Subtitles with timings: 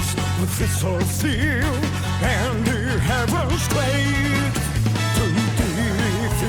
[0.00, 1.74] force with thistle steel
[2.22, 4.54] and the heavens quake
[5.16, 5.24] to
[5.56, 6.46] defeat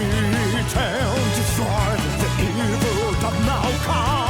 [0.78, 4.21] and destroy the evil that now comes.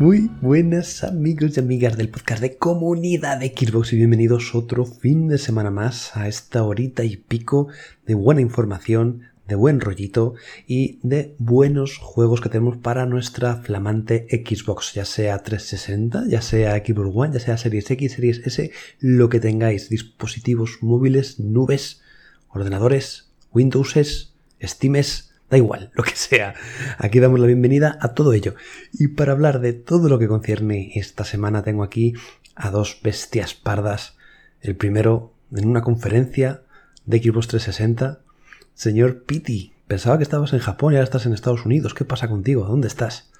[0.00, 5.26] Muy buenas amigos y amigas del podcast de comunidad de Xbox y bienvenidos otro fin
[5.26, 7.66] de semana más a esta horita y pico
[8.06, 10.34] de buena información, de buen rollito
[10.68, 16.76] y de buenos juegos que tenemos para nuestra flamante Xbox, ya sea 360, ya sea
[16.76, 22.02] Xbox One, ya sea Series X, Series S, lo que tengáis, dispositivos móviles, nubes,
[22.50, 26.54] ordenadores, Windowses, Steames, Da igual, lo que sea.
[26.98, 28.54] Aquí damos la bienvenida a todo ello.
[28.92, 32.14] Y para hablar de todo lo que concierne esta semana tengo aquí
[32.54, 34.16] a dos bestias pardas.
[34.60, 36.62] El primero en una conferencia
[37.06, 38.20] de Xbox 360.
[38.74, 41.94] Señor Piti, pensaba que estabas en Japón y ahora estás en Estados Unidos.
[41.94, 42.64] ¿Qué pasa contigo?
[42.66, 43.30] ¿Dónde estás?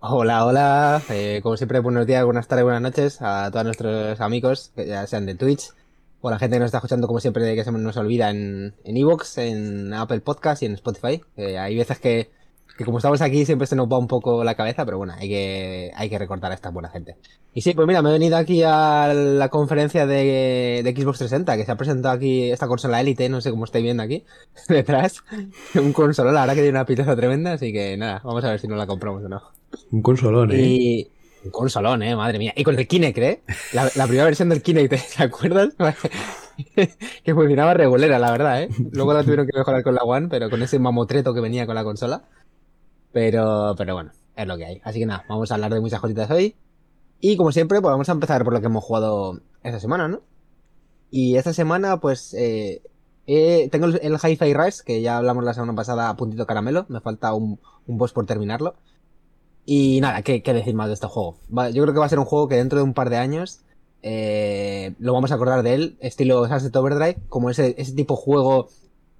[0.00, 1.02] Hola, hola.
[1.08, 5.06] Eh, como siempre, buenos días, buenas tardes, buenas noches a todos nuestros amigos, que ya
[5.06, 5.72] sean de Twitch,
[6.20, 8.96] o la gente que nos está escuchando, como siempre, que se nos olvida en en
[8.96, 11.20] Evox, en Apple Podcast y en Spotify.
[11.36, 12.30] Eh, hay veces que,
[12.76, 15.28] que como estamos aquí siempre se nos va un poco la cabeza, pero bueno, hay
[15.28, 17.16] que, hay que recordar a esta buena gente.
[17.52, 21.56] Y sí, pues mira, me he venido aquí a la conferencia de, de Xbox 360,
[21.56, 24.24] que se ha presentado aquí esta consola Elite, no sé cómo estáis viendo aquí,
[24.68, 25.24] detrás.
[25.74, 28.60] Un consolón, la verdad que tiene una pintaza tremenda, así que nada, vamos a ver
[28.60, 29.42] si nos la compramos o no.
[29.90, 30.60] Un consolón, ¿eh?
[30.60, 31.10] Y
[31.44, 32.52] un consolón, eh, madre mía.
[32.56, 33.42] Y con el Kinect, ¿eh?
[33.72, 35.70] La, primera versión del Kinect, ¿te acuerdas?
[37.24, 38.68] que funcionaba regulera, la verdad, ¿eh?
[38.92, 41.74] Luego la tuvieron que mejorar con la One, pero con ese mamotreto que venía con
[41.74, 42.24] la consola.
[43.12, 44.80] Pero, pero bueno, es lo que hay.
[44.84, 46.56] Así que nada, vamos a hablar de muchas cositas hoy.
[47.20, 50.22] Y como siempre, pues vamos a empezar por lo que hemos jugado esta semana, ¿no?
[51.10, 52.82] Y esta semana, pues, eh,
[53.26, 56.86] eh, tengo el, el Hi-Fi Rush, que ya hablamos la semana pasada a puntito caramelo.
[56.88, 58.76] Me falta un, un boss por terminarlo.
[59.72, 61.36] Y nada, ¿qué, qué decir más de este juego?
[61.48, 63.60] Yo creo que va a ser un juego que dentro de un par de años
[64.02, 68.20] eh, lo vamos a acordar de él, estilo Sunset Overdrive, como ese, ese tipo de
[68.20, 68.68] juego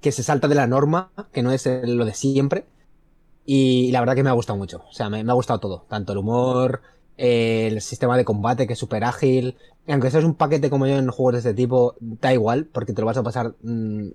[0.01, 2.65] que se salta de la norma, que no es lo de siempre.
[3.47, 4.83] Y la verdad que me ha gustado mucho.
[4.91, 5.85] O sea, me, ha gustado todo.
[5.89, 6.83] Tanto el humor,
[7.17, 9.57] el sistema de combate que es súper ágil.
[9.87, 13.03] Aunque seas un paquete como yo en juegos de este tipo, da igual, porque te
[13.03, 14.09] lo vas a pasar mm,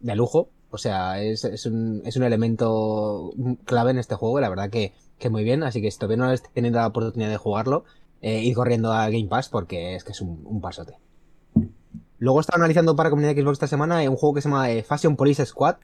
[0.00, 0.48] de lujo.
[0.70, 3.34] O sea, es, es, un, es un elemento
[3.66, 4.40] clave en este juego.
[4.40, 5.62] La verdad que, que muy bien.
[5.62, 7.84] Así que si todavía no habéis tenido la oportunidad de jugarlo,
[8.22, 10.94] eh, corriendo a Game Pass porque es que es un, un pasote.
[12.18, 14.82] Luego estaba analizando para comunidad Xbox esta semana eh, un juego que se llama eh,
[14.82, 15.76] Fashion Police Squad.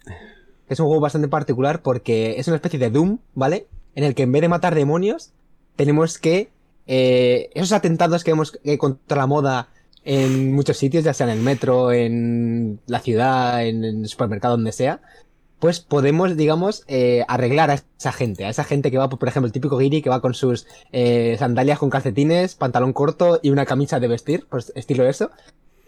[0.67, 3.67] Que es un juego bastante particular porque es una especie de Doom, ¿vale?
[3.95, 5.33] En el que en vez de matar demonios,
[5.77, 6.51] tenemos que.
[6.87, 9.69] eh, esos atentados que vemos eh, contra la moda
[10.05, 14.73] en muchos sitios, ya sea en el metro, en la ciudad, en el supermercado, donde
[14.73, 15.01] sea,
[15.61, 18.45] pues podemos, digamos, eh, arreglar a esa gente.
[18.47, 21.37] A esa gente que va, por ejemplo, el típico guiri que va con sus eh,
[21.39, 25.31] sandalias con calcetines, pantalón corto y una camisa de vestir, pues estilo eso.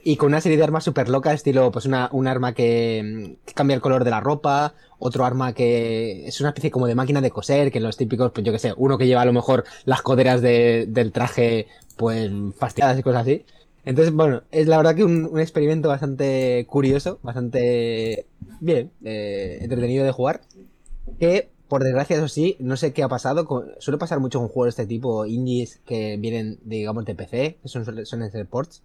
[0.05, 3.75] Y con una serie de armas súper locas, estilo, pues una, un arma que, cambia
[3.77, 7.31] el color de la ropa, otro arma que es una especie como de máquina de
[7.31, 10.03] coser, que los típicos, pues yo que sé, uno que lleva a lo mejor las
[10.03, 13.45] coderas de- del traje, pues fastidiadas y cosas así.
[13.85, 18.27] Entonces, bueno, es la verdad que un, un experimento bastante curioso, bastante
[18.61, 20.43] bien, eh, entretenido de jugar.
[21.19, 23.45] Que, por desgracia, eso sí, no sé qué ha pasado.
[23.47, 27.59] con- suele pasar mucho con juegos de este tipo, indies que vienen, digamos, de PC,
[27.63, 28.83] que son, suelen ser ports.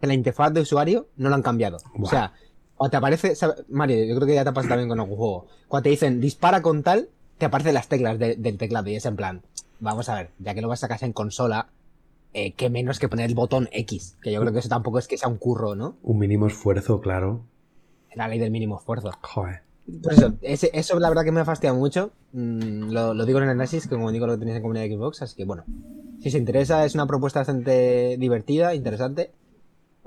[0.00, 1.78] Que la interfaz de usuario no lo han cambiado.
[1.96, 2.10] O Buah.
[2.10, 2.32] sea,
[2.76, 5.46] cuando te aparece, sabe- Mario, yo creo que ya te pasa también con algún juego.
[5.66, 7.08] Cuando te dicen dispara con tal,
[7.38, 9.42] te aparecen las teclas de- del teclado y es en plan,
[9.80, 11.68] vamos a ver, ya que lo vas a sacar en consola,
[12.34, 15.08] eh, qué menos que poner el botón X, que yo creo que eso tampoco es
[15.08, 15.96] que sea un curro, ¿no?
[16.02, 17.42] Un mínimo esfuerzo, claro.
[18.14, 19.10] La ley del mínimo esfuerzo.
[19.22, 19.62] Joder.
[20.02, 22.10] Pues eso, ese- eso la verdad que me ha fastidiado mucho.
[22.32, 24.94] Mm, lo, lo digo en el análisis, que como digo lo tenéis en comunidad de
[24.96, 25.64] Xbox, así que bueno.
[26.20, 29.30] Si os interesa, es una propuesta bastante divertida, interesante.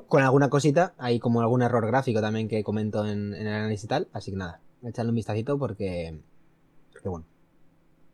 [0.07, 3.85] Con alguna cosita, hay como algún error gráfico también que comento en, en el análisis
[3.85, 4.07] y tal.
[4.13, 6.19] Así que nada, echadle un vistacito porque.
[6.91, 7.25] Porque bueno.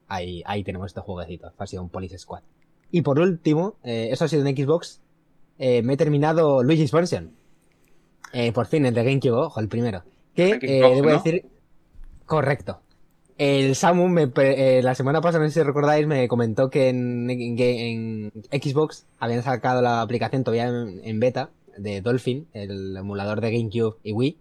[0.07, 2.43] Ahí, ahí tenemos este jueguecito, Fashion Police Squad.
[2.91, 5.01] Y por último, eh, eso ha sido en Xbox.
[5.59, 7.31] eh, me he terminado Luigi's Mansion.
[8.33, 10.03] Eh, por fin, el de GameCube, ojo, el primero.
[10.35, 11.13] Que De eh, debo ¿no?
[11.15, 11.45] decir.
[12.25, 12.81] Correcto.
[13.37, 14.27] El Samu me
[14.81, 19.43] la semana pasada, no sé si recordáis, me comentó que en, en- en Xbox habían
[19.43, 24.37] sacado la aplicación todavía en, en beta de Dolphin, el emulador de GameCube y Wii.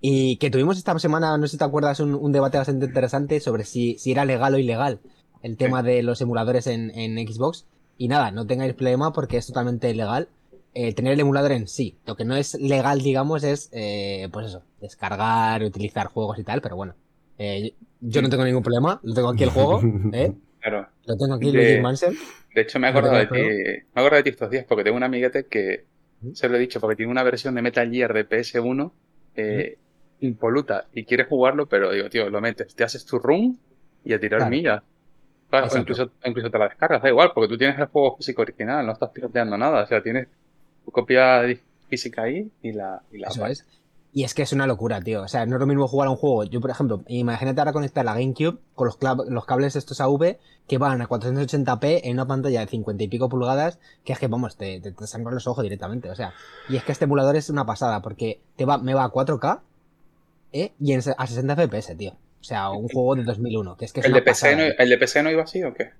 [0.00, 3.38] Y que tuvimos esta semana, no sé si te acuerdas, un, un debate bastante interesante
[3.40, 5.00] sobre si, si era legal o ilegal
[5.42, 7.66] el tema de los emuladores en, en Xbox.
[7.98, 10.28] Y nada, no tengáis problema porque es totalmente legal.
[10.72, 11.96] eh, tener el emulador en sí.
[12.06, 16.60] Lo que no es legal, digamos, es, eh, pues eso, descargar, utilizar juegos y tal,
[16.60, 16.94] pero bueno.
[17.38, 19.80] Eh, yo no tengo ningún problema, lo tengo aquí el juego,
[20.12, 20.32] ¿eh?
[20.60, 20.86] Claro.
[21.06, 22.14] Lo tengo aquí, De- Luigi Mansion.
[22.54, 24.50] De hecho, me he ¿No te acordado de ti, me he acordado de ti estos
[24.50, 25.84] días porque tengo un amiguete que,
[26.20, 26.32] ¿Mm?
[26.34, 28.92] se lo he dicho, porque tiene una versión de Metal Gear de PS1
[29.36, 29.78] eh,
[30.20, 33.58] impoluta y quiere jugarlo, pero digo, tío, lo metes, te haces tu run
[34.04, 34.50] y a tirar Claro.
[34.50, 34.82] millas.
[35.50, 38.42] Claro, o incluso, incluso te la descargas, da igual, porque tú tienes el juego físico
[38.42, 40.28] original, no estás piloteando nada, o sea, tienes
[40.84, 41.42] tu copia
[41.88, 43.66] física ahí y la, y la Eso es.
[44.12, 45.22] Y es que es una locura, tío.
[45.22, 46.42] O sea, no es lo mismo jugar a un juego.
[46.44, 48.98] Yo, por ejemplo, imagínate ahora conectar la GameCube con los,
[49.28, 50.36] los cables estos AV
[50.66, 54.26] que van a 480p en una pantalla de 50 y pico pulgadas, que es que,
[54.26, 56.10] vamos, te, te, te sangran los ojos directamente.
[56.10, 56.32] O sea,
[56.68, 59.60] y es que este emulador es una pasada, porque te va, me va a 4K
[60.52, 60.72] ¿eh?
[60.80, 62.16] y en, a 60 FPS, tío.
[62.40, 64.74] O sea, un juego de 2001, que es que es ¿El, de PC pasada, no.
[64.78, 65.90] ¿El de PC no iba así o qué?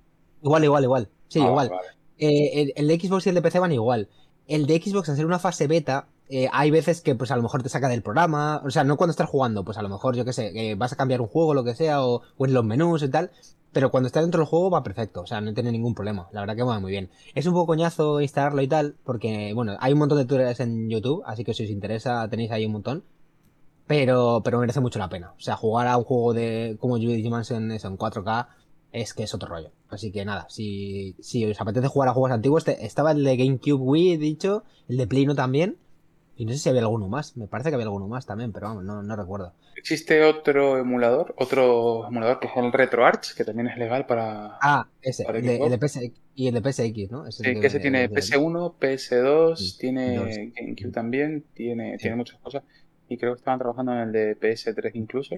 [0.42, 1.08] Igual, igual, igual.
[1.28, 1.68] Sí, Ah, igual.
[1.68, 1.88] vale.
[2.18, 4.08] Eh, el, el de Xbox y el de PC van igual.
[4.46, 7.42] El de Xbox, al ser una fase beta, eh, hay veces que pues a lo
[7.42, 8.62] mejor te saca del programa.
[8.64, 10.96] O sea, no cuando estás jugando, pues a lo mejor, yo qué sé, vas a
[10.96, 13.30] cambiar un juego, lo que sea, o, o en los menús y tal.
[13.72, 16.28] Pero cuando estás dentro del juego va perfecto, o sea, no tiene ningún problema.
[16.32, 17.08] La verdad que va muy bien.
[17.36, 20.88] Es un poco coñazo instalarlo y tal, porque, bueno, hay un montón de tutoriales en
[20.90, 23.04] YouTube, así que si os interesa tenéis ahí un montón.
[23.90, 25.32] Pero, pero merece mucho la pena.
[25.36, 28.46] O sea, jugar a un juego de como Luigi Mansion eso, en 4K
[28.92, 29.72] es que es otro rollo.
[29.88, 33.36] Así que nada, si, si os apetece jugar a juegos antiguos, este- estaba el de
[33.36, 35.76] GameCube Wii, he dicho, el de Play no también.
[36.36, 38.68] Y no sé si había alguno más, me parece que había alguno más también, pero
[38.68, 39.54] vamos, no, no recuerdo.
[39.76, 44.56] Existe otro emulador, otro emulador que es el RetroArch, que también es legal para...
[44.62, 45.66] Ah, ese, ¿Para el de, Xbox?
[45.66, 47.26] el de PSX y el de PSX, ¿no?
[47.26, 50.52] Ese Sí, que ese tiene que- PS1, PS2, Sí, tiene.
[50.56, 52.62] GameCube también, tiene, tiene muchas cosas.
[53.10, 55.36] Y creo que estaban trabajando en el de PS3 incluso.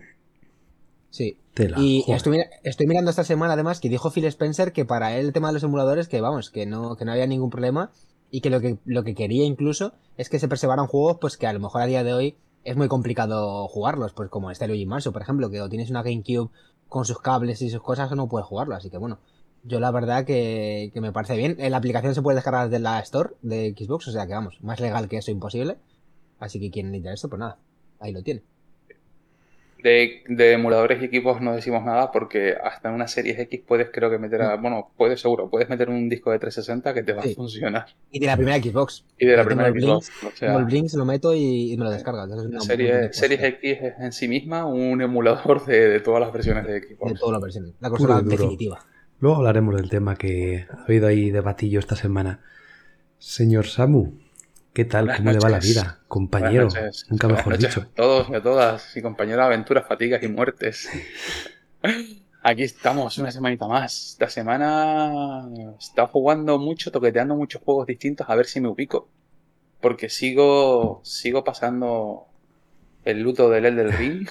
[1.10, 4.84] Sí, Tela, Y estoy, mira- estoy mirando esta semana además que dijo Phil Spencer que
[4.84, 7.50] para él el tema de los emuladores que vamos, que no, que no había ningún
[7.50, 7.90] problema
[8.30, 11.46] y que lo que lo que quería incluso es que se preservaran juegos pues que
[11.46, 14.86] a lo mejor a día de hoy es muy complicado jugarlos, pues como este Luigi
[14.86, 16.50] Mansion, por ejemplo, que o tienes una GameCube
[16.88, 19.18] con sus cables y sus cosas o no puedes jugarlo, así que bueno,
[19.64, 21.56] yo la verdad que, que me parece bien.
[21.58, 24.62] Eh, La aplicación se puede descargar desde la Store de Xbox, o sea que vamos,
[24.62, 25.76] más legal que eso imposible.
[26.42, 27.56] Así que quien necesita esto, pues nada,
[28.00, 28.42] ahí lo tiene.
[29.82, 33.88] De, de emuladores y equipos no decimos nada porque hasta en una serie X puedes
[33.92, 34.56] creo que meter a...
[34.56, 37.32] Bueno, puedes seguro, puedes meter un disco de 360 que te va Sí.
[37.32, 37.86] a funcionar.
[38.12, 39.04] Y de la primera Xbox.
[39.18, 40.10] Y de la primera Xbox.
[40.24, 42.22] O sea, el Blinks, lo meto y, y me lo descarga.
[42.24, 46.20] Entonces, la una- serie, Series X es en sí misma un emulador de, de todas
[46.20, 47.18] las versiones de de Xbox.
[47.18, 47.72] todas las versiones.
[47.80, 48.84] La consola definitiva.
[49.18, 52.40] Luego hablaremos del tema que ha habido ahí debatillo esta semana.
[53.18, 54.12] Señor Samu,
[54.72, 55.06] ¿qué tal?
[55.06, 56.00] Buenas ¿Cómo le va la vida?
[56.08, 56.68] Compañero,
[57.08, 57.80] nunca Buenas mejor dicho.
[57.80, 60.88] a todos y a todas, y compañeros de aventuras, fatigas y muertes.
[62.42, 64.12] Aquí estamos, una semanita más.
[64.12, 69.08] Esta semana he estado jugando mucho, toqueteando muchos juegos distintos a ver si me ubico.
[69.80, 72.26] Porque sigo, sigo pasando
[73.04, 74.28] el luto del Elden Ring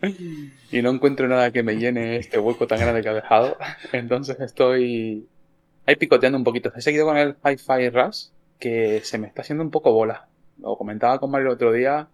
[0.72, 3.56] y no encuentro nada que me llene este hueco tan grande que ha dejado.
[3.92, 5.28] Entonces estoy
[5.86, 6.72] ahí picoteando un poquito.
[6.74, 8.26] He seguido con el Hi-Fi Rush,
[8.58, 10.28] que se me está haciendo un poco bola.
[10.58, 12.08] Lo comentaba con Mario el otro día.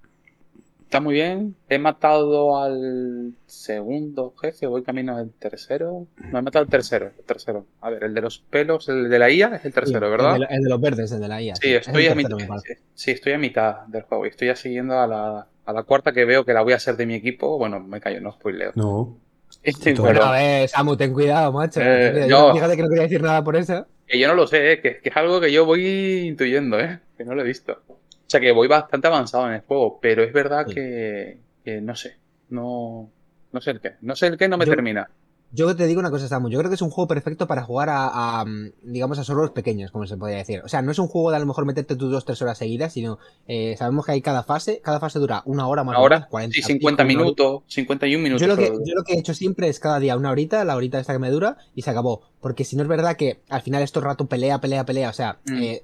[0.84, 1.56] Está muy bien.
[1.70, 6.06] He matado al segundo jefe, voy camino al tercero.
[6.30, 7.64] No, he matado al tercero, el tercero.
[7.80, 10.34] A ver, el de los pelos, el de la IA es el tercero, Sí, ¿verdad?
[10.36, 11.56] El de, el de los verdes, el de la IA.
[11.56, 12.56] Sí, estoy a, tercero, mitad,
[12.94, 16.12] sí, estoy a mitad del juego y estoy ya siguiendo a la, a la cuarta
[16.12, 17.56] que veo que la voy a hacer de mi equipo.
[17.56, 18.72] Bueno, me callo, no spoileo.
[18.74, 19.16] No,
[19.62, 20.06] Este, todo.
[20.06, 21.80] Bueno, a ver, Samu, ten cuidado, macho.
[21.80, 22.28] Eh, Ten cuidado.
[22.28, 23.86] yo- Yo, Fíjate que no quería decir nada por eso.
[24.12, 25.84] Que yo no lo sé, eh, que, que es algo que yo voy
[26.28, 27.00] intuyendo, ¿eh?
[27.16, 27.82] que no lo he visto.
[27.88, 27.96] O
[28.32, 30.74] sea que voy bastante avanzado en el juego, pero es verdad Sí.
[30.74, 32.16] que, que no sé,
[32.50, 33.10] no,
[33.52, 35.10] no sé el qué, no sé el qué, no me Yo- termina.
[35.54, 36.48] Yo te digo una cosa, Samu.
[36.48, 38.44] Yo creo que es un juego perfecto para jugar a, a,
[38.82, 40.62] digamos, a solos pequeños, como se podría decir.
[40.64, 42.56] O sea, no es un juego de a lo mejor meterte tus dos, tres horas
[42.56, 44.80] seguidas, sino eh, sabemos que hay cada fase.
[44.82, 47.42] Cada fase dura una hora más o menos, 40 sí, 50 pico, una horita.
[47.44, 48.40] minutos, 51 minutos.
[48.40, 50.74] Yo lo, que, yo lo que he hecho siempre es cada día una horita, la
[50.74, 52.22] horita esta que me dura, y se acabó.
[52.40, 55.10] Porque si no es verdad que al final esto rato pelea, pelea, pelea.
[55.10, 55.62] O sea, Mm.
[55.62, 55.82] eh,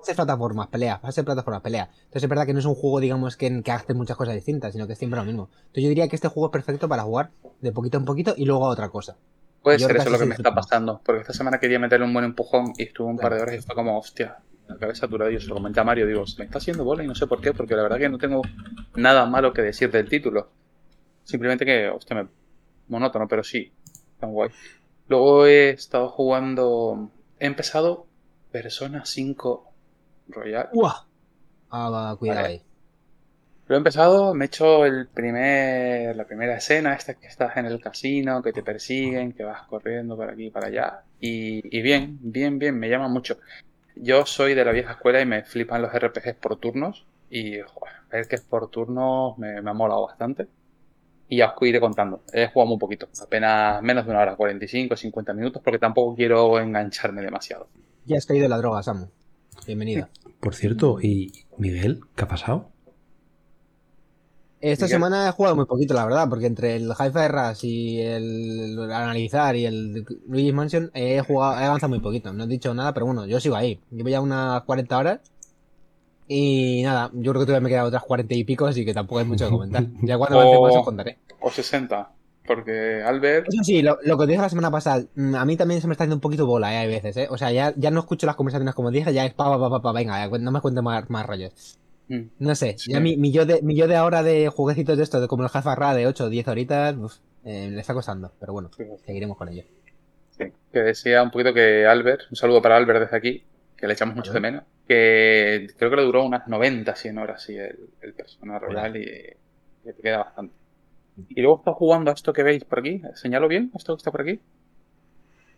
[0.00, 1.90] pla- fase plataformas, pelea, fase plataformas, pelea.
[1.92, 4.72] Entonces es verdad que no es un juego, digamos, que, que hace muchas cosas distintas,
[4.72, 5.50] sino que es siempre lo mismo.
[5.52, 7.30] Entonces yo diría que este juego es perfecto para jugar
[7.60, 9.16] de poquito en poquito y luego a otra cosa.
[9.62, 12.12] Puede yo ser eso lo que me está pasando, porque esta semana quería meterle un
[12.12, 14.38] buen empujón y estuve un par de horas y fue como, hostia,
[14.68, 15.30] la cabeza saturada.
[15.30, 17.26] Yo se lo comenté a Mario, digo, se me está haciendo bola y no sé
[17.26, 18.42] por qué, porque la verdad que no tengo
[18.96, 20.48] nada malo que decir del título.
[21.24, 22.28] Simplemente que, hostia, me,
[22.88, 23.72] monótono, pero sí,
[24.18, 24.50] tan guay.
[25.08, 27.10] Luego he estado jugando.
[27.38, 28.06] He empezado
[28.50, 29.69] Persona 5
[30.32, 30.68] Royal.
[30.72, 31.06] ¡Uah!
[31.70, 32.54] Ah, va, cuidado Vale.
[32.54, 32.62] ahí.
[33.66, 37.66] Lo he empezado, me he hecho el primer, la primera escena, esta que estás en
[37.66, 41.04] el casino, que te persiguen, que vas corriendo por aquí y para allá.
[41.20, 43.38] Y, y bien, bien, bien, me llama mucho.
[43.94, 47.06] Yo soy de la vieja escuela y me flipan los RPGs por turnos.
[47.30, 50.48] Y joder, ver que es por turnos me, me ha molado bastante.
[51.28, 52.24] Y ya os iré contando.
[52.32, 56.58] He jugado muy poquito, apenas menos de una hora, 45, 50 minutos, porque tampoco quiero
[56.58, 57.68] engancharme demasiado.
[58.04, 59.06] Ya has caído en la droga, Samu.
[59.66, 60.08] Bienvenido.
[60.40, 62.00] Por cierto, ¿y Miguel?
[62.16, 62.70] ¿Qué ha pasado?
[64.60, 64.88] Esta Miguel.
[64.88, 68.92] semana he jugado muy poquito, la verdad, porque entre el Hi-Fi Rush y el, el
[68.92, 72.32] analizar y el Luigi's Mansion he jugado, he avanzado muy poquito.
[72.32, 73.80] No he dicho nada, pero bueno, yo sigo ahí.
[73.90, 75.20] Llevo ya unas 40 horas.
[76.28, 79.18] Y nada, yo creo que todavía me quedan otras 40 y pico, así que tampoco
[79.18, 79.84] hay mucho que comentar.
[80.02, 81.18] Ya cuando avance más os contaré.
[81.40, 82.12] O 60,
[82.54, 83.46] porque Albert...
[83.48, 85.86] Eso sí, lo, lo que os dije la semana pasada, mm, a mí también se
[85.86, 86.78] me está haciendo un poquito bola, ¿eh?
[86.78, 87.28] Hay veces, ¿eh?
[87.30, 89.80] O sea, ya, ya no escucho las conversaciones como dije, ya es pa, pa, pa,
[89.82, 91.78] pa, venga, no me cuentes más, más rollos.
[92.08, 92.92] mm, No sé, Sí.
[92.92, 95.44] ya mi, mi, yo de, mi yo de ahora de jueguecitos de estos, de como
[95.44, 98.70] el Half Ra de 8 o 10 horitas, uf, eh, le está costando, pero bueno,
[99.06, 99.62] seguiremos con ello.
[100.36, 103.44] Sí, que decía un poquito que Albert, un saludo para Albert desde aquí,
[103.76, 107.42] que le echamos mucho de menos, que creo que le duró unas 90, 100 horas
[107.42, 109.02] sí, el, el Persona Royal y,
[109.88, 110.54] y te queda bastante.
[111.28, 114.10] Y luego está jugando a esto que veis por aquí, ¿señalo bien esto que está
[114.10, 114.40] por aquí?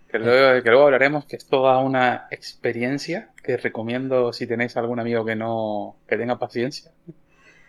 [0.09, 5.01] Que luego, que luego hablaremos, que es toda una experiencia que recomiendo si tenéis algún
[5.01, 6.91] amigo que no que tenga paciencia.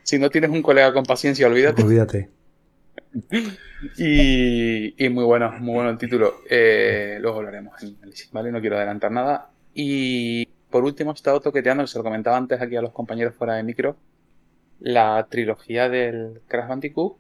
[0.04, 1.84] Si no tienes un colega con paciencia, olvídate.
[1.84, 2.30] Olvídate.
[3.98, 6.36] Y, y muy bueno, muy bueno el título.
[6.50, 8.52] Eh, luego hablaremos en análisis, ¿vale?
[8.52, 9.50] No quiero adelantar nada.
[9.74, 13.36] Y por último he estado toqueteando, que se lo comentaba antes aquí a los compañeros
[13.36, 13.96] fuera de micro,
[14.80, 17.16] la trilogía del Crash Bandicoot,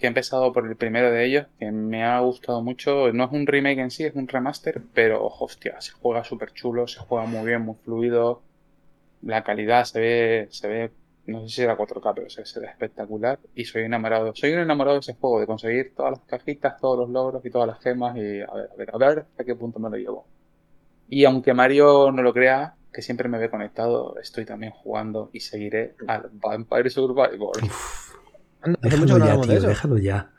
[0.00, 3.12] que he empezado por el primero de ellos, que me ha gustado mucho.
[3.12, 6.88] No es un remake en sí, es un remaster, pero hostia, se juega súper chulo,
[6.88, 8.42] se juega muy bien, muy fluido.
[9.22, 10.90] La calidad se ve, se ve,
[11.26, 13.38] no sé si era 4K, pero se, ve espectacular.
[13.54, 16.98] Y soy enamorado, soy un enamorado de ese juego, de conseguir todas las cajitas, todos
[16.98, 18.16] los logros y todas las gemas.
[18.16, 20.26] Y a ver, a ver, a ver hasta qué punto me lo llevo.
[21.08, 25.40] Y aunque Mario no lo crea, que siempre me ve conectado, estoy también jugando y
[25.40, 27.52] seguiré al Vampire Survivor.
[28.62, 29.66] Anda, Déjalo no ya, de tío, eso.
[29.68, 30.30] déjalo ya.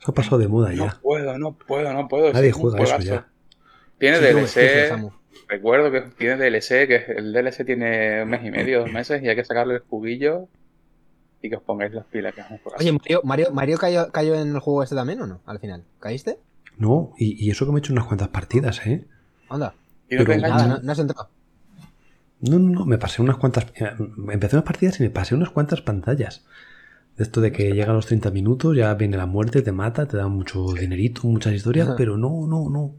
[0.00, 0.98] Eso ha pasado de moda No ya.
[1.02, 2.32] puedo, no puedo, no puedo.
[2.32, 3.28] Nadie es juega eso ya.
[3.98, 5.02] Tiene Sí, DLC,
[5.48, 9.28] recuerdo que tiene DLC, que el DLC tiene un mes y medio, dos meses, y
[9.28, 10.48] hay que sacarle el juguillo
[11.42, 12.60] y que os pongáis las pilas, que es un.
[12.78, 15.40] Oye, Mario, Mario, Mario cayó, cayó en el juego este también o no?
[15.46, 15.84] Al final.
[16.00, 16.38] ¿Caíste?
[16.76, 19.06] No, y, y eso que me he hecho unas cuantas partidas, ¿eh?
[19.48, 19.74] Anda.
[20.10, 20.40] ¿Y no te pero-?
[20.48, 21.28] Nada, no, no has entrado.
[22.40, 23.66] No, no, no, me pasé unas cuantas.
[23.76, 23.92] eh,
[24.32, 26.44] Empecé unas partidas y me pasé unas cuantas pantallas.
[27.16, 30.16] De esto de que llegan los 30 minutos, ya viene la muerte, te mata, te
[30.16, 31.96] da mucho dinerito, muchas historias, Ajá.
[31.96, 32.92] pero no, no, no.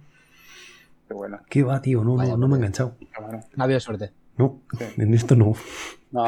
[1.07, 2.03] Qué bueno, ¿Qué va, tío?
[2.03, 2.95] No, Vaya, no, no me he enganchado.
[3.19, 4.11] No ha habido suerte.
[4.37, 4.85] No, Sí.
[4.97, 5.53] en esto no.
[6.11, 6.25] No.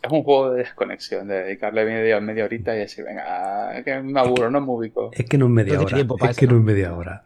[0.00, 4.20] Es un juego de desconexión, de dedicarle media, media horita y decir, venga, que me
[4.20, 5.10] aburro, no me ubico.
[5.12, 5.98] Es que no es media No hora.
[6.30, 6.58] Es que no ¿no?
[6.60, 7.24] es media hora.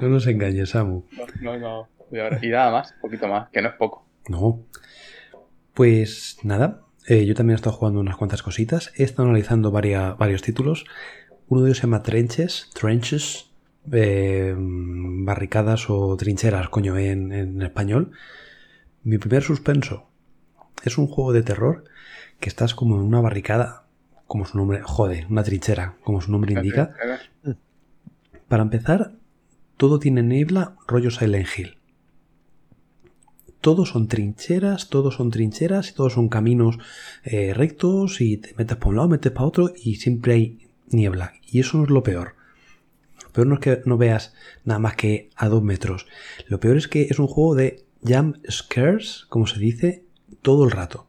[0.00, 1.04] No nos engañes, Samu.
[1.40, 2.38] No, no, no.
[2.42, 4.04] Y nada más, un poquito más, que no es poco.
[4.28, 4.60] No.
[5.74, 8.92] Pues nada, eh, yo también he estado jugando unas cuantas cositas.
[8.96, 10.84] He estado analizando varia- varios títulos.
[11.48, 13.50] Uno de ellos se llama Trenches, Trenches,
[13.90, 18.12] eh, barricadas o trincheras, coño, en, en español.
[19.02, 20.08] Mi primer suspenso
[20.84, 21.84] es un juego de terror
[22.40, 23.84] que estás como en una barricada,
[24.26, 26.94] como su nombre, jode, una trinchera, como su nombre indica.
[28.48, 29.12] Para empezar,
[29.76, 31.76] todo tiene niebla, rollo Silent Hill.
[33.62, 36.78] Todos son trincheras, todos son trincheras y todos son caminos
[37.22, 41.34] eh, rectos y te metes para un lado, metes para otro y siempre hay niebla.
[41.48, 42.34] Y eso no es lo peor.
[43.22, 46.06] Lo peor no es que no veas nada más que a dos metros.
[46.48, 50.02] Lo peor es que es un juego de jump scares, como se dice,
[50.42, 51.06] todo el rato.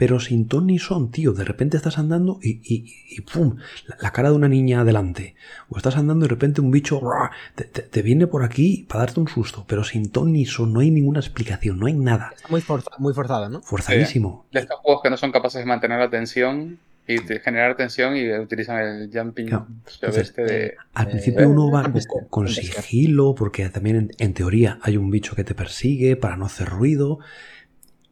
[0.00, 1.34] Pero sin ton ni son, tío.
[1.34, 3.56] De repente estás andando y, y, y ¡pum!
[3.86, 5.34] La, la cara de una niña adelante.
[5.68, 7.30] O estás andando y de repente un bicho ¡ruah!
[7.54, 9.66] te, te- te viene por aquí para darte un susto.
[9.68, 12.32] Pero sin ton ni son, no hay ninguna explicación, no hay nada.
[12.34, 13.60] Está muy, forza- muy forzado, ¿no?
[13.60, 14.46] Forzadísimo.
[14.50, 18.16] De estos juegos que no son capaces de mantener la tensión y de generar tensión
[18.16, 19.66] y utilizan el jumping Claro.
[19.84, 20.74] sobre este de...
[20.94, 25.10] Al Eh, principio uno va con, con sigilo, porque también en, en teoría hay un
[25.10, 27.18] bicho que te persigue para no hacer ruido.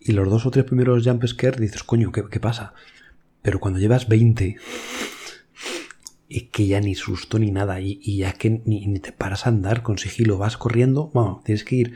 [0.00, 2.74] Y los dos o tres primeros jump scare dices, coño, ¿qué, qué pasa?
[3.42, 4.56] Pero cuando llevas 20,
[6.28, 7.80] es que ya ni susto ni nada.
[7.80, 11.42] Y, y ya que ni, ni te paras a andar con sigilo, vas corriendo, bueno,
[11.44, 11.94] tienes que ir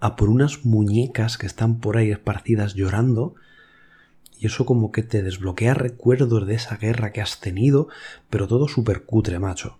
[0.00, 3.34] a por unas muñecas que están por ahí esparcidas llorando.
[4.38, 7.88] y eso como que te desbloquea recuerdos de esa guerra que has tenido,
[8.30, 9.78] pero todo súper cutre, macho.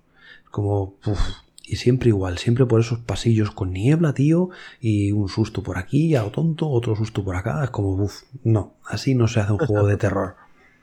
[0.50, 0.96] Como...
[1.06, 1.20] uf,
[1.66, 6.14] y siempre igual, siempre por esos pasillos con niebla, tío, y un susto por aquí,
[6.14, 9.52] a lo tonto, otro susto por acá, es como, uff, no, así no se hace
[9.52, 10.36] un juego de terror.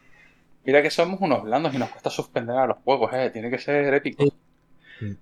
[0.66, 3.30] Mira que somos unos blandos y nos cuesta suspender a los juegos, eh.
[3.32, 4.24] Tiene que ser épico.
[5.00, 5.18] Sí.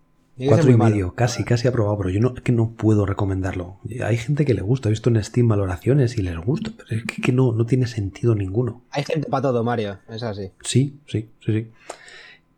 [0.48, 0.92] Cuatro y malo.
[0.92, 3.78] medio, casi, casi aprobado, pero yo no, es que no puedo recomendarlo.
[4.04, 7.06] Hay gente que le gusta, he visto en Steam valoraciones y les gusta, pero es
[7.06, 8.84] que, que no, no tiene sentido ninguno.
[8.92, 10.00] Hay gente para todo, Mario.
[10.08, 10.52] Es así.
[10.62, 11.72] Sí, sí, sí, sí.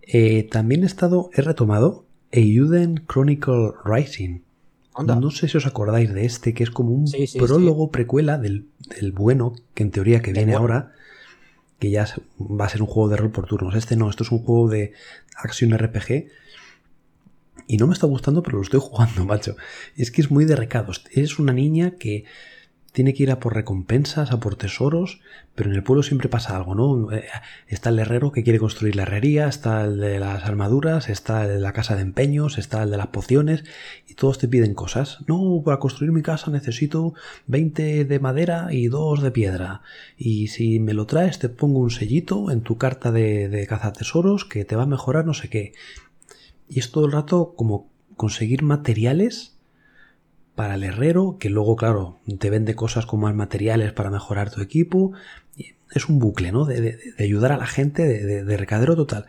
[0.03, 4.39] Eh, también he estado, he retomado Euden Chronicle Rising.
[5.05, 8.37] No sé si os acordáis de este, que es como un Sí, sí, prólogo precuela
[8.37, 8.65] del,
[8.99, 10.59] del bueno, que en teoría que viene bueno.
[10.59, 10.91] ahora,
[11.79, 12.05] que ya
[12.39, 13.75] va a ser un juego de rol por turnos.
[13.75, 14.93] Este no, esto es un juego de
[15.35, 16.27] acción RPG.
[17.67, 19.55] Y no me está gustando, pero lo estoy jugando, macho.
[19.95, 21.03] Es que es muy de recados.
[21.11, 22.25] Es una niña que
[22.91, 25.21] tiene que ir a por recompensas, a por tesoros,
[25.55, 27.11] pero en el pueblo siempre pasa algo, ¿no?
[27.11, 27.25] Eh,
[27.67, 31.53] Está el herrero que quiere construir la herrería, está el de las armaduras, está el
[31.53, 33.63] de la casa de empeños, está el de las pociones,
[34.07, 35.19] y todos te piden cosas.
[35.27, 37.13] No, para construir mi casa necesito
[37.47, 39.81] 20 de madera y 2 de piedra.
[40.17, 44.43] Y si me lo traes, te pongo un sellito en tu carta de, de cazatesoros
[44.43, 45.73] que te va a mejorar no sé qué.
[46.67, 49.60] Y es todo el rato como conseguir materiales
[50.55, 54.61] para el herrero, que luego, claro, te vende cosas con más materiales para mejorar tu
[54.61, 55.13] equipo.
[55.93, 56.65] Es un bucle, ¿no?
[56.65, 59.25] De, de- de ayudar a la gente, de, de- de recadero total.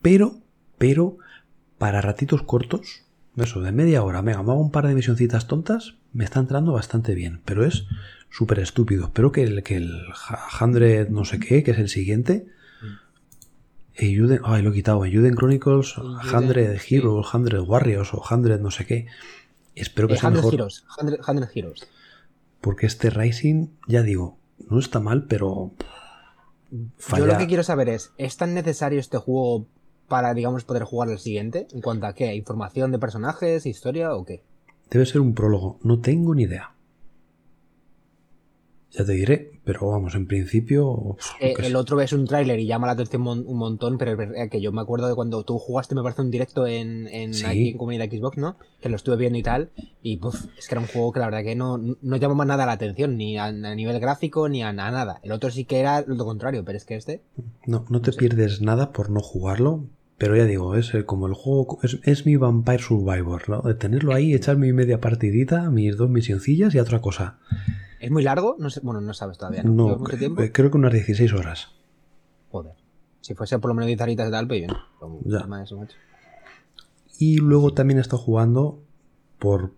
[0.00, 0.36] Pero,
[0.78, 1.18] pero,
[1.78, 3.02] para ratitos cortos,
[3.36, 6.72] eso, de media hora, venga, me hago un par de misioncitas tontas, me está entrando
[6.72, 7.40] bastante bien.
[7.44, 7.86] Pero es
[8.30, 9.06] súper estúpido.
[9.06, 9.90] Espero que el, que el
[10.60, 12.46] Hundred no sé qué, que es el siguiente.
[13.94, 15.04] Euden, ay, lo he quitado.
[15.04, 16.80] Euden Chronicles, Hundred.
[16.88, 19.06] Heroes, Hundred Warriors o Hundred no sé qué.
[19.74, 20.54] Espero que Eh, sea 100 mejor.
[20.54, 20.84] Heroes.
[20.98, 21.88] 100, 100 Heroes.
[22.60, 25.72] Porque este Rising, ya digo, no está mal, pero
[26.98, 27.26] falla.
[27.26, 29.66] Yo lo que quiero saber es, ¿es tan necesario este juego
[30.08, 31.66] para, digamos, poder jugar al siguiente?
[31.72, 32.34] ¿En cuanto a qué?
[32.34, 34.42] ¿Información de personajes, historia o qué?
[34.90, 36.74] Debe ser un prólogo, no tengo ni idea.
[38.90, 41.16] Ya te diré, pero vamos, en principio.
[41.40, 44.48] Eh, el otro es un tráiler y llama la atención un montón, pero es verdad
[44.50, 47.44] que yo me acuerdo de cuando tú jugaste, me parece, un directo en, en Sí.
[47.46, 48.56] aquí en comunidad Xbox, ¿no?
[48.80, 49.70] Que lo estuve viendo y tal,
[50.02, 52.66] y puf, es que era un juego que la verdad que no, no llamaba nada
[52.66, 55.20] la atención, ni a, a nivel gráfico, ni a, a nada.
[55.22, 57.22] El otro sí que era lo contrario, pero es que este...
[57.66, 58.18] No, no te sé.
[58.18, 59.84] pierdes nada por no jugarlo,
[60.18, 61.78] pero ya digo, es el- como el juego.
[61.82, 63.62] Es, es mi Vampire Survivor, ¿no?
[63.62, 67.38] De tenerlo ahí, echar mi media partidita, mis dos misioncillas y otra cosa.
[68.02, 68.56] ¿Es muy largo?
[68.58, 69.72] No sé, bueno, no sabes todavía, ¿no?
[69.72, 70.42] No, ¿Llevas mucho tiempo?
[70.52, 71.68] creo que unas 16 horas.
[72.50, 72.74] Joder.
[73.20, 74.72] Si fuese por lo menos 10 horitas y tal, pues bien.
[75.24, 75.38] Ya.
[75.38, 75.96] encima de eso, macho.
[77.18, 78.82] Y luego también he estado jugando
[79.38, 79.72] por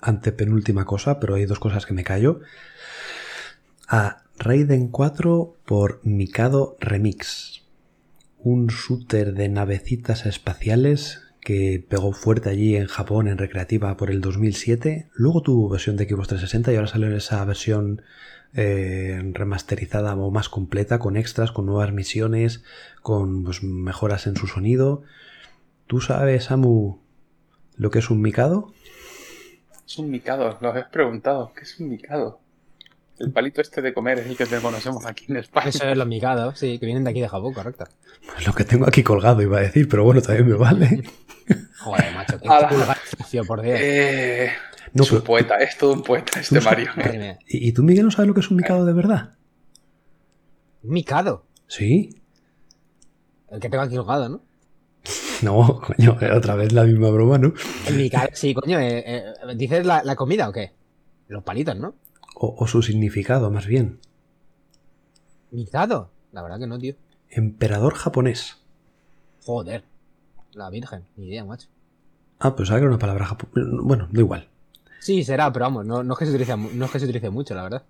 [0.00, 2.40] antepenúltima cosa, pero hay dos cosas que me callo.
[3.88, 7.62] A Raiden 4 por Mikado Remix.
[8.38, 14.20] Un shooter de navecitas espaciales que pegó fuerte allí en Japón en recreativa por el
[14.20, 15.08] 2007.
[15.14, 18.02] Luego tuvo versión de Xbox 360 y ahora salió esa versión
[18.54, 22.62] eh, remasterizada o más completa con extras, con nuevas misiones,
[23.02, 25.02] con pues, mejoras en su sonido.
[25.86, 26.98] ¿Tú sabes, Samu,
[27.76, 28.72] lo que es un Mikado?
[29.86, 31.52] Es un micado, lo habéis preguntado.
[31.54, 32.39] ¿Qué es un micado?
[33.20, 35.68] El palito este de comer es el que te conocemos aquí en España.
[35.68, 37.84] Eso es los migados, sí, que vienen de aquí de Japón, correcto.
[38.46, 41.02] Lo que tengo aquí colgado iba a decir, pero bueno, también me vale.
[41.80, 42.48] Joder, macho, qué
[43.18, 43.78] sucio, por Dios.
[43.80, 44.50] Eh,
[44.94, 46.90] No, es un pero- poeta, es todo un poeta este Mario.
[47.46, 49.34] ¿Y, y tú, Miguel, no sabes lo que es un Mikado de verdad?
[50.82, 51.44] Un Mikado.
[51.68, 52.16] Sí.
[53.50, 54.42] El que tengo aquí colgado, ¿no?
[55.42, 57.52] No, coño, otra vez la misma broma, ¿no?
[57.86, 58.78] El Mikado, sí, coño.
[58.78, 59.24] eh, eh,
[59.56, 60.72] ¿Dices la, la comida o qué?
[61.28, 61.94] Los palitos, ¿no?
[62.42, 63.98] O, o su significado, más bien.
[65.50, 66.10] Mikado.
[66.32, 66.94] La verdad que no, tío.
[67.28, 68.56] Emperador japonés.
[69.44, 69.84] Joder.
[70.54, 71.68] La Virgen, ni idea, macho.
[72.38, 73.70] Ah, pues sabía que era una palabra japonesa.
[73.82, 74.48] Bueno, da igual.
[75.00, 77.30] Sí, será, pero vamos, no, no, es que se utilice, no es que se utilice
[77.30, 77.82] mucho, la verdad.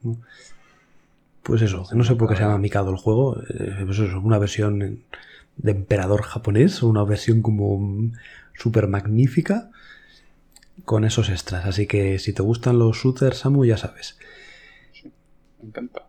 [1.42, 3.40] Pues eso, no sé por qué se llama Mikado el juego.
[3.42, 5.02] eh, Pues eso, una versión
[5.56, 8.12] de emperador japonés, una versión como mm,
[8.54, 9.70] súper magnífica
[10.84, 11.64] con esos extras.
[11.66, 14.18] Así que si te gustan los shooters, Samu, ya sabes.
[15.62, 16.06] Me encanta.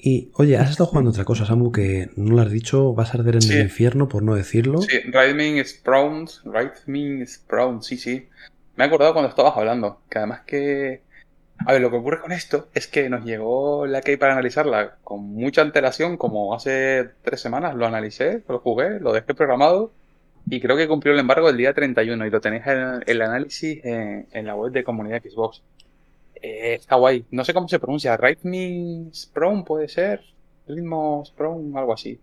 [0.00, 3.18] Y oye, has estado jugando otra cosa, Samu, que no lo has dicho, vas a
[3.18, 3.52] arder en Sí.
[3.54, 4.80] el infierno por no decirlo.
[4.82, 8.28] Sí, Raidmin Sprout, Raidmin Sprout, sí, sí.
[8.76, 11.02] Me he acordado cuando estabas hablando, que además que...
[11.66, 14.98] A ver, lo que ocurre con esto es que nos llegó la key para analizarla
[15.02, 19.92] con mucha antelación, como hace tres semanas lo analicé, lo jugué, lo dejé programado
[20.48, 23.84] y creo que cumplió el embargo el día 31 y lo tenéis en el análisis
[23.84, 25.62] en, en la web de comunidad Xbox.
[26.42, 27.24] Eh, está guay.
[27.30, 28.16] No sé cómo se pronuncia.
[28.16, 30.22] Raidmin Sprout puede ser.
[30.66, 32.18] Ritmo Sprung, algo así.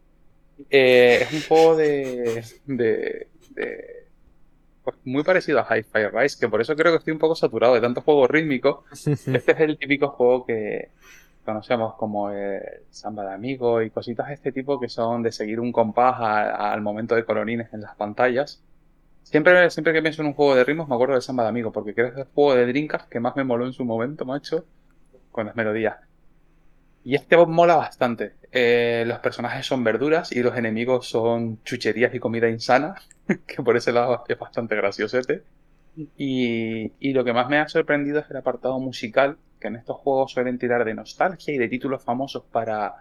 [0.70, 4.06] Eh, es un juego de, de, de-
[4.84, 7.74] pues muy parecido a Hi-Fi Rise, que por eso creo que estoy un poco saturado
[7.74, 8.86] de tantos juegos rítmicos.
[9.08, 10.90] Este es el típico juego que
[11.44, 15.60] conocemos como el Samba de Amigo y cositas de este tipo que son de seguir
[15.60, 18.62] un compás al momento de colorines en las pantallas.
[19.26, 21.72] Siempre, siempre que pienso en un juego de ritmos me acuerdo del Samba de Amigo,
[21.72, 24.24] porque creo que es el juego de Dreamcast que más me moló en su momento,
[24.24, 24.66] macho,
[25.32, 25.98] con las melodías.
[27.04, 28.36] Y este mola bastante.
[28.52, 32.96] Eh, los personajes son verduras y los enemigos son chucherías y comida insana,
[33.48, 35.44] que por ese lado es bastante graciosete.
[36.18, 39.98] Y, y lo que más me ha sorprendido es el apartado musical, que en estos
[39.98, 42.94] juegos suelen tirar de nostalgia y de títulos famosos para,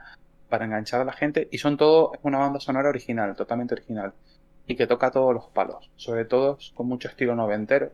[0.48, 1.48] para enganchar a la gente.
[1.50, 4.14] Y son todo, una banda sonora original, totalmente original.
[4.66, 7.92] Y que toca todos los palos, sobre todo con mucho estilo noventero.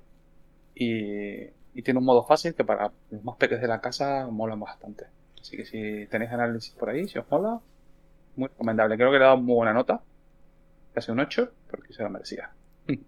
[0.74, 1.42] Y,
[1.74, 5.06] y tiene un modo fácil que para los más pequeños de la casa molan bastante.
[5.40, 7.60] Así que si tenéis análisis por ahí, si os mola,
[8.36, 8.96] muy recomendable.
[8.96, 10.02] Creo que le he dado muy buena nota,
[10.94, 12.50] casi un 8, porque se lo merecía.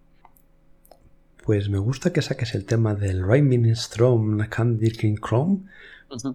[1.45, 5.63] Pues me gusta que saques el tema del Rhyming Strom Candy Chrome,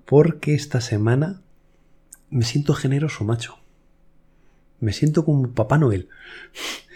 [0.04, 1.40] porque esta semana
[2.28, 3.56] me siento generoso, macho.
[4.80, 6.10] Me siento como Papá Noel.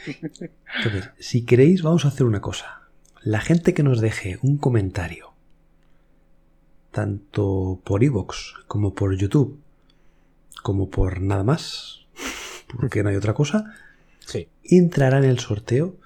[0.07, 2.83] Entonces, si queréis, vamos a hacer una cosa.
[3.23, 5.33] La gente que nos deje un comentario,
[6.91, 9.59] tanto por iVoox como por YouTube,
[10.63, 12.07] como por nada más,
[12.79, 13.75] porque no hay otra cosa,
[14.21, 14.49] Sí.
[14.65, 15.97] entrará en el sorteo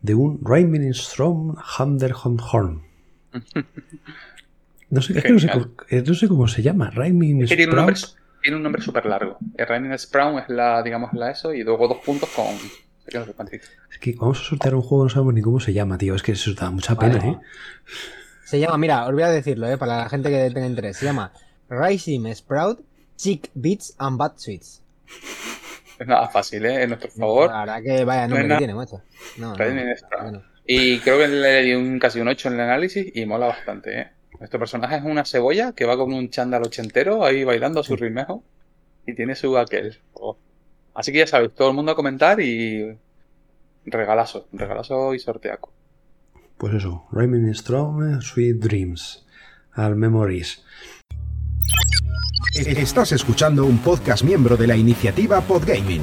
[0.00, 1.56] de un Rhyming Strom
[2.52, 2.82] Horn.
[4.90, 5.70] No sé, es que no sé, Genial.
[5.76, 6.90] cómo, eh, no sé cómo se llama.
[6.90, 7.96] Rhyming Es que tiene un nombre,
[8.42, 9.38] tiene un nombre súper largo.
[9.56, 12.46] Rhyming Sprout es la, digamos, la eso, y luego dos puntos con...
[13.90, 16.14] Es que vamos a sortear un juego, no sabemos ni cómo se llama, tío.
[16.14, 17.30] Es que eso da mucha pena, Vale.
[17.30, 17.38] ¿eh?
[18.44, 20.96] Se llama, mira, os voy a decirlo, eh, para la gente que tenga interés.
[20.96, 21.32] Se llama
[21.68, 22.80] Rising Sprout,
[23.16, 24.82] Chick Beats and Bad Sweets.
[25.98, 26.82] Es nada fácil, ¿eh?
[26.82, 27.50] En nuestro favor.
[27.50, 29.02] La verdad que vaya nombre No que tiene, macho.
[29.36, 29.54] No.
[30.66, 34.00] Y creo que le di un, casi un 8 en el análisis y mola bastante,
[34.00, 34.10] ¿eh?
[34.38, 37.96] Nuestro personaje es una cebolla que va con un chándal ochentero ahí bailando a su
[37.96, 38.44] ritmejo
[39.06, 39.98] y tiene su aquel.
[40.12, 40.36] Oh.
[40.98, 42.98] Así que ya sabéis, todo el mundo a comentar y
[43.86, 45.72] regalazo, regalazo y sorteaco.
[46.56, 49.24] Pues eso, Rhyming Strom Sweet Dreams.
[49.74, 50.64] Al Memories.
[52.52, 56.02] Estás escuchando un podcast miembro de la iniciativa Podgaming.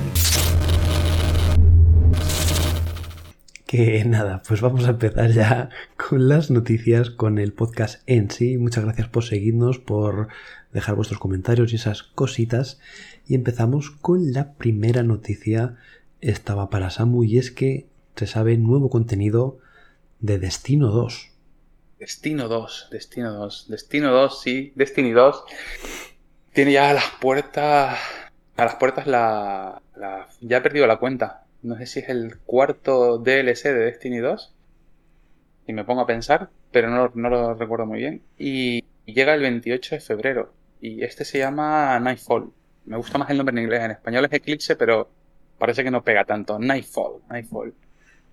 [3.68, 8.58] Que nada, pues vamos a empezar ya con las noticias, con el podcast en sí.
[8.58, 10.30] Muchas gracias por seguirnos, por
[10.72, 12.80] dejar vuestros comentarios y esas cositas.
[13.28, 15.78] Y empezamos con la primera noticia.
[16.22, 19.58] Estaba para Samu y es que se sabe nuevo contenido
[20.20, 21.32] de Destino 2.
[22.00, 25.44] Destino 2, Destino 2, Destino 2, sí, Destiny 2.
[26.54, 27.98] Tiene ya a las puertas,
[28.58, 29.82] a las puertas la,
[30.42, 31.46] ya he perdido la cuenta.
[31.64, 34.54] No sé si es el cuarto DLC de Destiny 2.
[35.68, 38.22] Y me pongo a pensar, pero no, no lo recuerdo muy bien.
[38.38, 40.54] Y llega el 28 de febrero.
[40.80, 42.52] Y este se llama Nightfall.
[42.86, 43.84] Me gusta más el nombre en inglés.
[43.84, 45.10] En español es Eclipse, pero
[45.58, 46.60] parece que no pega tanto.
[46.60, 47.74] Nightfall, Nightfall.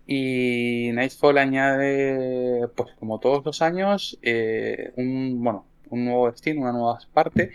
[0.07, 6.73] Y Nightfall añade, pues como todos los años, eh, un, bueno, un nuevo destino, una
[6.73, 7.53] nueva parte.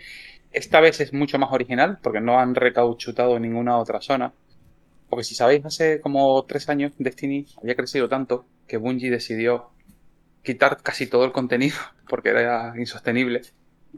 [0.52, 4.32] Esta vez es mucho más original porque no han recauchutado ninguna otra zona.
[5.08, 9.70] Porque si sabéis, hace como tres años Destiny había crecido tanto que Bungie decidió
[10.42, 11.76] quitar casi todo el contenido
[12.08, 13.42] porque era insostenible.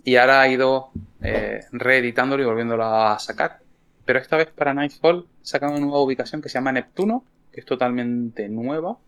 [0.05, 0.91] Y ahora ha ido
[1.23, 3.59] eh, reeditándolo y volviéndolo a sacar.
[4.05, 7.67] Pero esta vez para Nightfall sacan una nueva ubicación que se llama Neptuno, que es
[7.67, 8.99] totalmente nueva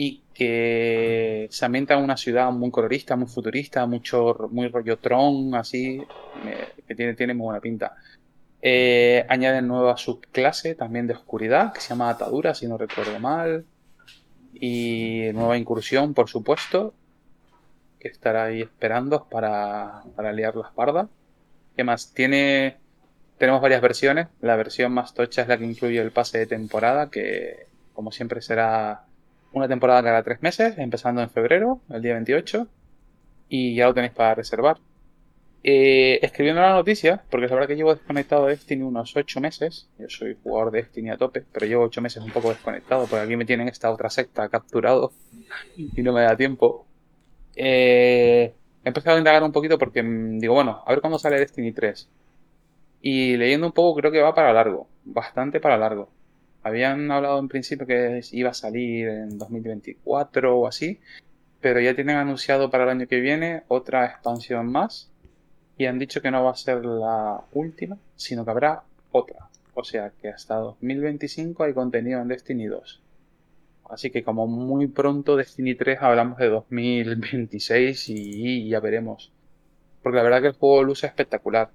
[0.00, 5.56] y que se ambienta en una ciudad muy colorista, muy futurista, mucho, muy rollo Tron,
[5.56, 6.00] así,
[6.44, 7.96] eh, que tiene, tiene muy buena pinta.
[8.62, 13.64] Eh, añaden nueva subclase también de oscuridad, que se llama Atadura, si no recuerdo mal.
[14.54, 16.94] Y nueva incursión, por supuesto,
[18.08, 21.08] que estará ahí esperando para, para liar las pardas.
[21.76, 22.12] ¿Qué más?
[22.12, 22.78] Tiene,
[23.38, 24.28] tenemos varias versiones.
[24.40, 28.40] La versión más tocha es la que incluye el pase de temporada, que como siempre
[28.40, 29.04] será
[29.52, 32.66] una temporada cada tres meses, empezando en febrero, el día 28,
[33.48, 34.78] y ya lo tenéis para reservar.
[35.64, 39.88] Eh, escribiendo la noticia, porque la verdad que llevo desconectado de Destiny unos 8 meses,
[39.98, 43.24] yo soy jugador de Destiny a tope, pero llevo 8 meses un poco desconectado, porque
[43.24, 45.12] aquí me tienen esta otra secta capturado
[45.76, 46.86] y no me da tiempo.
[47.60, 51.40] Eh, he empezado a indagar un poquito porque mm, digo, bueno, a ver cuándo sale
[51.40, 52.08] Destiny 3.
[53.02, 56.08] Y leyendo un poco creo que va para largo, bastante para largo.
[56.62, 61.00] Habían hablado en principio que iba a salir en 2024 o así,
[61.60, 65.10] pero ya tienen anunciado para el año que viene otra expansión más
[65.76, 69.48] y han dicho que no va a ser la última, sino que habrá otra.
[69.74, 73.00] O sea que hasta 2025 hay contenido en Destiny 2.
[73.88, 79.32] Así que como muy pronto Destiny 3 hablamos de 2026 y ya veremos.
[80.02, 81.70] Porque la verdad que el juego luce espectacular.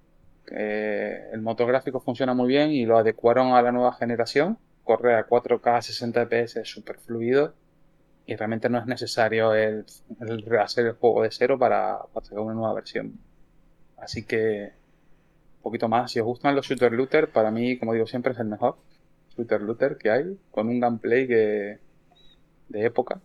[0.52, 4.58] Eh, el motor gráfico funciona muy bien y lo adecuaron a la nueva generación.
[4.84, 7.54] Corre a 4K 60 fps súper fluido
[8.26, 9.86] y realmente no es necesario el,
[10.21, 13.19] el hacer el juego de cero para, para sacar una nueva versión.
[13.97, 14.73] Así que
[15.58, 16.12] un poquito más.
[16.12, 18.78] Si os gustan los shooter looter, para mí, como digo siempre, es el mejor
[19.36, 21.80] shooter looter que hay, con un gameplay que
[22.69, 23.19] de época.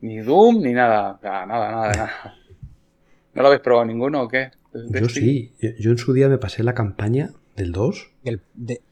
[0.00, 2.12] Ni Doom ni nada, nada, nada, nada.
[3.32, 4.50] ¿No lo habéis probado ninguno o qué?
[4.90, 8.82] Yo sí, yo, en su día me pasé la campaña del 2 El- de-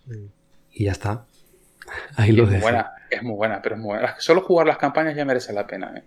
[0.73, 1.27] y ya está.
[2.17, 2.63] Ahí Y lo es muy dejo.
[2.67, 4.15] buena, es muy buena, pero es muy buena.
[4.19, 6.05] Solo jugar las campañas ya merece la pena, ¿eh?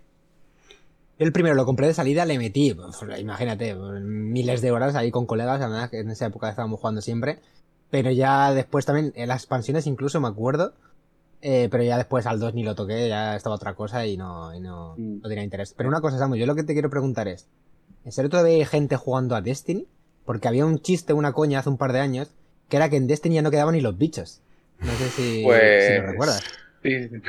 [1.18, 5.10] Yo el primero lo compré de salida, le metí, pues, imagínate, miles de horas ahí
[5.10, 7.38] con colegas, verdad que en esa época estábamos jugando siempre.
[7.90, 10.74] Pero ya después también, en las expansiones incluso me acuerdo,
[11.42, 14.54] eh, pero ya después al 2 ni lo toqué, ya estaba otra cosa y no,
[14.54, 15.20] y no, Mm.
[15.22, 15.74] no tenía interés.
[15.76, 17.46] Pero una cosa, Samu, yo lo que te quiero preguntar es,
[18.04, 19.86] ¿en serio todavía hay gente jugando a Destiny?
[20.24, 22.30] Porque había un chiste, una coña hace un par de años,
[22.68, 24.40] que era que en Destiny ya no quedaban ni los bichos.
[24.80, 25.86] No sé si, Pues.
[25.86, 26.42] si lo recuerdas.
[26.82, 26.88] sí,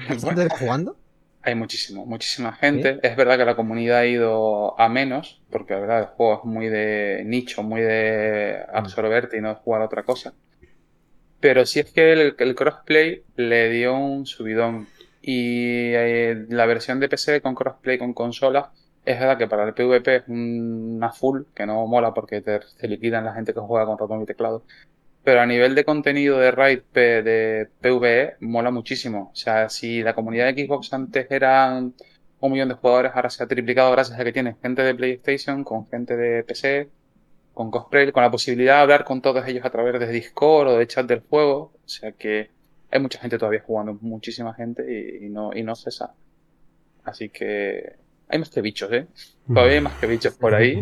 [0.10, 0.98] ¿Hay bueno, jugando?
[1.44, 3.00] hay muchísimo, muchísima gente.
[3.04, 6.44] Es verdad que la comunidad ha ido a menos, porque la verdad el juego es
[6.44, 10.34] muy de nicho, muy de absorberte y no jugar a otra cosa.
[11.40, 14.88] Pero sí es que el, crossplay le dio un subidón.
[15.22, 18.72] Y eh, la versión de PC con crossplay con consola,
[19.06, 22.88] es verdad que para el PvP es una full, que no mola porque te, te
[22.88, 24.64] liquidan la gente que juega con ratón y teclado.
[25.24, 29.32] Pero a nivel de contenido de raid de PvE, mola muchísimo.
[29.34, 31.94] O sea, si la comunidad de Xbox antes eran
[32.40, 35.64] un millón de jugadores, ahora se ha triplicado gracias a que tienes gente de PlayStation
[35.64, 36.90] con gente de PC,
[37.58, 40.78] con cosplay, con la posibilidad de hablar con todos ellos a través de Discord o
[40.78, 41.74] de chat del juego.
[41.84, 42.52] O sea que
[42.92, 44.84] hay mucha gente todavía jugando, muchísima gente
[45.24, 46.14] y, no, y no cesa.
[47.04, 47.96] Así que
[48.30, 49.08] hay más que bichos, ¿eh?
[49.48, 50.80] Todavía hay más que bichos por ahí.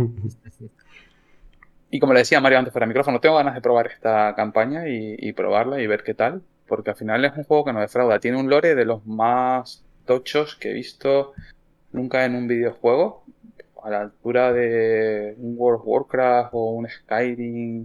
[1.91, 4.89] Y como le decía Mario antes fuera de micrófono, tengo ganas de probar esta campaña
[4.89, 6.41] y, y probarla y ver qué tal.
[6.67, 8.19] Porque al final es un juego que no defrauda.
[8.19, 11.31] Tiene un lore de los más tochos que he visto
[11.93, 13.23] nunca en un videojuego.
[13.85, 17.83] A la altura de un World of Warcraft o un Skyrim.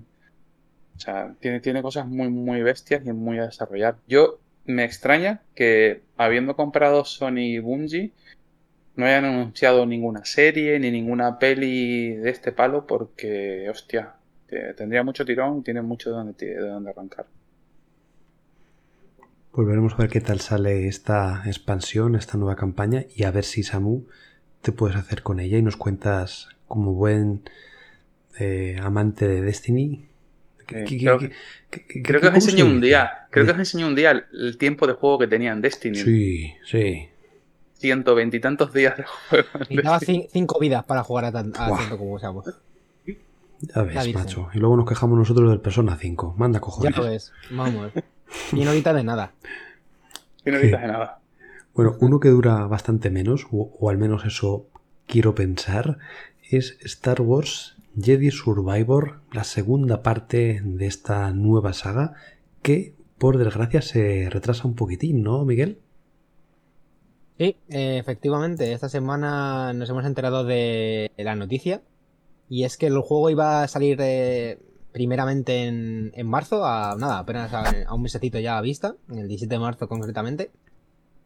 [0.97, 3.99] O sea, tiene, tiene cosas muy, muy bestias y muy a desarrollar.
[4.07, 8.13] Yo me extraña que habiendo comprado Sony y Bungie
[8.97, 15.05] no hayan anunciado ninguna serie ni ninguna peli de este palo porque, hostia, te- tendría
[15.05, 17.27] mucho tirón y tiene mucho de donde, de donde arrancar.
[19.53, 23.45] Pues veremos a ver qué tal sale esta expansión, esta nueva campaña y a ver
[23.45, 24.07] si Samu
[24.63, 27.43] te puedes hacer con ella y nos cuentas como buen
[28.39, 30.07] eh, amante de Destiny.
[30.67, 31.31] ¿Qué- Sí, qué- creo qué-
[31.87, 34.87] que- Creo os enseñé un día, creo que os enseñé un día el, el tiempo
[34.87, 35.97] de juego que tenía en Destiny.
[35.97, 37.09] Sí, sí.
[37.79, 39.49] 120 y tantos días de juego.
[39.69, 40.19] Destiny.
[40.21, 41.79] cin- cinco vidas para jugar a, tan, a Buah.
[41.81, 42.45] tanto como seamos.
[43.63, 44.49] Ya ves, macho.
[44.55, 46.35] Y luego nos quejamos nosotros del Persona 5.
[46.39, 46.97] Manda Ya cojones.
[46.97, 47.93] lo ves, vamos.
[48.53, 49.33] Y no ahorita de nada.
[50.45, 51.20] Y no necesitas de nada.
[51.75, 54.67] Bueno, uno que dura bastante menos, o, al menos eso
[55.07, 55.99] quiero pensar,
[56.51, 62.15] es Star Wars Jedi Survivor, la segunda parte de esta nueva saga,
[62.63, 65.79] que por desgracia se retrasa un poquitín, ¿no, Miguel?
[67.39, 71.83] Sí, efectivamente, esta semana nos hemos enterado de la noticia
[72.49, 74.59] y es que el juego iba a salir eh,
[74.93, 79.29] primeramente en, en marzo, a nada, apenas a, a un mesecito ya a vista, el
[79.29, 80.51] 17 de marzo concretamente.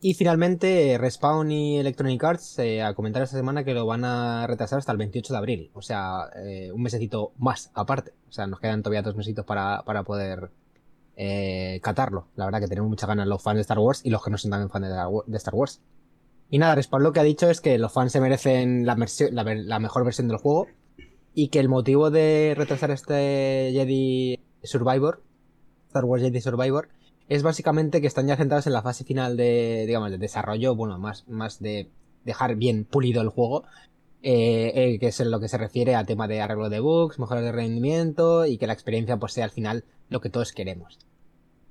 [0.07, 4.47] Y finalmente Respawn y Electronic Arts eh, a comentar esta semana que lo van a
[4.47, 8.13] retrasar hasta el 28 de abril, o sea, eh, un mesecito más aparte.
[8.29, 10.51] O sea, nos quedan todavía dos mesitos para, para poder
[11.17, 12.29] eh, catarlo.
[12.37, 14.37] La verdad que tenemos muchas ganas los fans de Star Wars y los que no
[14.37, 15.81] son también fans de Star Wars.
[16.51, 20.05] Y nada, Respawn lo que ha dicho es que los fans se merecen la mejor
[20.05, 20.67] versión del juego
[21.33, 25.23] y que el motivo de retrasar este Jedi Survivor,
[25.87, 26.91] Star Wars Jedi Survivor,
[27.29, 30.99] es básicamente que están ya centrados en la fase final de, digamos, de desarrollo, bueno,
[30.99, 31.89] más, más de
[32.25, 33.65] dejar bien pulido el juego,
[34.23, 37.19] eh, eh, que es en lo que se refiere a tema de arreglo de bugs,
[37.19, 40.99] mejoras de rendimiento y que la experiencia pues sea al final lo que todos queremos.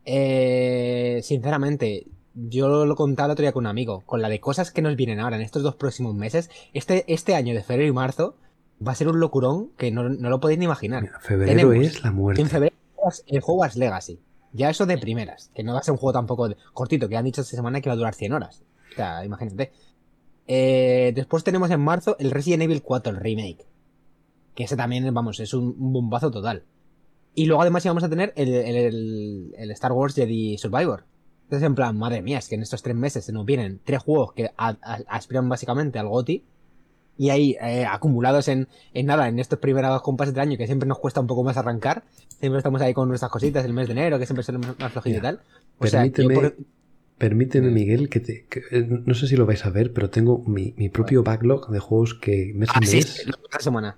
[0.06, 4.72] Eh, sinceramente, yo lo contaba el otro día con un amigo, con la de cosas
[4.72, 7.94] que nos vienen ahora en estos dos próximos meses, este, este año de febrero y
[7.94, 8.36] marzo
[8.86, 11.04] va a ser un locurón que no, no lo podéis ni imaginar.
[11.04, 12.42] Mira, febrero Tenemos es la muerte.
[12.42, 12.76] En febrero
[13.28, 14.20] el Hogwarts Legacy.
[14.54, 17.18] Ya eso de primeras, que no va a ser un juego tampoco de- cortito, que
[17.18, 18.64] han dicho esta semana que va a durar 100 horas.
[18.92, 19.72] O sea, imagínate.
[20.48, 23.66] Eh, después tenemos en marzo el Resident Evil 4, el remake.
[24.56, 26.64] Que ese también, vamos, es un, un bombazo total.
[27.34, 31.06] Y luego además íbamos a tener el, el- el- el Star Wars Jedi Survivor.
[31.46, 34.02] Entonces, en plan, madre mía, es que en estos tres meses se nos vienen tres
[34.04, 36.44] juegos que a- a- aspiran básicamente al GOTI.
[37.18, 40.88] Y ahí, eh, acumulados en, en nada, en estos primeros compases del año, que siempre
[40.88, 42.04] nos cuesta un poco más arrancar.
[42.40, 45.18] Siempre estamos ahí con nuestras cositas, el mes de enero, que siempre son más flojito
[45.20, 45.40] y tal.
[45.78, 46.58] O sea, yo Permíteme, por-
[47.18, 47.70] permíteme.
[47.70, 50.74] Miguel, que, te, que, eh, no sé si lo vais a ver, pero tengo mi,
[50.78, 53.06] mi propio backlog de juegos que mes a Ah, sí, mes.
[53.14, 53.98] sí, vimos esta semana.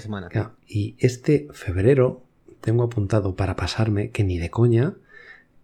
[0.00, 0.28] Semana.
[0.28, 2.22] Claro, y este febrero
[2.60, 4.94] tengo apuntado para pasarme, que ni de coña,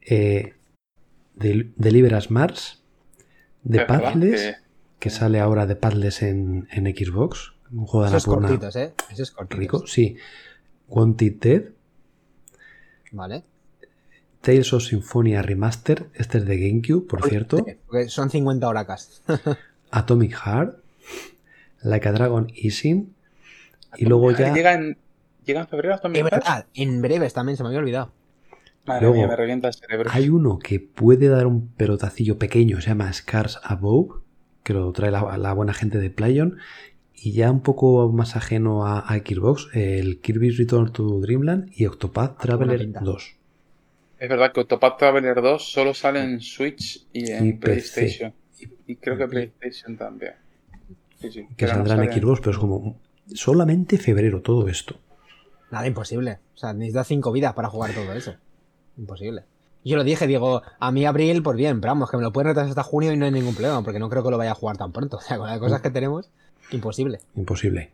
[0.00, 0.54] eh,
[1.34, 2.82] Deliver Mars,
[3.64, 4.56] de Puzzles,
[5.02, 8.92] que- sale ahora de Puzzles en, en Xbox, un juego de Esos cortitos, ¿eh?
[9.10, 9.58] Esos cortitos.
[9.58, 10.16] rico, sí.
[10.88, 11.62] Wanted Dead,
[13.12, 13.44] Vale.
[14.40, 19.22] Tales of Symphonia Remaster, este es de GameCube, por cierto, Porque son 50 horacas.
[19.90, 20.78] Atomic Heart,
[21.82, 23.14] Like a Dragon Ising,
[23.96, 24.52] y luego Ah, ya...
[24.54, 24.96] Llega en,
[25.44, 26.26] llega en febrero también.
[26.26, 28.10] Es verdad, en breves también se me había olvidado.
[28.86, 30.10] Madre Luego, mía, me revienta el cerebro.
[30.12, 34.22] Hay uno que puede dar un pelotacillo pequeño, se llama Scars Above,
[34.62, 36.58] que lo trae la, la buena gente de Playon.
[37.14, 41.86] Y ya un poco más ajeno a, a Xbox, el Kirby's Return to Dreamland y
[41.86, 43.00] Octopath Traveler pinta.
[43.00, 43.36] 2.
[44.18, 47.52] Es verdad que Octopath Traveler 2 solo sale en Switch y en Y.
[47.54, 48.34] PlayStation.
[48.86, 50.34] Y creo que PlayStation también.
[51.20, 51.46] Sí, sí.
[51.56, 53.00] Que pero no saldrá en Xbox, pero es como
[53.34, 54.96] solamente febrero todo esto.
[55.70, 56.38] Nada, imposible.
[56.54, 58.34] O sea, necesitas 5 vidas para jugar todo eso.
[58.98, 59.44] Imposible.
[59.84, 62.48] Yo lo dije, digo, a mí abril, pues bien, pero vamos, que me lo pueden
[62.48, 64.54] retrasar hasta junio y no hay ningún problema, porque no creo que lo vaya a
[64.54, 65.16] jugar tan pronto.
[65.18, 66.30] O sea, con las cosas que tenemos,
[66.70, 67.20] imposible.
[67.34, 67.90] Imposible.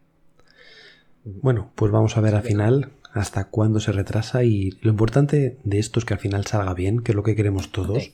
[1.24, 5.78] Bueno, pues vamos a ver al final hasta cuándo se retrasa y lo importante de
[5.78, 8.12] esto es que al final salga bien, que es lo que queremos todos.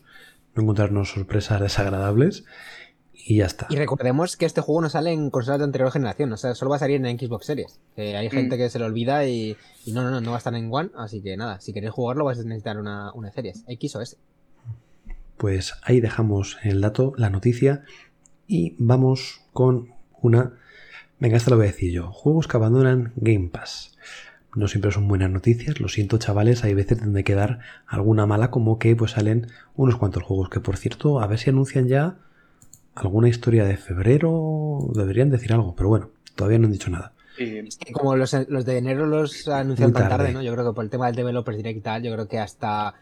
[0.54, 2.44] No encontrarnos sorpresas desagradables
[3.26, 3.66] y ya está.
[3.70, 6.70] Y recordemos que este juego no sale en consolas de anterior generación, o sea, solo
[6.70, 7.80] va a salir en Xbox Series.
[7.96, 8.58] Hay gente Mm.
[8.58, 9.56] que se le olvida y,
[9.86, 11.92] y no, no, no, no va a estar en One, así que nada, si queréis
[11.92, 14.16] jugarlo vais a necesitar una, una Series, X o S.
[15.36, 17.84] Pues ahí dejamos el dato, la noticia
[18.46, 20.52] y vamos con una...
[21.18, 22.12] Venga, esta lo voy a decir yo.
[22.12, 23.96] Juegos que abandonan Game Pass.
[24.54, 28.50] No siempre son buenas noticias, lo siento chavales, hay veces donde que dar alguna mala
[28.50, 32.18] como que pues salen unos cuantos juegos que por cierto, a ver si anuncian ya
[32.94, 37.12] alguna historia de febrero, deberían decir algo, pero bueno, todavía no han dicho nada.
[37.36, 40.32] Que Como los, los de enero los anunciaron Muy tan tarde, tarde.
[40.34, 40.42] ¿no?
[40.42, 42.94] Yo creo que por el tema del Developers Direct y tal, yo creo que hasta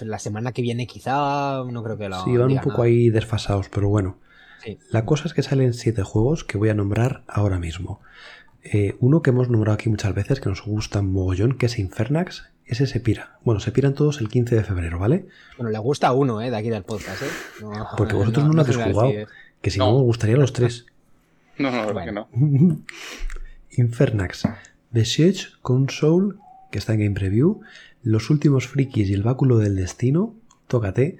[0.00, 2.84] la semana que viene quizá, no creo que lo Sí, van un poco nada.
[2.84, 4.16] ahí desfasados, pero bueno.
[4.64, 4.78] Sí.
[4.90, 8.00] La cosa es que salen siete juegos que voy a nombrar ahora mismo.
[8.62, 12.44] Eh, uno que hemos nombrado aquí muchas veces, que nos gusta mogollón, que es Infernax.
[12.66, 13.38] Ese se pira.
[13.44, 15.26] Bueno, se piran todos el 15 de febrero, ¿vale?
[15.56, 16.50] Bueno, le gusta a uno, ¿eh?
[16.50, 17.26] De aquí del podcast, ¿eh?
[17.62, 19.00] No- Porque vosotros no, lo habéis jugado.
[19.08, 19.34] generalices.
[19.62, 19.86] Que si No.
[19.86, 20.86] no, os gustaría los tres.
[21.58, 22.04] No, no, Bueno.
[22.04, 22.28] que no.
[23.76, 24.44] Infernax.
[24.92, 26.34] The Siege Console,
[26.70, 27.60] que está en Game Preview.
[28.02, 30.34] Los últimos frikis y el báculo del destino.
[30.68, 31.18] Tócate.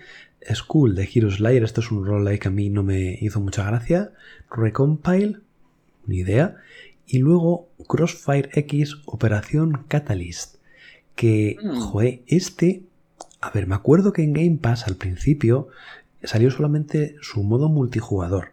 [0.55, 1.65] School de Hero Slayer.
[1.65, 4.13] Esto es un roguelike que a mí no me hizo mucha gracia.
[4.51, 5.39] Recompile.
[6.07, 6.57] Ni idea.
[7.09, 10.57] Y luego Crossfire X Operación Catalyst.
[11.17, 11.81] Que, Mm.
[11.81, 12.83] joder, este.
[13.41, 15.69] A ver, me acuerdo que en Game Pass al principio
[16.23, 18.53] salió solamente su modo multijugador.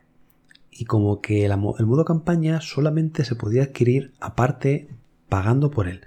[0.71, 4.87] Y como que mo- el modo campaña solamente se podía adquirir aparte
[5.29, 6.01] pagando por él.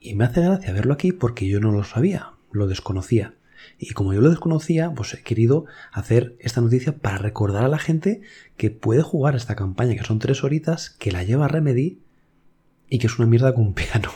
[0.00, 3.34] Y me hace gracia verlo aquí porque yo no lo sabía, lo desconocía.
[3.78, 7.78] Y como yo lo desconocía, pues he querido hacer esta noticia para recordar a la
[7.78, 8.22] gente
[8.56, 11.98] que puede jugar esta campaña, que son tres horitas, que la lleva Remedy
[12.88, 14.10] y que es una mierda con un piano.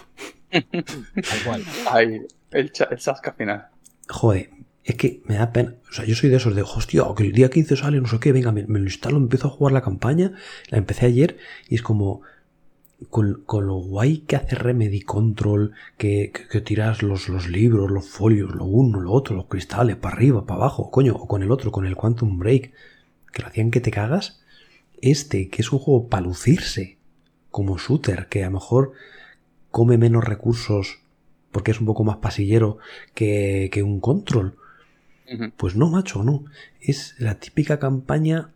[0.51, 1.65] Tal cual.
[1.91, 3.67] Ay, el, el chasca final.
[4.09, 4.51] Joder,
[4.85, 5.75] es que me da pena.
[5.91, 8.19] O sea, yo soy de esos de, hostia, que el día 15 sale, no sé
[8.21, 10.33] qué, venga, me, me lo instalo, empiezo a jugar la campaña.
[10.69, 12.23] La empecé ayer y es como.
[13.11, 17.91] Con, con lo guay que hace Remedy Control, que, que, que tiras los, los libros,
[17.91, 21.45] los folios, lo uno, lo otro, los cristales, para arriba, para abajo, coño, o con
[21.45, 22.73] el otro, con el Quantum Break,
[23.33, 24.43] que lo hacían que te cagas.
[25.01, 26.99] Este, que es un juego para lucirse,
[27.51, 28.93] como shooter, que a lo mejor
[29.71, 30.99] come menos recursos
[31.53, 32.79] porque es un poco más pasillero
[33.15, 34.57] que, que un control.
[35.57, 36.45] Pues no, macho, no.
[36.81, 38.51] Es la típica campaña,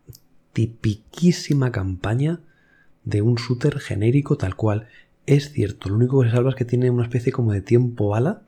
[0.54, 2.40] tipiquísima campaña
[3.04, 4.88] de un shooter genérico tal cual.
[5.26, 8.08] Es cierto, lo único que se salva es que tiene una especie como de tiempo
[8.08, 8.42] bala,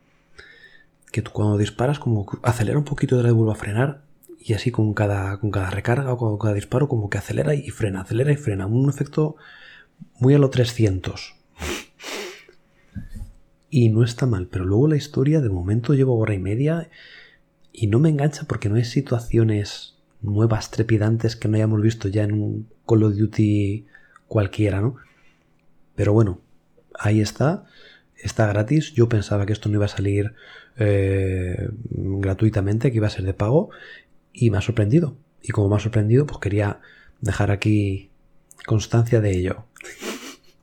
[1.11, 4.01] que tú cuando disparas como acelera un poquito y la vuelve a frenar,
[4.39, 7.69] y así con cada, con cada recarga o con cada disparo como que acelera y
[7.69, 8.67] frena, acelera y frena.
[8.67, 9.37] Un efecto
[10.19, 11.35] muy a lo 300.
[13.69, 16.89] Y no está mal, pero luego la historia de momento llevo hora y media
[17.73, 22.23] y no me engancha porque no hay situaciones nuevas, trepidantes que no hayamos visto ya
[22.23, 23.85] en un Call of Duty
[24.27, 24.95] cualquiera, ¿no?
[25.95, 26.41] Pero bueno,
[26.97, 27.65] ahí está,
[28.17, 28.93] está gratis.
[28.93, 30.33] Yo pensaba que esto no iba a salir
[30.77, 33.69] eh, gratuitamente, que iba a ser de pago,
[34.33, 35.15] y me ha sorprendido.
[35.41, 36.79] Y como me ha sorprendido, pues quería
[37.21, 38.09] dejar aquí
[38.65, 39.65] constancia de ello.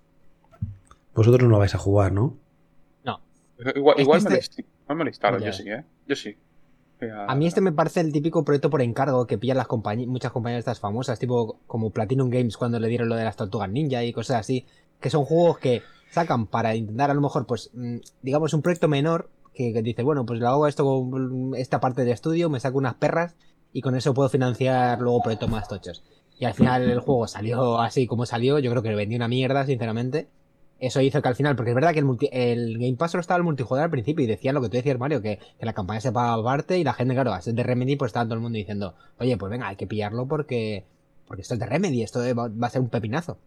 [1.15, 2.37] Vosotros no lo vais a jugar, ¿no?
[3.75, 5.85] Igual, que igual este- me, lo me lo instalo, yo sí, ¿eh?
[6.07, 6.37] Yo sí.
[7.11, 10.33] A mí este me parece el típico proyecto por encargo que pillan las compañías, muchas
[10.33, 14.05] compañías estas famosas, tipo como Platinum Games cuando le dieron lo de las tortugas ninja
[14.05, 14.67] y cosas así,
[15.01, 18.89] que son juegos que sacan para intentar a lo mejor, pues, mm, digamos, un proyecto
[18.89, 22.61] menor que, que dice, bueno, pues lo hago esto con esta parte del estudio, me
[22.61, 23.35] saco unas perras
[23.73, 26.03] y con eso puedo financiar luego proyectos más tochos.
[26.39, 29.65] Y al final el juego salió así como salió, yo creo que vendió una mierda,
[29.65, 30.29] sinceramente.
[30.85, 33.21] Eso hizo que al final, porque es verdad que el, multi- el Game Pass solo
[33.21, 35.73] estaba el multijugador al principio y decían lo que tú decías, Mario, que, que la
[35.75, 38.35] campaña se pagaba aparte y la gente, claro, a ser de Remedy, pues estaba todo
[38.35, 40.85] el mundo diciendo, oye, pues venga, hay que pillarlo porque,
[41.29, 43.39] porque esto es de Remedy, esto va, va a ser un pepinazo.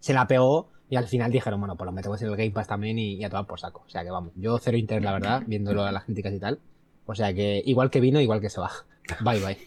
[0.00, 2.66] Se la pegó y al final dijeron, bueno, pues lo metemos en el Game Pass
[2.66, 3.84] también y, y a tomar por saco.
[3.86, 6.58] O sea que vamos, yo cero interés, la verdad, viéndolo a las críticas y tal.
[7.06, 8.72] O sea que igual que vino, igual que se va.
[9.20, 9.58] Bye, bye.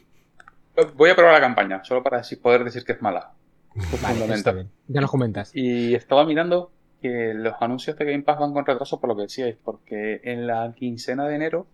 [0.95, 3.31] Voy a probar la campaña, solo para así poder decir que es mala.
[3.73, 4.33] Vale, eso Fundamento.
[4.35, 4.69] está bien.
[4.87, 5.51] Ya nos comentas.
[5.55, 6.71] Y estaba mirando
[7.01, 10.47] que los anuncios de Game Pass van con retraso por lo que decíais, porque en
[10.47, 11.67] la quincena de enero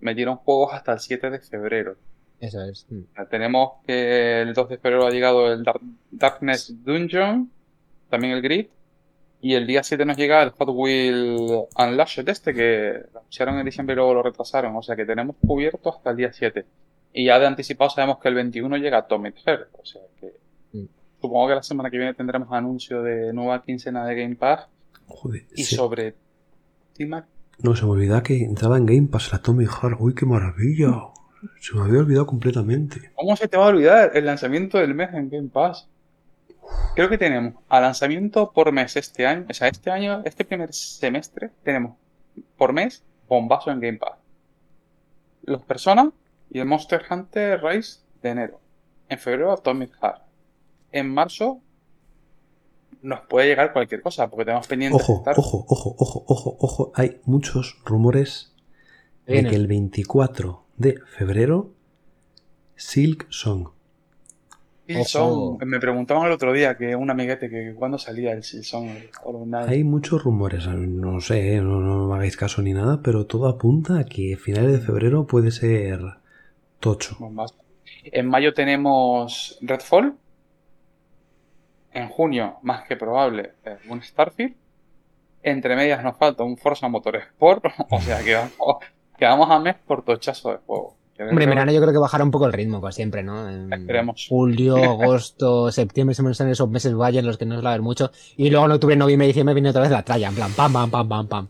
[0.00, 1.96] metieron juegos hasta el 7 de febrero.
[2.40, 2.86] Eso es.
[2.88, 3.00] Mm.
[3.00, 7.50] O sea, tenemos que el 2 de febrero ha llegado el Dark- Darkness Dungeon,
[8.08, 8.68] también el Grid,
[9.40, 11.36] y el día 7 nos llega el Hot Wheel
[11.78, 15.36] Unlashed este, que lo anunciaron en diciembre y luego lo retrasaron, o sea que tenemos
[15.46, 16.64] cubierto hasta el día 7.
[17.12, 20.32] Y ya de anticipado sabemos que el 21 llega Atomic Heart, o sea que.
[21.20, 24.68] Supongo que la semana que viene tendremos anuncio de nueva quincena de Game Pass
[25.06, 26.14] Joder, y sobre
[26.92, 27.26] Timac
[27.62, 29.96] No, se me olvidaba que entraba en Game Pass la Tommy Heart.
[29.98, 31.08] ¡Uy, qué maravilla!
[31.60, 33.12] Se me había olvidado completamente.
[33.14, 35.88] ¿Cómo se te va a olvidar el lanzamiento del mes en Game Pass?
[36.94, 40.72] Creo que tenemos a lanzamiento por mes este año, o sea, este año, este primer
[40.74, 41.96] semestre, tenemos
[42.56, 44.18] por mes bombazo en Game Pass.
[45.44, 46.12] Los Persona
[46.50, 48.60] y el Monster Hunter Rise de enero.
[49.08, 50.27] En febrero Atomic Heart.
[50.92, 51.60] En marzo
[53.02, 56.56] nos puede llegar cualquier cosa, porque tenemos pendientes Ojo, de estar- ojo, ojo, ojo, ojo,
[56.60, 56.92] ojo.
[56.94, 58.54] Hay muchos rumores
[59.26, 61.70] de que el 24 de febrero
[62.76, 63.68] Silk Song.
[64.86, 65.22] Silksong.
[65.22, 65.58] Ojo.
[65.66, 68.42] Me preguntaban el otro día que un amiguete que cuándo salía el
[69.22, 69.68] Hollow Knight.
[69.68, 73.48] Hay muchos rumores, no sé, eh, no, no me hagáis caso ni nada, pero todo
[73.48, 76.00] apunta a que finales de febrero puede ser
[76.80, 77.18] tocho.
[78.04, 80.16] En mayo tenemos Redfall.
[81.98, 84.54] En junio, más que probable, eh, un Starfield.
[85.42, 87.64] Entre medias nos falta un Forza Motorsport.
[87.90, 88.76] O sea que vamos,
[89.18, 90.94] que vamos a mes por tochazo de juego.
[91.20, 93.48] Hombre, en verano yo creo que bajará un poco el ritmo, como siempre, ¿no?
[93.50, 94.26] En Esperemos.
[94.28, 97.72] Julio, agosto, septiembre, se me son esos meses vayan los que no se va a
[97.74, 98.12] ver mucho.
[98.36, 100.88] Y luego en octubre, noviembre, diciembre viene otra vez la tralla, en plan, pam, pam,
[100.90, 101.48] pam, pam, pam.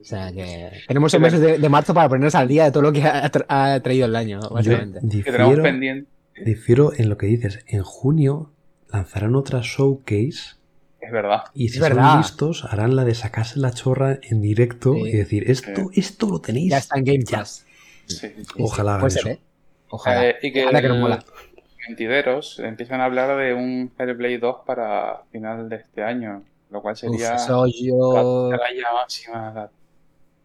[0.00, 2.82] O sea que tenemos esos meses de, de marzo para ponernos al día de todo
[2.84, 5.00] lo que ha, tra- ha traído el año, Yo básicamente.
[5.00, 6.10] Que tenemos difiero, pendiente.
[6.44, 7.62] difiero en lo que dices.
[7.68, 8.50] En junio
[8.92, 10.56] lanzarán otra showcase
[11.00, 11.44] Es verdad.
[11.54, 12.18] y si Es son verdad.
[12.18, 15.00] listos harán la de sacarse la chorra en directo Sí.
[15.08, 16.70] y decir, esto, esto lo tenéis.
[16.70, 17.38] Ya está en Game ya".
[17.38, 17.66] Pass.
[18.06, 18.44] Sí, sí, sí.
[18.58, 19.22] Ojalá hagan Puede eso.
[19.28, 19.40] ser, ¿eh?
[19.88, 20.28] Ojalá.
[20.28, 21.24] Eh, y que Anda que nos mola.
[21.88, 26.42] Mentideros empiezan a hablar de un Hellblade 2 para final de este año.
[26.70, 28.50] Lo cual Uf, sería eso yo...
[28.50, 29.52] la tralla máxima.
[29.54, 29.70] la-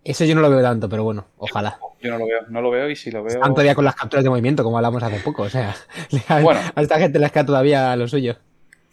[0.10, 1.80] Eso yo no lo veo tanto, pero bueno, ojalá.
[2.02, 3.36] Yo no lo veo, no lo veo y si lo veo.
[3.36, 5.76] Están todavía con las capturas de movimiento, como hablamos hace poco, o sea...
[6.42, 6.60] Bueno.
[6.76, 8.38] A esta gente les queda todavía lo suyo.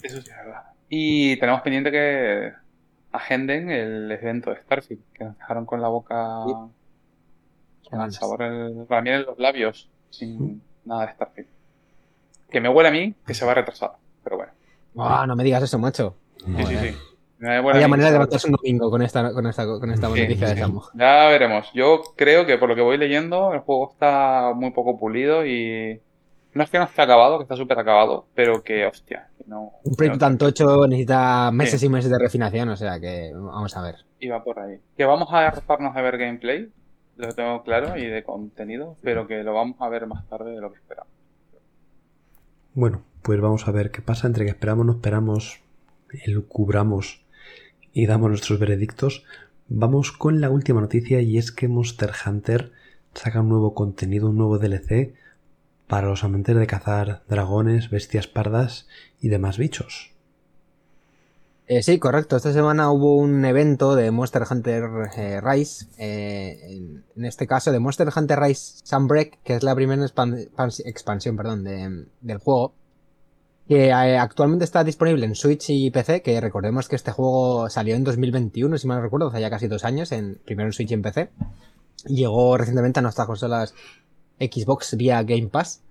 [0.02, 0.62] Eso sí es verdad.
[0.88, 2.52] Y tenemos pendiente que
[3.12, 6.44] agenden el evento de Starfield, que nos dejaron con la boca
[7.82, 7.90] Sí.
[7.90, 11.48] con el sabor, el, la miel en los labios, sin nada de Starfield.
[12.50, 13.92] Que me huele a mí que se va a retrasar,
[14.24, 14.52] pero bueno.
[14.98, 16.16] Ah, no me digas eso, macho.
[16.44, 16.96] Sí, sí, sí.
[17.46, 20.10] A Vaya mí manera de va levantarse un domingo con esta, con esta, con esta
[20.12, 20.56] Sí, noticia de.
[20.60, 20.84] Sammo.
[20.94, 21.70] Ya veremos.
[21.74, 26.00] Yo creo que por lo que voy leyendo, el juego está muy poco pulido y
[26.54, 29.72] no es que no esté acabado, que está súper acabado, pero que, hostia, que no,
[29.84, 31.86] Un proyecto no- tan tocho necesita meses Sí.
[31.86, 33.96] y meses de refinación, o sea que vamos a ver.
[34.20, 34.78] iba por ahí.
[34.96, 36.68] Que vamos a hartarnos de ver gameplay,
[37.16, 40.60] lo tengo claro, y de contenido, pero que lo vamos a ver más tarde de
[40.60, 41.12] lo que esperamos.
[42.74, 45.60] Bueno, pues vamos a ver qué pasa entre que esperamos, no esperamos,
[46.48, 47.23] cubramos
[47.94, 49.24] y damos nuestros veredictos.
[49.68, 52.72] Vamos con la última noticia y es que Monster Hunter
[53.14, 55.14] saca un nuevo contenido, un nuevo DLC
[55.86, 58.88] para los amantes de cazar dragones, bestias pardas
[59.20, 60.10] y demás bichos.
[61.66, 62.36] Eh, sí, correcto.
[62.36, 64.84] Esta semana hubo un evento de Monster Hunter
[65.16, 65.86] eh, Rise.
[65.96, 66.58] eh,
[67.16, 71.36] en, este caso, de Monster Hunter Rise Sunbreak, que es la primera expan- expan- expansión
[71.38, 72.74] perdón, de- del juego.
[73.68, 77.94] Que eh, actualmente está disponible en Switch y PC, que recordemos que este juego salió
[77.94, 80.90] en 2021, si mal no recuerdo, hace ya casi dos años, en, primero en Switch
[80.90, 81.30] y en PC.
[82.06, 83.74] Llegó recientemente a nuestras consolas
[84.38, 85.82] Xbox vía Game Pass.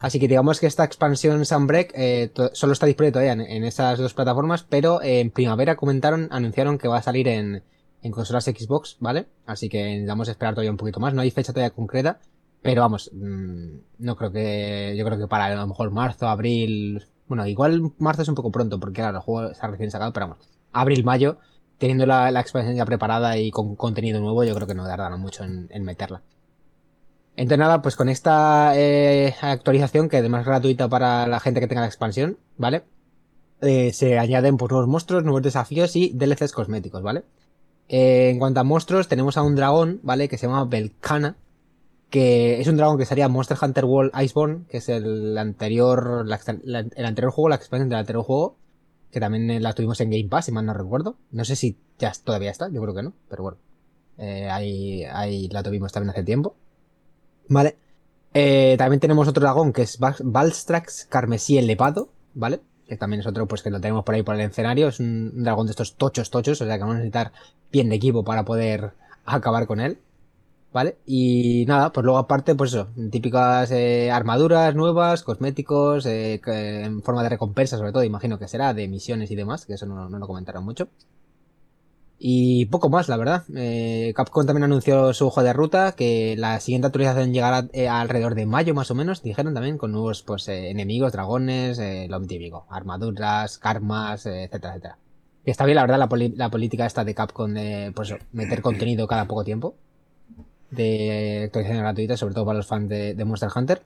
[0.00, 4.14] Así que digamos que esta expansión Sunbreak eh, solo está disponible todavía en, esas dos
[4.14, 7.62] plataformas, pero eh, en primavera comentaron, anunciaron que va a salir en,
[8.02, 9.26] en consolas Xbox, ¿vale?
[9.46, 11.12] Así que necesitamos esperar todavía un poquito más.
[11.12, 12.18] No hay fecha todavía concreta,
[12.62, 17.06] pero vamos, mm, no creo que, yo creo que para a lo mejor marzo, abril,
[17.30, 20.26] bueno, igual marzo es un poco pronto, porque claro, el juego está recién sacado, pero
[20.30, 21.38] vamos, abril, mayo,
[21.78, 25.44] teniendo la, expansión ya preparada y con contenido nuevo, yo creo que no tardarán mucho
[25.44, 26.22] en, en meterla.
[27.36, 31.68] Entonces nada, pues con esta eh, actualización, que además es gratuita para la gente que
[31.68, 32.82] tenga la expansión, ¿vale?
[33.60, 37.22] Eh, se añaden pues nuevos monstruos, nuevos desafíos y DLCs cosméticos, ¿vale?
[37.88, 40.28] Eh, en cuanto a monstruos, tenemos a un dragón, ¿vale?
[40.28, 41.36] Que se llama Belcana,
[42.10, 46.26] que es un dragón que sería Monster Hunter World Iceborne, que es el anterior,
[46.66, 48.56] el anterior juego, la expansión del anterior juego,
[49.10, 51.16] que también eh, la tuvimos en Game Pass, si mal no recuerdo.
[51.30, 53.58] No sé si ya todavía está, yo creo que no, pero bueno.
[54.18, 56.54] Eh, ahí, ahí la tuvimos también hace tiempo.
[57.48, 57.76] Vale.
[58.34, 62.60] Eh, también tenemos otro dragón que es Valstrax Carmesí elevado, ¿vale?
[62.86, 64.88] Que también es otro, pues que lo tenemos por ahí por el escenario.
[64.88, 67.32] Es un dragón de estos tochos, tochos, o sea que vamos a necesitar
[67.72, 68.92] bien de equipo para poder
[69.24, 69.98] acabar con él.
[70.72, 70.98] ¿Vale?
[71.04, 77.24] Y nada, pues luego aparte, pues eso, típicas eh, armaduras nuevas, cosméticos, eh, en forma
[77.24, 80.18] de recompensa sobre todo, imagino que será, de misiones y demás, que eso no, no
[80.18, 80.88] lo comentaron mucho.
[82.22, 83.44] Y poco más, la verdad.
[83.56, 88.34] Eh, Capcom también anunció su hoja de ruta, que la siguiente actualización llegará eh, alrededor
[88.34, 92.20] de mayo más o menos, dijeron también, con nuevos pues eh, enemigos, dragones, eh, lo
[92.20, 94.98] típico, armaduras, karmas, etcétera, etcétera.
[95.46, 99.06] Y está bien, la verdad, la, la política esta de Capcom de pues, meter contenido
[99.08, 99.74] cada poco tiempo
[100.70, 103.82] de actualización gratuita, sobre todo para los fans de, de Monster Hunter.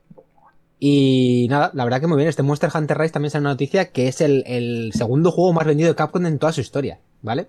[0.79, 2.29] Y nada, la verdad que muy bien.
[2.29, 5.67] Este Monster Hunter Rise también sale una noticia que es el, el segundo juego más
[5.67, 7.49] vendido de Capcom en toda su historia, ¿vale?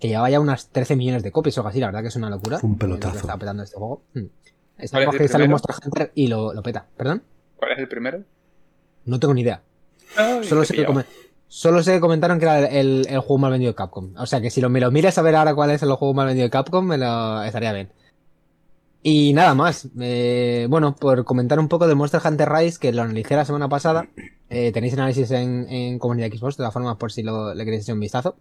[0.00, 2.16] Que llevaba ya unas 13 millones de copias o algo así, la verdad que es
[2.16, 2.58] una locura.
[2.58, 3.18] Fue un lo pelotazo.
[3.18, 4.02] Está petando este juego.
[4.14, 4.20] Hmm.
[4.20, 5.48] ¿Cuál Está es el que sale?
[5.48, 6.86] Monster Hunter y lo, lo peta.
[6.96, 7.22] ¿Perdón?
[7.56, 8.24] ¿Cuál es el primero?
[9.04, 9.62] No tengo ni idea.
[10.16, 11.04] Ay, Solo sé, que come-
[11.46, 14.12] solo sé que comentaron que era el, el juego más vendido de Capcom.
[14.16, 16.14] O sea que si lo, me lo miras a ver ahora cuál es el juego
[16.14, 17.90] más vendido de Capcom, me lo estaría bien.
[19.02, 19.88] Y nada más.
[20.00, 23.68] Eh, bueno, por comentar un poco de Monster Hunter Rise, que lo analicé la semana
[23.68, 24.08] pasada.
[24.48, 27.82] Eh, tenéis análisis en, en comunidad Xbox, de todas formas, por si lo, le queréis
[27.84, 28.36] echar un vistazo.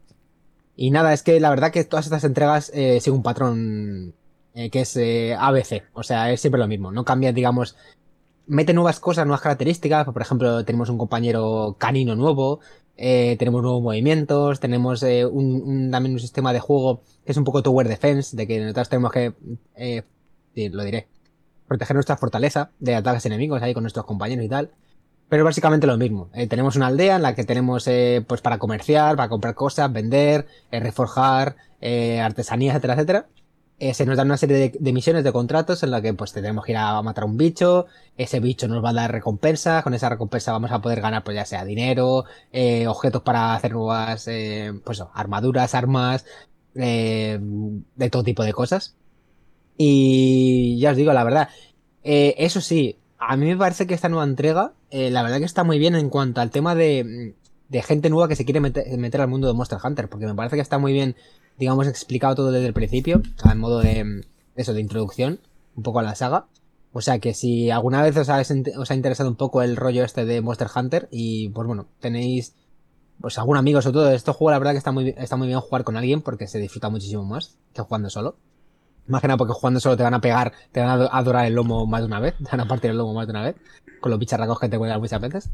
[0.75, 4.13] Y nada, es que la verdad que todas estas entregas eh, siguen un patrón
[4.53, 5.83] eh, que es eh, ABC.
[5.93, 6.91] O sea, es siempre lo mismo.
[6.91, 7.75] No cambia, digamos,
[8.47, 10.05] mete nuevas cosas, nuevas características.
[10.05, 12.59] Por ejemplo, tenemos un compañero canino nuevo,
[12.97, 17.37] eh, tenemos nuevos movimientos, tenemos eh, un, un- también un sistema de juego que es
[17.37, 19.33] un poco tower defense, de que nosotros tenemos que,
[19.75, 20.03] eh,
[20.55, 21.07] lo diré,
[21.67, 24.71] proteger nuestra fortaleza de ataques enemigos ahí con nuestros compañeros y tal.
[25.29, 26.29] Pero básicamente lo mismo.
[26.33, 29.91] Eh, tenemos una aldea en la que tenemos eh, pues para comerciar, para comprar cosas,
[29.91, 33.27] vender, eh, reforjar, eh, artesanías, etcétera, etcétera.
[33.93, 36.73] Se nos dan una serie de, misiones, de contratos en la que pues tenemos que
[36.73, 40.07] ir a matar a un bicho, ese bicho nos va a dar recompensa, con esa
[40.07, 44.71] recompensa vamos a poder ganar pues ya sea dinero, eh, objetos para hacer nuevas, eh,
[44.85, 46.25] pues armaduras, armas,
[46.75, 48.95] de todo tipo de cosas.
[49.83, 51.49] Y ya os digo, la verdad,
[52.03, 55.45] eh, eso sí, a mí me parece que esta nueva entrega, eh, la verdad que
[55.45, 57.33] está muy bien en cuanto al tema de,
[57.81, 60.61] gente nueva que se quiere meter, al mundo de Monster Hunter, porque me parece que
[60.61, 61.15] está muy bien,
[61.57, 64.23] digamos, explicado todo desde el principio, a modo de
[64.55, 65.39] eso, de introducción,
[65.75, 66.45] un poco a la saga.
[66.93, 70.41] O sea que si alguna vez os ha, interesado un poco el rollo este de
[70.41, 72.53] Monster Hunter y pues bueno, tenéis
[73.19, 75.47] pues algún amigo sobre todo de este juego, la verdad que está muy, está muy
[75.47, 78.37] bien jugar con alguien porque se disfruta muchísimo más que jugando solo.
[79.07, 81.53] Más que nada porque jugando solo te van a pegar, te van a adorar el
[81.53, 83.55] lomo más de una vez, te van a partir el lomo más de una vez,
[83.99, 85.49] con los bicharracos que te cuelgan muchas veces.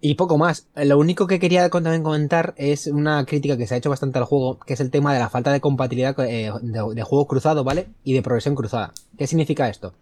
[0.00, 0.68] Y poco más.
[0.74, 4.26] Lo único que quería también comentar es una crítica que se ha hecho bastante al
[4.26, 7.64] juego, que es el tema de la falta de compatibilidad eh, de, de, juego cruzado,
[7.64, 7.88] ¿vale?
[8.04, 8.92] Y de progresión cruzada.
[9.16, 9.94] ¿Qué significa esto?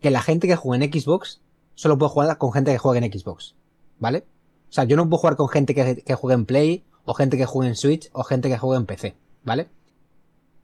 [0.00, 1.40] Que la gente que juega en Xbox
[1.74, 3.56] solo puede jugar con gente que juegue en Xbox,
[3.98, 4.24] ¿vale?
[4.70, 7.36] O sea, yo no puedo jugar con gente que, que juegue en Play, o gente
[7.36, 9.66] que juegue en Switch, o gente que juegue en PC, ¿vale?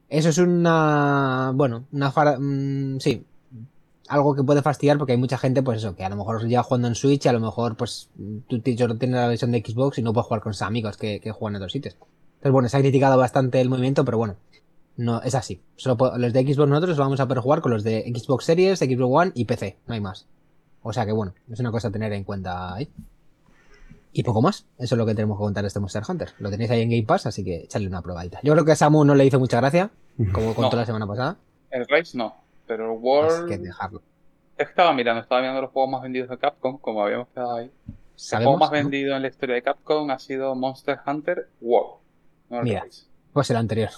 [0.09, 1.51] Eso es una.
[1.53, 2.11] Bueno, una.
[2.39, 3.25] Mmm, sí,
[4.09, 6.63] algo que puede fastidiar porque hay mucha gente, pues eso, que a lo mejor lleva
[6.63, 8.09] jugando en Switch y a lo mejor, pues,
[8.47, 11.21] tú solo tienes la versión de Xbox y no puedes jugar con sus amigos que,
[11.31, 11.93] juegan en otros sitios.
[11.93, 14.35] Entonces, bueno, se ha criticado bastante el movimiento, pero bueno,
[14.97, 15.61] no, es así.
[15.85, 19.31] Los de Xbox nosotros vamos a poder jugar con los de Xbox Series, Xbox One
[19.35, 20.25] y PC, no hay más.
[20.81, 22.89] O sea que bueno, es una cosa a tener en cuenta ahí.
[24.11, 26.29] Y poco más, eso es lo que tenemos que contar de este Monster Hunter.
[26.39, 28.39] Lo tenéis ahí en Game Pass, así que echarle una probadita.
[28.43, 29.91] Yo creo que a Samu no le hizo mucha gracia,
[30.33, 30.81] como contó No.
[30.81, 31.37] la semana pasada.
[31.69, 32.35] El Rise no,
[32.65, 33.49] pero el Así World.
[33.49, 34.01] que dejarlo.
[34.57, 37.55] Es que estaba mirando, estaba mirando los juegos más vendidos de Capcom, como habíamos quedado
[37.55, 37.67] ahí.
[37.67, 38.59] juego sabemos.
[38.59, 38.77] más ¿no?
[38.77, 41.99] vendido en la historia de Capcom ha sido Monster Hunter World.
[42.49, 42.83] No Mira.
[42.83, 43.89] Rise, Pues el anterior.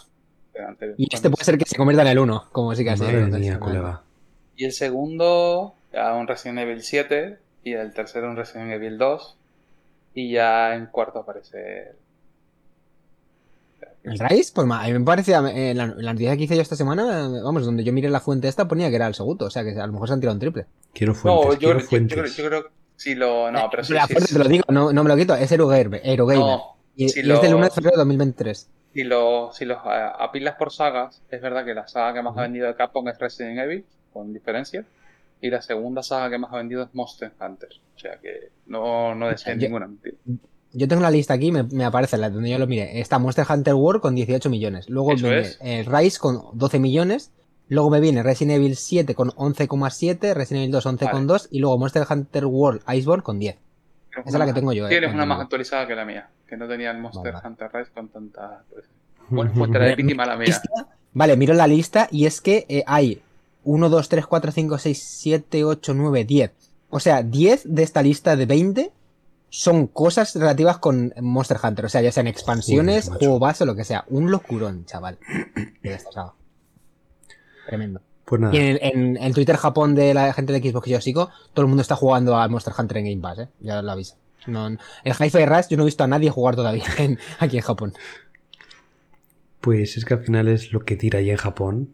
[0.54, 0.96] el anterior.
[1.00, 2.90] Y este puede ser que se convierta en el 1, como sí que
[3.60, 4.04] colega.
[4.58, 7.40] Y el segundo, un Resident Evil 7.
[7.64, 9.38] Y el tercero, un Resident Evil 2.
[10.14, 11.94] Y ya en cuarto aparece.
[14.04, 14.52] ¿El Rise?
[14.56, 17.42] Pues a mí me parecía, eh, la, la noticia que hice yo esta semana, eh,
[17.44, 19.80] vamos, donde yo miré la fuente esta ponía que era el segundo, o sea que
[19.80, 20.66] a lo mejor se han tirado un triple.
[20.94, 22.18] Quiero fuentes, No, yo, quiero yo, fuentes.
[22.18, 23.52] creo, yo creo que si lo.
[23.52, 23.94] No, pero sí.
[23.94, 26.02] la fuente sí, te lo digo, no, no me lo quito, es Eurogamer.
[26.04, 26.40] Eurogamer.
[26.40, 28.70] No, y si y lo- es del 1 de febrero de 2023.
[28.94, 32.36] si lo, si los eh, apilas por sagas, es verdad que la saga que más
[32.38, 34.84] ha vendido de Capcom es Resident Evil, con diferencia.
[35.42, 37.70] Y la segunda saga que más ha vendido es Monster Hunter.
[37.96, 40.16] O sea que no, no Yo- ninguna mentira.
[40.74, 43.02] Yo tengo la lista aquí, me, me aparece la donde yo lo miré.
[43.02, 44.90] Está Monster Hunter World con 18 millones.
[44.90, 47.32] Luego viene el Rise con 12 millones.
[47.68, 52.06] Luego me viene Resident Evil 7 con 11,7, Resident Evil 2 11,2 y luego Monster
[52.10, 53.56] Hunter World Iceborne con 10.
[53.56, 56.04] Tienes Esa es la que tengo yo, eh, Tienes en una más actualizada que la
[56.06, 57.48] mía, que no tenía el Monster Vale.
[57.48, 58.64] Hunter Rise con tanta.
[58.70, 58.86] pues,
[59.30, 60.62] Bueno, fuente de víctima la mía.
[61.14, 63.22] Vale, miro la lista y es que eh, hay
[63.64, 66.52] 1, 2, 3, 4, 5, 6, 7, 8, 9, 10.
[66.90, 68.92] O sea, 10 de esta lista de 20
[69.50, 71.86] son cosas relativas con Monster Hunter.
[71.86, 74.06] O sea, ya sean expansiones, Joder, juego base o lo que sea.
[74.10, 75.18] Un locurón, chaval.
[77.68, 78.02] Tremendo.
[78.26, 80.92] Pues nada, Y en el, en el Twitter Japón de la gente de Xbox que
[80.92, 83.50] yo sigo, todo el mundo está jugando al Monster Hunter en Game Pass, ¿eh?
[83.60, 84.16] Ya lo aviso.
[84.48, 84.78] No, el
[85.14, 87.94] Hi-Fi Rush yo no he visto a nadie jugar todavía en- aquí en Japón.
[89.60, 91.94] pues es que al final es lo que tira allí en Japón.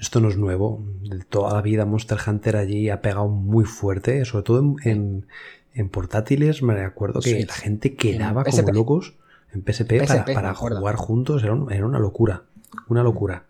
[0.00, 0.84] Esto no es nuevo.
[1.02, 5.26] De toda la vida Monster Hunter allí ha pegado muy fuerte, sobre todo en, en-
[5.74, 6.62] en portátiles.
[6.62, 7.44] Me acuerdo que Sí.
[7.46, 9.14] la gente quedaba como locos
[9.52, 11.42] en PSP, para, PSP, jugar juntos.
[11.42, 12.44] Era, un- era una locura.
[12.88, 13.46] Una locura.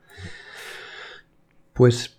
[1.72, 2.18] Pues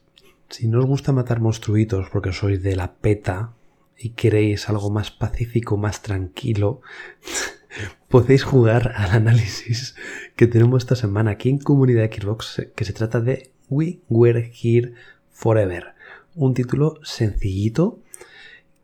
[0.50, 3.54] si no os gusta matar monstruitos porque sois de la peta
[3.98, 6.82] y queréis algo más pacífico, más tranquilo,
[8.08, 9.96] podéis jugar al análisis
[10.36, 14.94] que tenemos esta semana aquí en Comunidad Xbox, que se trata de We Were Here
[15.32, 15.94] Forever.
[16.36, 18.00] Un título sencillito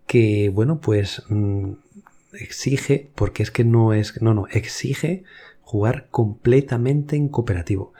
[0.07, 1.73] que, bueno, pues mm,
[2.33, 5.23] exige, porque es que no es, no, no, exige
[5.61, 7.93] jugar completamente en cooperativo.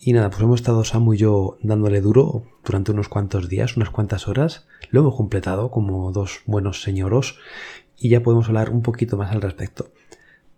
[0.00, 3.90] Y nada, pues hemos estado Samu y yo dándole duro durante unos cuantos días, unas
[3.90, 4.66] cuantas horas.
[4.90, 7.38] Lo hemos completado como dos buenos señoros
[7.96, 9.92] y ya podemos hablar un poquito más al respecto.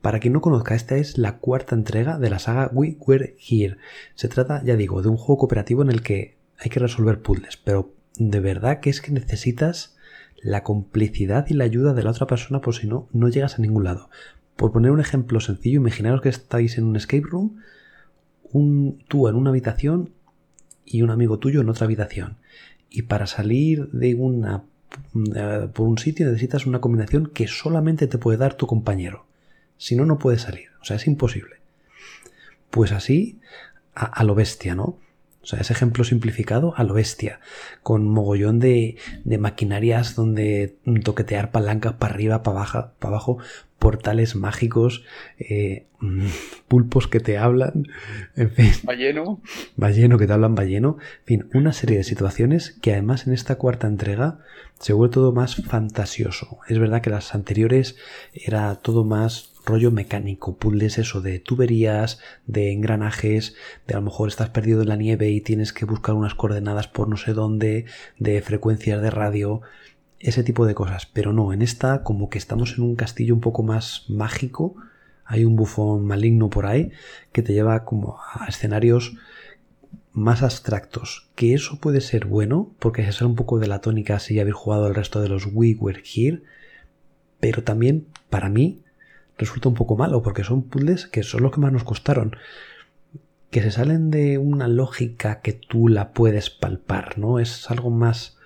[0.07, 3.79] Para quien no conozca, esta es la cuarta entrega de la saga We Were Here.
[4.15, 7.57] Se trata, ya digo, de un juego cooperativo en el que hay que resolver puzzles,
[7.57, 9.97] pero de verdad que es que necesitas
[10.41, 13.63] la complicidad y la ayuda de la otra persona, por si no, no llegas a
[13.63, 14.09] ningún lado.
[14.55, 17.57] Por poner un ejemplo sencillo, imaginaos que estáis en un escape room,
[18.53, 20.13] un, tú en una habitación
[20.85, 22.37] y un amigo tuyo en otra habitación.
[22.91, 24.63] Y para salir de una
[25.35, 29.26] eh, por un sitio necesitas una combinación que solamente te puede dar tu compañero.
[29.79, 30.69] Si no, no puedes salir.
[30.81, 31.57] O sea, es imposible.
[32.71, 33.39] Pues así,
[33.95, 34.99] a, a lo bestia, ¿no?
[35.43, 37.39] O sea, ese ejemplo simplificado a lo bestia,
[37.85, 40.75] con mogollón de, de maquinarias donde
[41.05, 43.39] toquetear palancas para arriba, para abajo, para abajo,
[43.79, 45.05] portales mágicos,
[45.39, 45.87] eh,
[46.69, 47.87] pulpos que te hablan,
[48.35, 49.41] en fin, Va lleno.
[49.77, 53.55] balleno que te hablan balleno, en fin, una serie de situaciones que además en esta
[53.55, 54.41] cuarta entrega
[54.81, 56.59] se vuelve todo más fantasioso.
[56.69, 57.95] Es verdad que las anteriores
[58.35, 63.55] era todo más rollo mecánico, puzzles eso de tuberías, de engranajes,
[63.87, 66.89] de a lo mejor estás perdido en la nieve y tienes que buscar unas coordenadas
[66.89, 67.85] por no sé dónde,
[68.19, 69.61] de frecuencias de radio,
[70.21, 71.07] ese tipo de cosas.
[71.07, 74.77] Pero no, en esta como que estamos en un castillo un poco más mágico,
[75.25, 76.93] hay un bufón maligno por ahí
[77.33, 79.17] que te lleva como a escenarios
[80.13, 84.19] más abstractos, que eso puede ser bueno, porque se sale un poco de la tónica
[84.19, 86.43] si ya habéis jugado el resto de los We Were Here,
[87.41, 88.83] pero también para mí
[89.39, 92.37] resulta un poco malo, porque son puzzles que son los que más nos costaron,
[93.51, 97.39] que se salen de una lógica que tú la puedes palpar, ¿no?
[97.39, 98.39] Es algo más,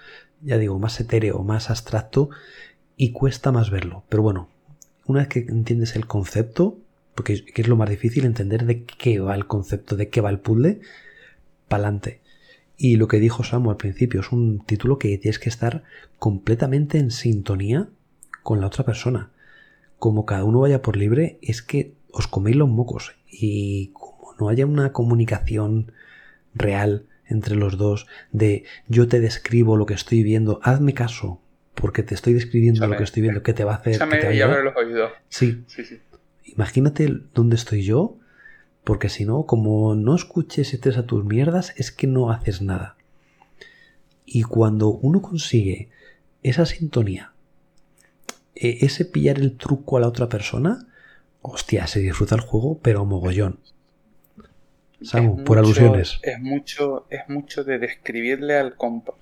[0.43, 2.31] ya digo, más etéreo, más abstracto
[2.97, 4.49] y cuesta más verlo, pero bueno,
[5.07, 6.79] una vez que entiendes el concepto,
[7.15, 10.31] porque que es lo más difícil entender de qué va el concepto, de qué va
[10.31, 10.81] el puzzle,
[11.69, 12.21] pa'lante.
[12.77, 15.83] Y lo que dijo Samu al principio es un título que tienes que estar
[16.19, 17.89] completamente en sintonía
[18.43, 19.31] con la otra persona.
[20.01, 23.13] Como cada uno vaya por libre, es que os coméis los mocos.
[23.31, 25.93] Y como no haya una comunicación
[26.55, 31.41] real entre los dos, de yo te describo lo que estoy viendo, hazme caso,
[31.75, 34.45] porque te estoy describiendo lo que estoy viendo, que te va a hacer, que te
[34.47, 35.13] va a los oídos.
[35.29, 36.01] Sí, Sí, sí.
[36.45, 38.17] imagínate dónde estoy yo,
[38.85, 42.63] porque si no, como no escuches y estés a tus mierdas, es que no haces
[42.63, 42.97] nada.
[44.25, 45.91] Y cuando uno consigue
[46.43, 47.35] esa sintonía
[48.61, 50.87] eh, ese pillar el truco a la otra persona,
[51.43, 53.59] hostia, se disfruta el juego, pero mogollón.
[55.03, 56.21] Samu, por alusiones.
[56.23, 59.15] Es mucho, es mucho de describirle al compa.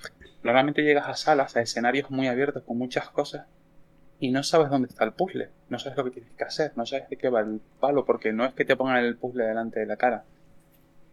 [0.43, 3.47] Normalmente llegas a salas, a escenarios muy abiertos con muchas cosas
[4.21, 6.85] y no sabes dónde está el puzzle, no sabes lo que tienes que hacer, no
[6.85, 9.79] sabes de qué va el palo, porque no es que te pongan el puzzle delante
[9.81, 10.25] de la cara.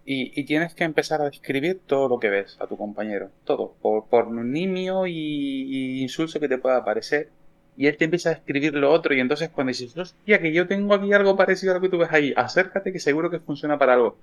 [0.04, 3.76] Y, y tienes que empezar a describir todo lo que ves a tu compañero, todo,
[3.82, 7.30] por, por nimio y, y insulso que te pueda parecer.
[7.78, 10.68] Y él te empieza a describir lo otro y entonces cuando dices, hostia, que yo
[10.68, 13.78] tengo aquí algo parecido a lo que tú ves ahí, acércate que seguro que funciona
[13.78, 14.18] para algo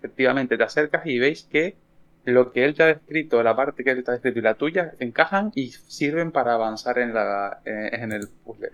[0.00, 1.76] efectivamente te acercas y veis que
[2.24, 4.54] lo que él te ha descrito, la parte que él te ha descrito y la
[4.54, 8.72] tuya encajan y sirven para avanzar en, la, eh, en el puzzle.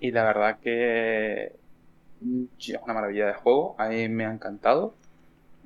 [0.00, 1.52] Y la verdad que
[2.20, 4.94] mm, es una maravilla de juego, a mí me ha encantado.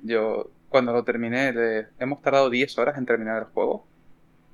[0.03, 1.53] Yo cuando lo terminé,
[1.99, 3.85] hemos tardado 10 horas en terminar el juego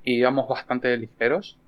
[0.02, 1.58] y íbamos bastante ligeros,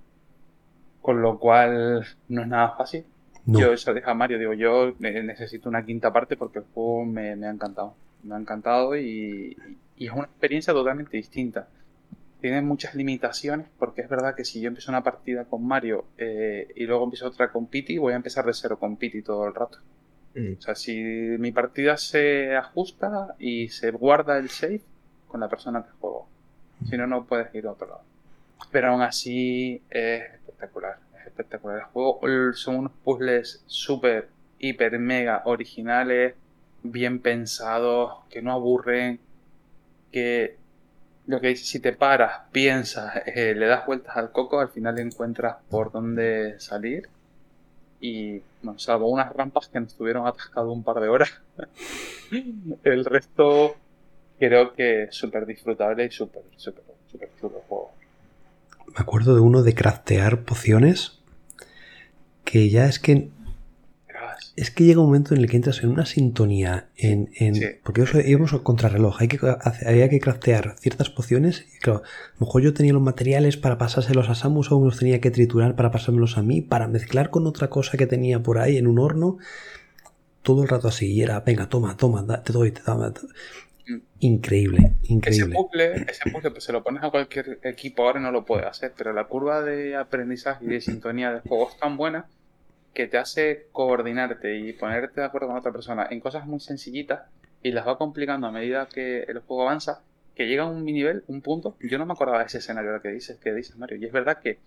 [1.09, 3.02] con lo cual no es nada fácil.
[3.46, 3.59] No.
[3.59, 7.34] Yo eso dije a Mario, digo, yo necesito una quinta parte porque el juego me,
[7.34, 7.94] me ha encantado.
[8.24, 9.56] Me ha encantado y,
[9.96, 11.66] y es una experiencia totalmente distinta.
[12.42, 16.68] Tiene muchas limitaciones porque es verdad que si yo empiezo una partida con Mario eh,
[16.76, 19.54] y luego empiezo otra con Pity, voy a empezar de cero con Pity todo el
[19.54, 19.78] rato.
[20.36, 20.94] O sea, si
[21.38, 24.82] mi partida se ajusta y se guarda el save
[25.26, 26.28] con la persona que juego.
[26.84, 28.02] Si no, no puedes ir a otro lado.
[28.70, 30.98] Pero aún así es espectacular.
[31.20, 32.20] Es espectacular el juego.
[32.54, 36.34] Son unos puzzles súper, hiper, mega originales,
[36.82, 39.20] bien pensados, que no aburren,
[40.12, 40.56] que
[41.26, 44.98] lo que dice, si te paras, piensas, eh, le das vueltas al coco, al final
[44.98, 47.08] encuentras por dónde salir.
[48.00, 51.40] Y, bueno, salvo unas rampas que nos tuvieron atascado un par de horas,
[52.84, 53.76] el resto
[54.38, 57.92] creo que es súper disfrutable y súper, súper, súper chulo el juego.
[58.95, 61.18] Me acuerdo de uno de craftear pociones
[62.45, 63.30] que ya es que
[64.57, 67.64] es que llega un momento en el que entras en una sintonía en, en- Sí.
[67.84, 69.39] porque eso íbamos a contrarreloj hay que
[69.86, 73.78] había que craftear ciertas pociones y claro a lo mejor yo tenía los materiales para
[73.78, 77.47] pasárselos a Samus o los tenía que triturar para pasármelos a mí para mezclar con
[77.47, 79.39] otra cosa que tenía por ahí en un horno
[80.43, 83.12] todo el rato así y era venga toma toma da- te doy te dame
[83.89, 84.01] Mm.
[84.20, 88.22] increíble Ese increíble puzzle, ese puzzle pues, se lo pones a cualquier equipo ahora y
[88.22, 91.78] no lo puede hacer, pero la curva de aprendizaje y de sintonía del juego es
[91.78, 92.26] tan buena
[92.93, 97.22] que te hace coordinarte y ponerte de acuerdo con otra persona en cosas muy sencillitas
[97.62, 100.03] y las va complicando a medida que el juego avanza,
[100.34, 101.76] que llega a un nivel, un punto.
[101.80, 104.39] Yo no me acordaba de ese escenario que dices, que dices Mario, y es verdad
[104.41, 104.59] que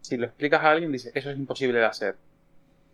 [0.00, 2.16] si lo explicas a alguien, dices, eso es imposible de hacer.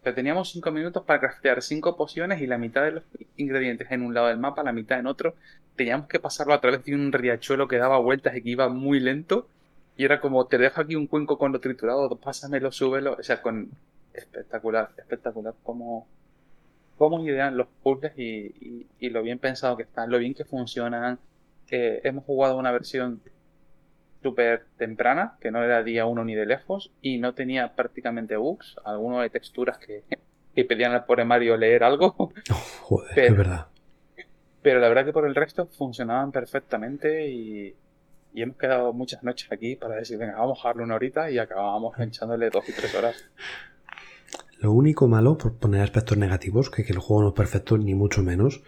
[0.05, 3.05] Pero teníamos cinco minutos para craftear cinco pociones y la mitad de los
[3.37, 5.35] ingredientes en un lado del mapa, la mitad en otro.
[5.77, 9.01] Teníamos que pasarlo a través de un riachuelo que daba vueltas y que iba muy
[9.01, 9.49] lento.
[9.97, 13.17] Y era como, te dejo aquí un cuenco con lo triturado, pásamelo, súbelo.
[13.19, 13.71] O sea, con
[14.13, 16.07] espectacular, espectacular cómo,
[16.99, 21.19] cómo idean los puzzles y lo bien pensado que están, lo bien que funcionan.
[21.71, 23.21] Eh, hemos jugado una versión
[24.25, 28.75] súper temprana, que no era día uno ni de lejos, y no tenía prácticamente bugs,
[28.85, 30.03] algunos de texturas que,
[30.55, 32.15] que pedían al pobre Mario leer algo,
[32.51, 33.67] Oh, joder Pero- es verdad
[34.63, 37.75] pero la verdad que por el resto funcionaban perfectamente y,
[38.33, 41.37] y hemos quedado muchas noches aquí para decir, venga, vamos a darle una horita y
[41.39, 43.15] acabábamos echándole dos y tres horas.
[44.61, 47.95] Lo único malo, por poner aspectos negativos, que, que el juego no es perfecto ni
[47.95, 48.63] mucho menos.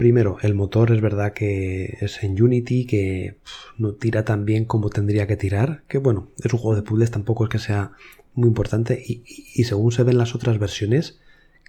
[0.00, 3.36] Primero, el motor es verdad que es en Unity, que
[3.76, 5.82] no tira tan bien como tendría que tirar.
[5.88, 7.92] Que bueno, es un juego de puzzles, tampoco es que sea
[8.34, 9.04] muy importante.
[9.06, 11.18] Y, y- y según se ven las otras versiones,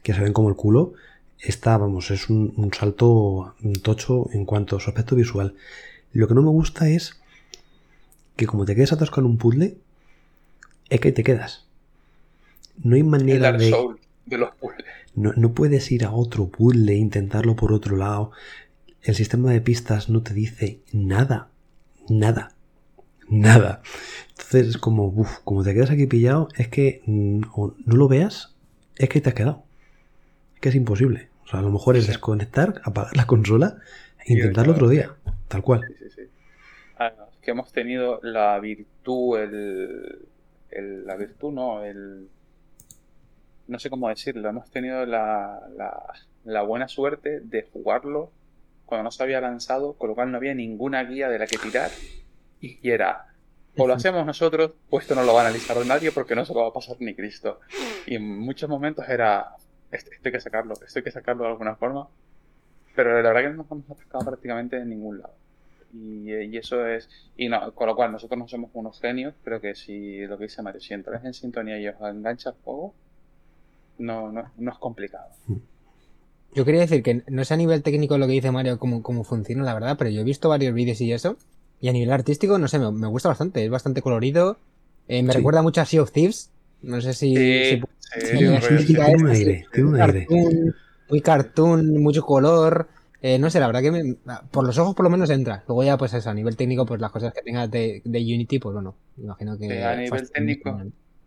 [0.01, 0.93] que se ven como el culo,
[1.39, 5.55] esta, vamos, es un, un salto tocho en cuanto a su aspecto visual.
[6.13, 7.19] Lo que no me gusta es
[8.37, 9.75] que como te quedes atascado en un puzzle,
[10.89, 11.65] es que te quedas.
[12.81, 13.71] No hay El manera Dark de...
[13.71, 14.85] Soul de los puzzles.
[15.15, 18.31] No, no puedes ir a otro puzzle e intentarlo por otro lado.
[19.01, 21.49] El sistema de pistas no te dice nada.
[22.09, 22.53] Nada.
[23.29, 23.81] Nada.
[24.31, 28.07] Entonces es como, uff, como te quedas aquí pillado, es que mm, o no lo
[28.07, 28.55] veas,
[28.97, 29.63] es que te has quedado.
[30.55, 31.29] Es que es imposible.
[31.45, 33.77] O sea, a lo mejor es desconectar, apagar la consola
[34.25, 35.11] e intentarlo otro día.
[35.47, 35.81] Tal cual.
[35.87, 36.21] Sí, sí, sí.
[36.97, 40.29] Ah, es que hemos tenido la virtud, el,
[40.69, 42.29] el- la virtud, no, el,
[43.71, 46.13] no sé cómo decirlo, hemos tenido la, la,
[46.43, 48.31] la buena suerte de jugarlo
[48.85, 51.57] cuando no se había lanzado, con lo cual no había ninguna guía de la que
[51.57, 51.89] tirar
[52.59, 53.27] y era,
[53.77, 56.53] o lo hacemos nosotros, o esto no lo va a analizar nadie porque no se
[56.53, 57.59] lo va a pasar ni Cristo.
[58.05, 59.55] Y en muchos momentos era,
[59.91, 62.07] esto, hay que sacarlo, esto hay que sacarlo de alguna forma,
[62.95, 65.33] pero la verdad que no nos hemos atascado prácticamente en ningún lado
[65.93, 67.09] Y, y eso es.
[67.37, 70.45] Y no, con lo cual, nosotros no somos unos genios, pero que si lo que
[70.45, 72.93] dice Mario, si entras en sintonía y os engancha el juego,
[73.97, 75.25] no, no, no es complicado.
[76.53, 79.23] Yo quería decir que no sé a nivel técnico lo que dice Mario cómo, cómo
[79.23, 81.37] funciona, la verdad, pero yo he visto varios vídeos y eso.
[81.79, 83.63] Y a nivel artístico, no sé, me, me gusta bastante.
[83.63, 84.57] Es bastante colorido.
[85.07, 85.37] Eh, me Sí.
[85.37, 86.51] recuerda mucho a Sea of Thieves.
[86.81, 87.35] No sé si.
[87.35, 87.81] Sí, si-
[88.19, 90.19] sí, si la sí, estética tiene es un aire, tiene un aire.
[90.27, 90.75] cartoon,
[91.09, 92.87] muy cartoon, mucho color.
[93.21, 94.15] Eh, no sé, la verdad que me-
[94.51, 95.63] por los ojos por lo menos entra.
[95.67, 98.59] Luego ya, pues eso, a nivel técnico, pues las cosas que tengas de, de Unity,
[98.59, 99.67] pues bueno, imagino que...
[99.67, 100.81] Sí, a nivel técnico.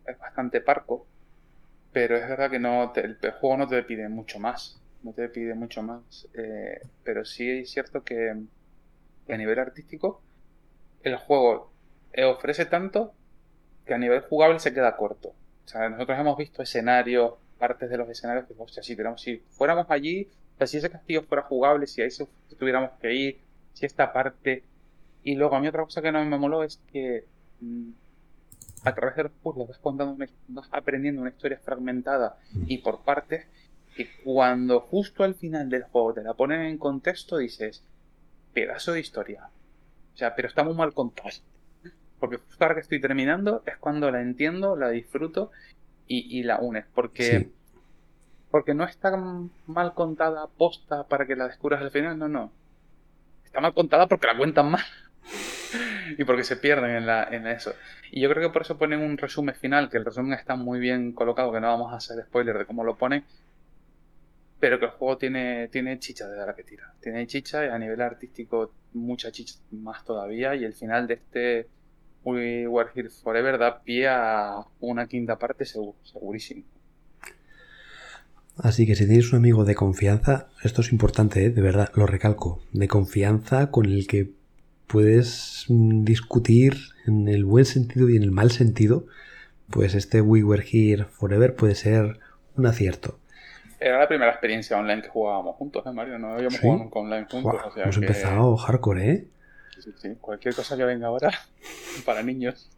[0.05, 1.05] es bastante parco,
[1.95, 5.29] pero es verdad que no te- el juego no te pide mucho más, no te
[5.29, 8.31] pide mucho más, eh, pero sí es cierto que,
[9.29, 10.21] a nivel artístico
[11.03, 11.71] el juego
[12.13, 13.13] eh, ofrece tanto
[13.85, 15.29] que a nivel jugable se queda corto.
[15.29, 19.37] O sea, nosotros hemos visto escenarios, partes de los escenarios que, hostia, si, tenemos, si
[19.51, 22.09] fuéramos allí, o sea, si ese castillo fuera jugable, si ahí
[22.59, 23.41] tuviéramos que ir,
[23.73, 24.63] si esta parte...
[25.23, 27.25] Y luego a mí otra cosa que no me moló es que
[27.61, 27.91] mm,
[28.85, 33.01] a través de los puzzles vas contando una- vas aprendiendo una historia fragmentada y por
[33.03, 33.45] partes
[33.95, 37.83] que cuando justo al final del juego te la ponen en contexto dices
[38.53, 39.49] pedazo de historia
[40.13, 41.29] o sea pero está muy mal contada.
[42.19, 45.51] Porque justo ahora que estoy terminando es cuando la entiendo la disfruto
[46.07, 46.85] y, y la unes.
[46.95, 47.51] Porque Sí.
[48.51, 49.11] porque no está
[49.67, 52.51] mal contada posta para que la descubras al final no no.
[53.43, 54.83] Está mal contada porque la cuentan mal
[56.17, 57.73] y porque se pierden en, la, en eso.
[58.11, 60.79] Y yo creo que por eso ponen un resumen final, que el resumen está muy
[60.79, 63.23] bien colocado, que no vamos a hacer spoiler de cómo lo ponen,
[64.59, 66.93] pero que el juego tiene, tiene chicha de la que tira.
[67.01, 71.67] Tiene chicha y a nivel artístico mucha chicha más todavía y el final de este
[72.23, 76.63] We Were Here Forever da pie a una quinta parte segurísimo.
[78.57, 81.49] Así que si tienes un amigo de confianza, esto es importante, ¿eh?
[81.49, 84.31] de verdad, lo recalco, de confianza con el que
[84.87, 86.77] puedes discutir
[87.07, 89.05] en el buen sentido y en el mal sentido,
[89.69, 92.19] pues este We Were Here Forever puede ser
[92.55, 93.19] un acierto.
[93.79, 96.17] Era la primera experiencia online que jugábamos juntos, ¿eh, Mario?
[96.17, 96.59] No habíamos Sí.
[96.61, 97.61] jugado nunca online juntos.
[97.67, 99.27] O sea hemos que- empezado hardcore, ¿eh?
[99.79, 101.31] sí, sí, Cualquier cosa que venga ahora
[102.05, 102.69] para niños.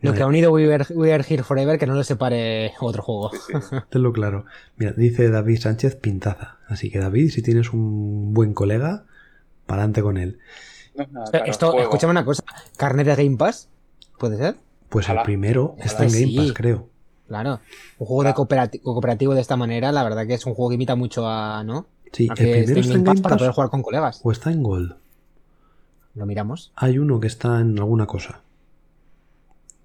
[0.00, 3.02] Lo que ha unido We Are, We Are Here Forever, que no lo separe otro
[3.02, 3.30] juego.
[3.32, 3.76] Sí, sí.
[3.90, 4.44] Tenlo claro.
[4.76, 6.58] Mira, dice David Sánchez pintaza.
[6.68, 9.06] Así que David, si tienes un buen colega,
[9.66, 10.38] para adelante con él.
[10.98, 11.82] No es nada Espera, caro, Esto, juego.
[11.84, 12.42] escúchame una cosa.
[12.76, 13.68] ¿Carnet de Game Pass?
[14.18, 14.56] ¿Puede ser?
[14.88, 16.36] Pues el primero está en Game Sí.
[16.36, 16.88] Pass, creo.
[17.28, 17.60] Claro.
[17.98, 20.74] Un juego de cooperati- cooperativo de esta manera, la verdad que es un juego que
[20.76, 21.86] imita mucho a, ¿no?
[22.12, 24.20] Sí, A el primero está en Game Pass para poder jugar con colegas.
[24.22, 24.96] o está en Gold.
[26.14, 26.72] Lo miramos.
[26.74, 28.40] Hay uno que está en alguna cosa.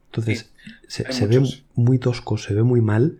[0.07, 0.51] Entonces,
[0.87, 1.43] se, ve
[1.75, 3.17] muy tosco, se ve muy mal.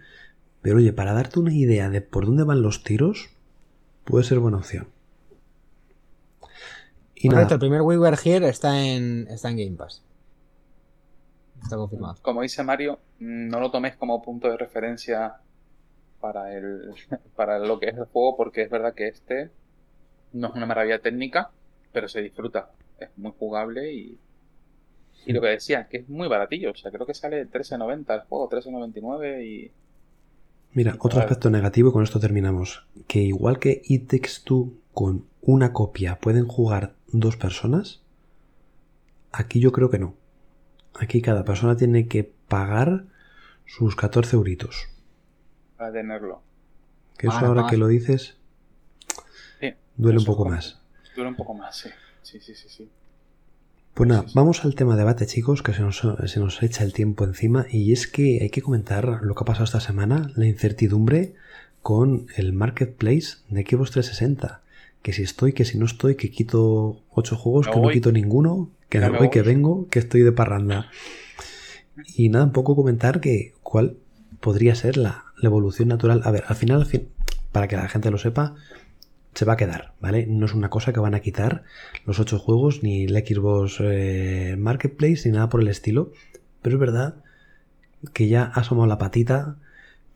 [0.62, 3.30] Pero oye, para darte una idea de por dónde van los tiros,
[4.06, 4.88] puede ser buena opción.
[7.24, 10.04] Y Correcto, nada, el primer We Were Here está en, está en Game Pass.
[11.62, 12.18] Está confirmado.
[12.22, 15.38] Como dice Mario, mm, no lo tomes como punto de referencia
[16.20, 16.94] para el
[17.38, 19.52] para lo que es el juego, porque es verdad que este
[20.34, 21.52] no es una maravilla técnica,
[21.94, 22.72] pero se disfruta.
[23.00, 24.20] Es muy jugable y,
[25.26, 26.72] y lo que decía, que es muy baratillo.
[26.72, 29.72] O sea, creo que sale 13.90 el juego, 13.99 y
[30.74, 31.22] mira, otro Vale.
[31.22, 32.86] aspecto negativo y con esto terminamos.
[33.08, 38.02] Que igual que It Takes Two con una copia pueden jugar dos personas,
[39.32, 40.16] aquí yo creo que no.
[41.00, 43.06] Aquí cada persona tiene que pagar
[43.66, 44.88] sus 14 euritos.
[45.78, 46.42] para tenerlo.
[47.18, 47.72] Que eso ahora más.
[47.72, 48.38] que lo dices
[49.60, 50.82] Sí, duele un poco es más.
[51.16, 51.90] Dura un poco más, sí.
[52.24, 52.90] Sí, sí, sí, sí.
[53.94, 54.34] Pues nada, Sí, sí.
[54.36, 57.66] vamos al tema debate, chicos, que se nos, se nos echa el tiempo encima.
[57.70, 61.36] Y es que hay que comentar lo que ha pasado esta semana, la incertidumbre
[61.84, 64.63] con el marketplace de Xbox 360.
[65.04, 68.72] Que si estoy, que si no estoy, que quito ocho juegos, que no quito ninguno,
[68.90, 69.30] que me voy, voy.
[69.30, 70.90] que vengo, que estoy de parranda.
[72.16, 73.98] Y nada, un poco comentar que cuál
[74.40, 76.22] podría ser la, la evolución natural.
[76.24, 77.10] A ver, al final, al fin,
[77.52, 78.56] para que la gente lo sepa,
[79.34, 80.26] se va a quedar, ¿vale?
[80.28, 81.64] No es una cosa que van a quitar
[82.06, 86.12] los ocho juegos, ni el Xbox eh, Marketplace, ni nada por el estilo.
[86.62, 87.16] Pero es verdad
[88.14, 89.58] que ya ha asomado la patita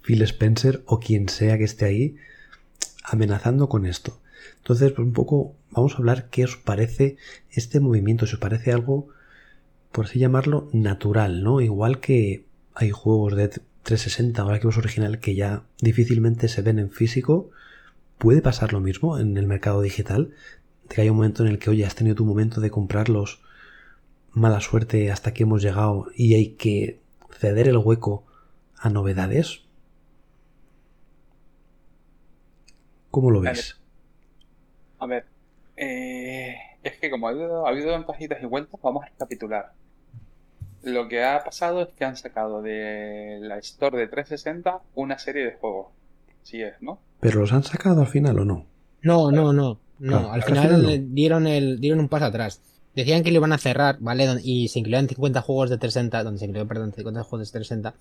[0.01, 2.15] Phil Spencer o quien sea que esté ahí
[3.03, 4.19] amenazando con esto.
[4.57, 7.17] Entonces, pues un poco vamos a hablar qué os parece
[7.51, 9.09] este movimiento, si os parece algo,
[9.91, 11.61] por así llamarlo, natural, ¿no?
[11.61, 16.91] Igual que hay juegos de 360 o Xbox original que ya difícilmente se ven en
[16.91, 17.49] físico,
[18.17, 20.33] puede pasar lo mismo en el mercado digital,
[20.89, 23.41] de que hay un momento en el que, oye, has tenido tu momento de comprarlos,
[24.31, 26.99] mala suerte, hasta que hemos llegado y hay que
[27.31, 28.25] ceder el hueco
[28.77, 29.61] a novedades.
[33.09, 33.79] ¿Cómo lo ves?
[34.99, 35.25] A ver,
[35.79, 39.73] Eh, es que como ha habido, ha habido ventajitas y vueltas, vamos a recapitular.
[40.83, 45.45] Lo que ha pasado es que han sacado de la Store de 360 una serie
[45.45, 45.87] de juegos.
[46.43, 46.99] Sí es, ¿no?
[47.19, 48.65] ¿Pero los han sacado al final o no?
[49.01, 49.79] No, no, no.
[49.99, 51.07] No, Claro, al al final, final no.
[51.13, 52.61] dieron el dieron un paso atrás.
[52.95, 54.27] Decían que lo iban a cerrar, ¿vale?
[54.43, 57.93] Y se incluían 50 juegos de 360, donde se incluían, perdón, 50 juegos de 360.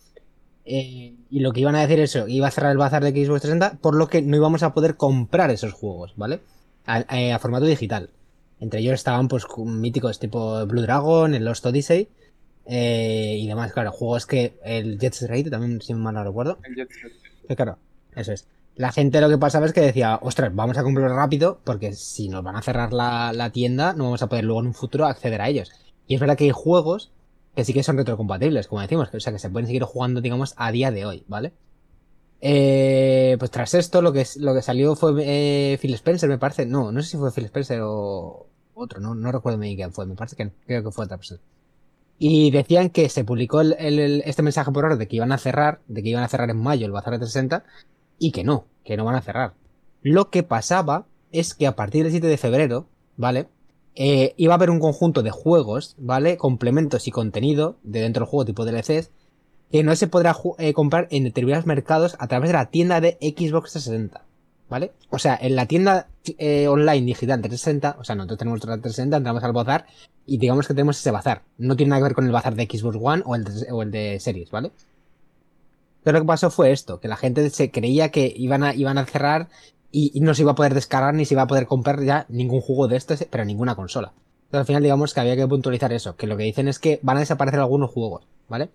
[0.64, 3.11] Eh, y lo que iban a decir es eso, iba a cerrar el bazar de
[3.11, 6.40] Xbox 360, por lo que no íbamos a poder comprar esos juegos, ¿vale?
[6.87, 8.11] A, a- formato digital.
[8.61, 12.09] Entre ellos estaban pues míticos tipo Blue Dragon, el Lost Odyssey
[12.66, 16.59] eh, y demás, claro, juegos que el Jet Set Radio también, si mal no recuerdo,
[16.64, 17.12] El Jet Set.
[17.49, 17.78] que claro,
[18.14, 18.47] eso es.
[18.76, 22.28] La gente lo que pasaba es que decía, ostras, vamos a comprarlo rápido porque si
[22.28, 25.07] nos van a cerrar la, la tienda no vamos a poder luego en un futuro
[25.07, 25.70] acceder a ellos.
[26.07, 27.11] Y es verdad que hay juegos
[27.55, 30.20] que sí que son retrocompatibles, como decimos, que, o sea, que se pueden seguir jugando,
[30.20, 31.53] digamos, a día de hoy, ¿vale?
[32.41, 36.66] Eh, pues tras esto lo que, lo que salió fue eh, Phil Spencer, me parece.
[36.66, 40.07] No, no sé si fue Phil Spencer o otro, no, no recuerdo bien quién fue,
[40.07, 41.41] me parece que creo que fue otra persona.
[42.18, 45.39] Y decían que se publicó el- el- este mensaje por orden de que iban a
[45.39, 47.64] cerrar, de que iban a cerrar en mayo el Bazar de 360
[48.18, 49.55] y que no, que no van a cerrar.
[50.03, 53.49] Lo que pasaba es que a partir del 7 de febrero, ¿vale?
[53.95, 56.37] Eh, iba a haber un conjunto de juegos, ¿vale?
[56.37, 59.11] Complementos y contenido de dentro del juego tipo DLCs
[59.70, 63.18] que no se podrá eh, comprar en determinados mercados a través de la tienda de
[63.20, 64.22] Xbox 360,
[64.68, 64.92] ¿vale?
[65.10, 66.08] O sea, en la tienda
[66.38, 69.86] eh, online digital de 360, o sea, nosotros tenemos nuestra 360, entramos al bazar
[70.24, 71.42] y digamos que tenemos ese bazar.
[71.58, 73.34] No tiene nada que ver con el bazar de Xbox One o
[73.82, 74.70] el de, Series, ¿vale?
[76.02, 78.98] Pero lo que pasó fue esto, que la gente se creía que iban a, iban
[78.98, 79.48] a cerrar
[79.90, 82.26] y, y no se iba a poder descargar ni se iba a poder comprar ya
[82.28, 84.12] ningún juego de estos, pero ninguna consola.
[84.44, 87.00] Entonces al final digamos que había que puntualizar eso, que lo que dicen es que
[87.02, 88.70] van a desaparecer algunos juegos, ¿vale?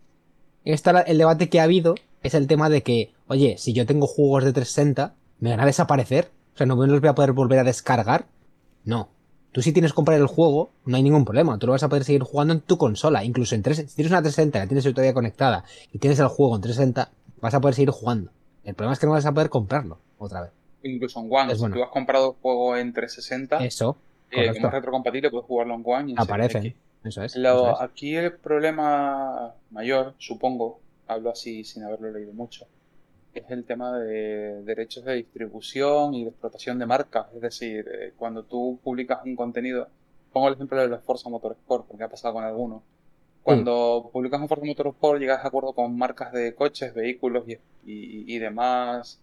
[0.65, 4.07] Esta, el debate que ha habido es el tema de que, oye, si yo tengo
[4.07, 6.29] juegos de 360, ¿me van a desaparecer?
[6.53, 8.25] O sea, ¿no me los voy a poder volver a descargar?
[8.83, 9.09] No.
[9.51, 11.57] Tú si tienes que comprar el juego, no hay ningún problema.
[11.57, 13.23] Tú lo vas a poder seguir jugando en tu consola.
[13.23, 16.55] Incluso en tres, si tienes una 360, la tienes todavía conectada y tienes el juego
[16.55, 18.31] en 360, vas a poder seguir jugando.
[18.63, 20.51] El problema es que no vas a poder comprarlo otra vez.
[20.83, 21.51] Incluso en One.
[21.51, 21.75] Es si bueno.
[21.75, 23.97] tú has comprado juego en 360, Eso,
[24.31, 26.75] eh, como es retrocompatible, puedes jugarlo en One y en aparecen.
[27.03, 27.35] Eso es.
[27.35, 27.81] Lo- eso es.
[27.81, 32.67] aquí el problema mayor, supongo, hablo así sin haberlo leído mucho,
[33.33, 37.27] es el tema de derechos de distribución y de explotación de marcas.
[37.35, 39.87] Es decir, eh, cuando tú publicas un contenido,
[40.33, 42.83] pongo el ejemplo de los Forza Motorsport, porque ha pasado con algunos.
[43.43, 47.53] Cuando publicas un Forza Motorsport llegas a acuerdo con marcas de coches, vehículos y,
[47.85, 49.19] y- y demás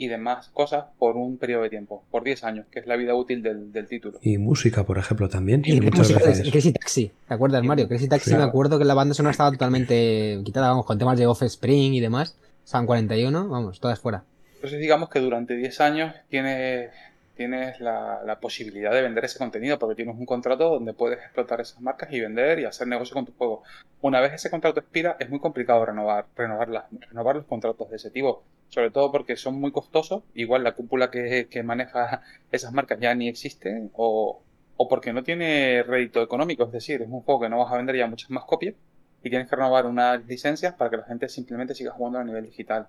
[0.00, 3.14] y demás cosas por un periodo de tiempo, por 10 años, que es la vida
[3.14, 4.18] útil del, del título.
[4.22, 5.62] Y música, por ejemplo, también.
[5.64, 6.50] Y muchas veces.
[6.50, 7.86] Crazy Taxi, ¿te acuerdas, Mario?
[7.86, 8.44] Crazy Taxi, claro.
[8.44, 12.00] me acuerdo que la banda sonora estaba totalmente quitada, vamos, con temas de Offspring y
[12.00, 12.36] demás.
[12.64, 14.24] San 41, vamos, todas fuera.
[14.54, 16.90] Entonces digamos que durante 10 años tienes,
[17.36, 21.60] tienes la, la posibilidad de vender ese contenido porque tienes un contrato donde puedes explotar
[21.60, 23.62] esas marcas y vender y hacer negocio con tu juego.
[24.02, 27.96] Una vez ese contrato expira es muy complicado renovar, renovar, las- renovar los contratos de
[27.96, 32.72] ese tipo, sobre todo porque son muy costosos, igual la cúpula que, que maneja esas
[32.72, 34.42] marcas ya ni existe o,
[34.76, 37.76] o porque no tiene rédito económico, es decir, es un juego que no vas a
[37.76, 38.74] vender ya muchas más copias
[39.22, 42.44] y tienes que renovar unas licencias para que la gente simplemente siga jugando a nivel
[42.46, 42.88] digital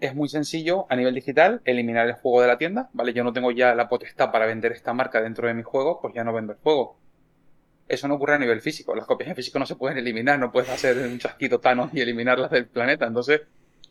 [0.00, 3.12] es muy sencillo a nivel digital eliminar el juego de la tienda, ¿vale?
[3.12, 6.14] Yo no tengo ya la potestad para vender esta marca dentro de mi juego, pues
[6.14, 6.98] ya no vendo el juego.
[7.86, 8.94] Eso no ocurre a nivel físico.
[8.94, 12.00] Las copias en físico no se pueden eliminar, no puedes hacer un chasquito Thanos y
[12.00, 13.42] eliminarlas del planeta, entonces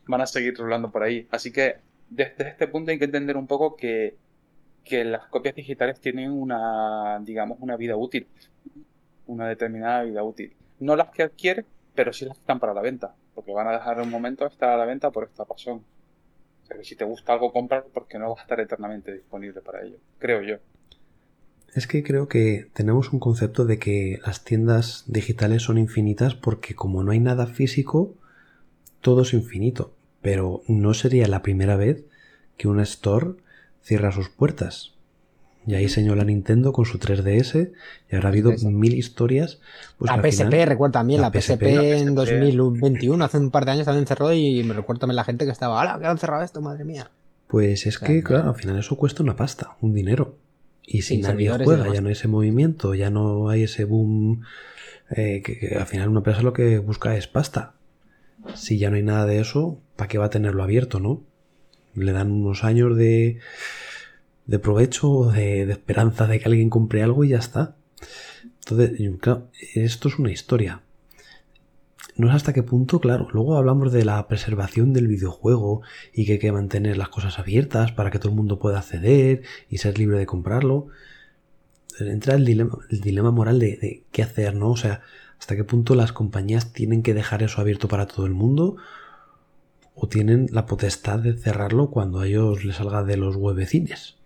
[0.09, 1.27] van a seguir rolando por ahí.
[1.29, 1.77] Así que
[2.09, 4.17] desde este punto hay que entender un poco que,
[4.83, 8.27] que las copias digitales tienen una, digamos, una vida útil,
[9.27, 10.55] una determinada vida útil.
[10.79, 13.73] No las que adquieres, pero sí las que están para la venta, porque van a
[13.73, 15.83] dejar un momento estar a la venta por esta razón.
[16.63, 19.61] O sea que si te gusta algo, comprar porque no va a estar eternamente disponible
[19.61, 20.55] para ello, creo yo.
[21.75, 26.73] Es que creo que tenemos un concepto de que las tiendas digitales son infinitas porque
[26.73, 28.15] como no hay nada físico,
[29.01, 29.93] todo es infinito.
[30.21, 32.03] Pero no sería la primera vez
[32.57, 33.35] que una store
[33.81, 34.93] cierra sus puertas.
[35.67, 37.71] Y ahí señaló la Nintendo con su 3DS
[38.11, 39.59] y habrá habido mil historias.
[39.97, 41.63] Pues la PSP, final- recuerdo también, la la, PSP, PSP,
[41.97, 42.35] en la PSP.
[42.35, 45.51] 2021, hace un par de años también cerró y me recuerdo también la gente que
[45.51, 47.11] estaba, ¡hala, que han cerrado esto, madre mía!
[47.47, 48.49] Pues es que, Claro.
[48.49, 50.35] al final eso cuesta una pasta, un dinero.
[50.85, 54.41] Y si nadie juega, ya no hay ese movimiento, ya no hay ese boom,
[55.11, 57.73] eh, que, que al final una empresa lo que busca es pasta.
[58.55, 61.23] Si ya no hay nada de eso, ¿para qué va a tenerlo abierto, no?
[61.95, 63.39] Le dan unos años de,
[64.45, 67.75] de provecho, de, de esperanza de que alguien compre algo y ya está.
[68.61, 70.81] Entonces, claro, esto es una historia.
[72.17, 75.81] no sé hasta qué punto, claro, luego hablamos de la preservación del videojuego
[76.13, 79.43] y que hay que mantener las cosas abiertas para que todo el mundo pueda acceder
[79.69, 80.87] y ser libre de comprarlo.
[81.99, 84.71] Entra el dilema, el dilema moral de, de qué hacer, ¿no?
[84.71, 85.01] O sea,
[85.39, 88.77] hasta qué punto las compañías tienen que dejar eso abierto para todo el mundo
[89.95, 94.17] o tienen la potestad de cerrarlo cuando a ellos les salga de los huevecines.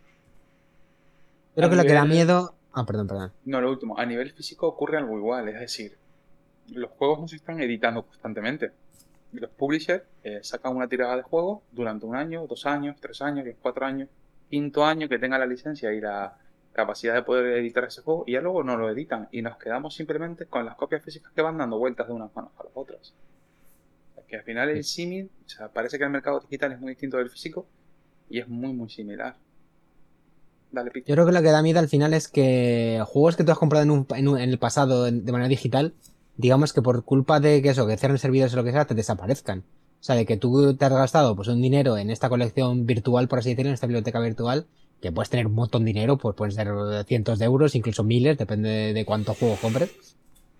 [1.55, 2.55] Creo que lo que da miedo.
[2.73, 3.31] Ah, perdón, perdón.
[3.45, 5.97] No, lo último, a nivel físico ocurre algo igual, es decir,
[6.69, 8.71] los juegos no se están editando constantemente.
[9.31, 13.45] Los publishers eh, sacan una tirada de juegos durante un año, dos años, tres años,
[13.45, 14.09] diez, cuatro años,
[14.49, 16.37] quinto año que tenga la licencia y la
[16.73, 19.95] capacidad de poder editar ese juego y ya luego no lo editan y nos quedamos
[19.95, 23.13] simplemente con las copias físicas que van dando vueltas de unas manos a las otras.
[24.27, 27.17] Que al final el símil, o sea, parece que el mercado digital es muy distinto
[27.17, 27.67] del físico
[28.29, 29.35] y es muy muy similar.
[30.71, 31.07] Dale, Pete.
[31.07, 33.59] Yo creo que lo que da miedo al final es que juegos que tú has
[33.59, 35.93] comprado en, un- en un- en el pasado en- de manera digital,
[36.35, 38.95] digamos que por culpa de que eso, que cierren servidores o lo que sea, te
[38.95, 39.59] desaparezcan.
[39.59, 43.27] O sea, de que tú te has gastado pues un dinero en esta colección virtual,
[43.27, 44.65] por así decirlo, en esta biblioteca virtual,
[45.03, 46.69] que puedes tener un montón de dinero, pues pueden ser
[47.05, 49.91] cientos de euros, incluso miles, depende de, cuántos juegos compres.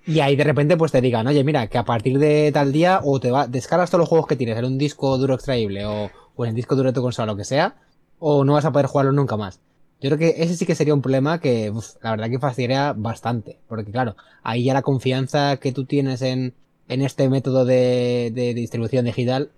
[0.06, 3.00] Y ahí de repente pues te digan, oye, mira, que a partir de tal día
[3.06, 6.12] o te va, descargas todos los juegos que tienes en un disco duro extraíble o,
[6.40, 7.78] en el disco duro de tu consola, lo que sea,
[8.20, 9.62] o no vas a poder jugarlo nunca más.
[10.02, 12.92] Yo creo que ese sí que sería un problema que, uf, la verdad que fastidiaría
[12.92, 13.60] bastante.
[13.70, 16.54] Porque claro, ahí ya la confianza que tú tienes en,
[16.90, 19.52] en este método de, de distribución digital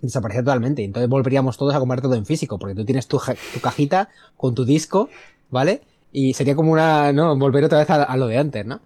[0.00, 0.84] desaparece totalmente.
[0.84, 2.58] Entonces volveríamos todos a comprar todo en físico.
[2.58, 3.20] Porque tú tienes tu,
[3.62, 5.08] cajita con tu disco,
[5.50, 5.82] ¿vale?
[6.12, 7.36] Y sería como una, ¿no?
[7.38, 8.80] Volver otra vez a, lo de antes, ¿no?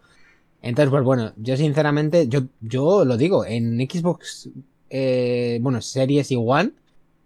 [0.62, 4.48] Entonces, pues bueno, yo sinceramente, yo, yo lo digo, en Xbox,
[4.88, 6.72] eh, bueno, Series y One,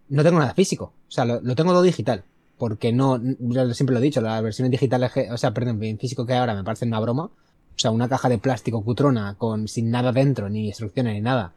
[0.09, 0.93] no tengo nada físico.
[1.09, 2.25] O sea, lo, tengo todo digital.
[2.57, 6.27] Porque no, yo siempre lo he dicho, las versiones digitales, o sea, perdón, en físico
[6.27, 7.25] que hay ahora me parecen una broma.
[7.25, 11.53] O sea, una caja de plástico cutrona con sin nada dentro, ni instrucciones ni nada.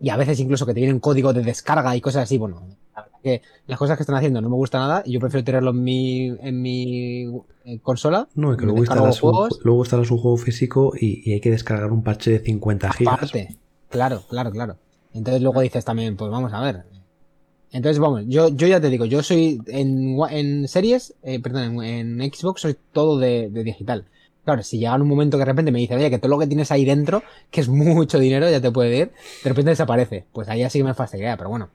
[0.00, 2.38] Y a veces incluso que te viene un código de descarga y cosas así.
[2.38, 2.62] Bueno,
[2.94, 5.44] la verdad que las cosas que están haciendo no me gusta nada y yo prefiero
[5.44, 7.24] tenerlo en mi, en mi
[7.64, 8.28] eh, consola.
[8.34, 11.50] No, y que luego instalas, un, luego instalas un juego físico y, y hay que
[11.50, 13.14] descargar un parche de 50 gigas.
[13.14, 13.56] Aparte.
[13.90, 14.76] Claro, claro, claro.
[15.12, 16.84] Entonces luego dices también, pues vamos a ver.
[17.72, 22.20] Entonces, vamos, yo, yo ya te digo, yo soy en, en series, eh, perdón, en,
[22.20, 24.06] en Xbox soy todo de, de digital.
[24.44, 26.46] Claro, si llega un momento que de repente me dice, oye, que todo lo que
[26.46, 29.12] tienes ahí dentro, que es mucho dinero, ya te puede ir,
[29.44, 30.24] de repente desaparece.
[30.32, 31.68] Pues ahí ya sí que me fastidia, pero bueno.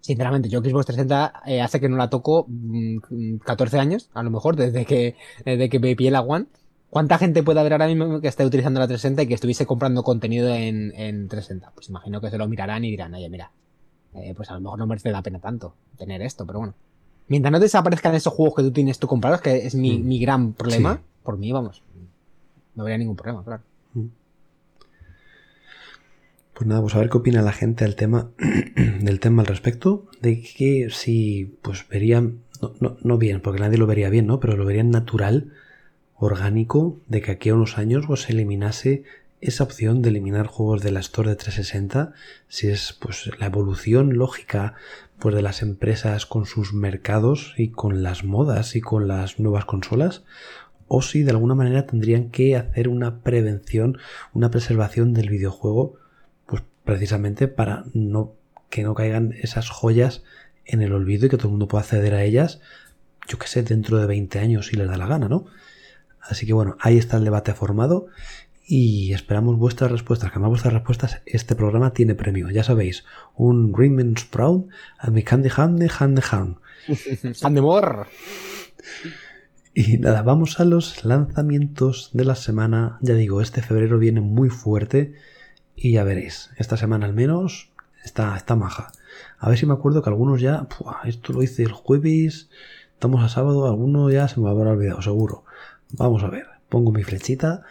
[0.00, 4.30] Sinceramente, yo Xbox 360 eh, hace que no la toco mm, 14 años, a lo
[4.30, 6.46] mejor, desde que, desde que me pillé la One.
[6.90, 10.02] ¿Cuánta gente puede haber ahora mismo que esté utilizando la 360 y que estuviese comprando
[10.02, 11.70] contenido en, en 360?
[11.74, 13.50] Pues imagino que se lo mirarán y dirán, oye, mira,
[14.14, 16.74] eh, pues a lo mejor no merece la pena tanto tener esto, pero bueno.
[17.28, 20.06] Mientras no desaparezcan esos juegos que tú tienes tú comprados, que es mi, Mm.
[20.06, 21.00] mi gran problema, Sí.
[21.22, 21.82] por mí, vamos,
[22.74, 23.62] no habría ningún problema, claro.
[26.54, 28.30] Pues nada, pues a ver qué opina la gente del tema,
[29.00, 33.78] del tema al respecto, de que si pues verían, no, no, no bien, porque nadie
[33.78, 34.38] lo vería bien, ¿no?
[34.38, 35.52] Pero lo verían natural,
[36.14, 39.04] orgánico, de que aquí a unos años pues se eliminase
[39.40, 42.12] esa opción de eliminar juegos de la Store de 360,
[42.46, 44.74] si es pues la evolución lógica
[45.18, 49.64] pues de las empresas con sus mercados y con las modas y con las nuevas
[49.64, 50.22] consolas,
[50.94, 53.96] o si de alguna manera tendrían que hacer una prevención,
[54.34, 55.94] una preservación del videojuego
[56.44, 58.34] pues precisamente para no
[58.68, 60.22] que no caigan esas joyas
[60.66, 62.60] en el olvido y que todo el mundo pueda acceder a ellas,
[63.26, 65.46] yo que sé, dentro de 20 años si les da la gana, ¿no?
[66.20, 68.08] Así que bueno, ahí está el debate formado
[68.66, 70.30] y esperamos vuestras respuestas.
[70.30, 72.50] Que además vuestras respuestas, este programa tiene premio.
[72.50, 76.56] Ya sabéis, un Raymond Sprout a mi Candy Hand Hand Hand.
[77.42, 78.08] Handemore.
[79.74, 82.98] Y nada, vamos a los lanzamientos de la semana.
[83.00, 85.14] Ya digo, este febrero viene muy fuerte
[85.74, 87.70] y ya veréis, esta semana al menos
[88.04, 88.92] está, está maja.
[89.38, 90.66] A ver si me acuerdo que algunos ya,
[91.04, 92.50] esto lo hice el jueves,
[92.92, 95.44] estamos a sábado, alguno ya se me habrá olvidado, seguro.
[95.92, 97.62] Vamos a ver, pongo mi flechita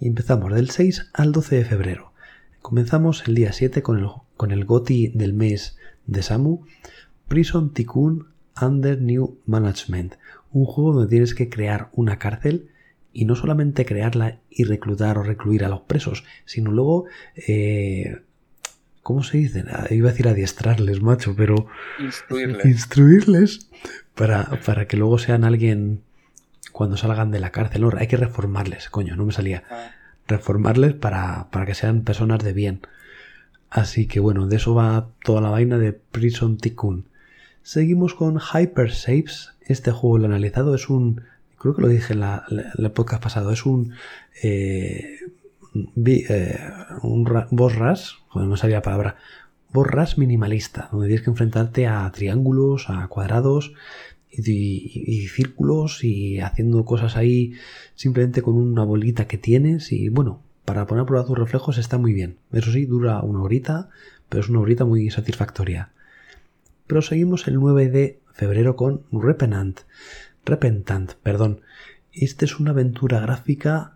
[0.00, 2.12] y empezamos del 6 al 12 de febrero.
[2.60, 6.64] Comenzamos el día 7 con el, con el GOTI del mes de Samu,
[7.28, 8.26] Prison Tycoon
[8.60, 10.16] Under New Management,
[10.58, 12.68] un juego donde tienes que crear una cárcel
[13.12, 17.04] y no solamente crearla y reclutar o recluir a los presos, sino luego,
[17.48, 18.20] eh,
[19.02, 19.64] ¿cómo se dice?
[19.70, 21.66] Ah, Iba a decir adiestrarles, macho, pero
[21.98, 22.62] Instruirle.
[22.68, 23.68] instruirles
[24.14, 26.00] para, para que luego sean alguien
[26.72, 27.82] cuando salgan de la cárcel.
[27.82, 29.64] No, hay que reformarles, coño, no me salía.
[29.70, 29.90] Ah,
[30.28, 32.80] Reformarles para, para que sean personas de bien.
[33.70, 37.04] Así que bueno, de eso va toda la vaina de Prison Tycoon.
[37.62, 39.52] Seguimos con Hyper Saves.
[39.66, 40.74] Este juego lo analizado.
[40.74, 41.22] Es un.
[41.58, 42.44] Creo que lo dije en, la-
[42.94, 43.50] podcast pasado.
[43.50, 43.92] Es un.
[44.42, 45.16] eh,
[45.94, 46.58] vi- eh,
[48.34, 49.16] no sabía la palabra,
[49.72, 53.72] boss rush minimalista, donde tienes que enfrentarte a triángulos, a cuadrados
[54.30, 57.54] y, círculos y haciendo cosas ahí
[57.94, 61.96] simplemente con una bolita que tienes y bueno, para poner a prueba tus reflejos está
[61.98, 62.36] muy bien.
[62.52, 63.88] Eso sí, dura una horita,
[64.28, 65.90] pero es una horita muy satisfactoria.
[66.86, 69.80] Pero seguimos el 9 de febrero con Repentant.
[70.44, 71.62] Repentant, perdón.
[72.12, 73.94] Esta es una aventura gráfica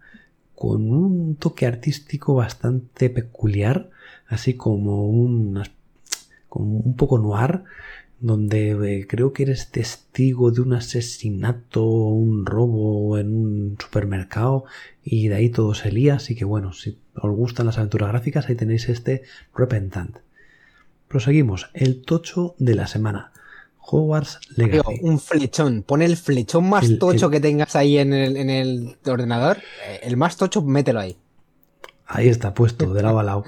[0.55, 3.91] con un toque artístico bastante peculiar,
[4.27, 5.63] así como un,
[6.49, 7.65] como un poco noir,
[8.19, 14.65] donde eh, creo que eres testigo de un asesinato o un robo en un supermercado
[15.03, 18.49] y de ahí todo se lía, así que bueno, si os gustan las aventuras gráficas,
[18.49, 19.23] ahí tenéis este
[19.55, 20.19] Repentant.
[21.09, 23.30] Proseguimos, el tocho de la semana.
[23.91, 25.01] Hogwarts Legacy.
[25.03, 25.83] un flechón.
[25.83, 29.59] Pon el flechón más El- tocho el- que tengas ahí en el, en el ordenador.
[30.03, 31.17] El más tocho, mételo ahí.
[32.07, 33.45] Ahí está puesto, de lado a lado.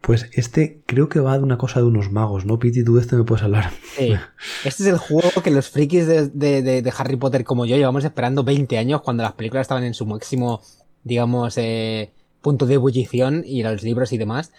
[0.00, 2.82] Pues este creo que va de una cosa de unos magos, ¿no, Piti?
[2.82, 3.70] Tú de este me puedes hablar.
[3.96, 4.12] Sí.
[4.64, 7.76] Este es el juego que los frikis de, de- de- de Harry Potter como yo
[7.76, 10.60] llevamos esperando 20 años cuando las películas estaban en su máximo,
[11.04, 14.52] digamos, eh, punto de ebullición y los libros y demás.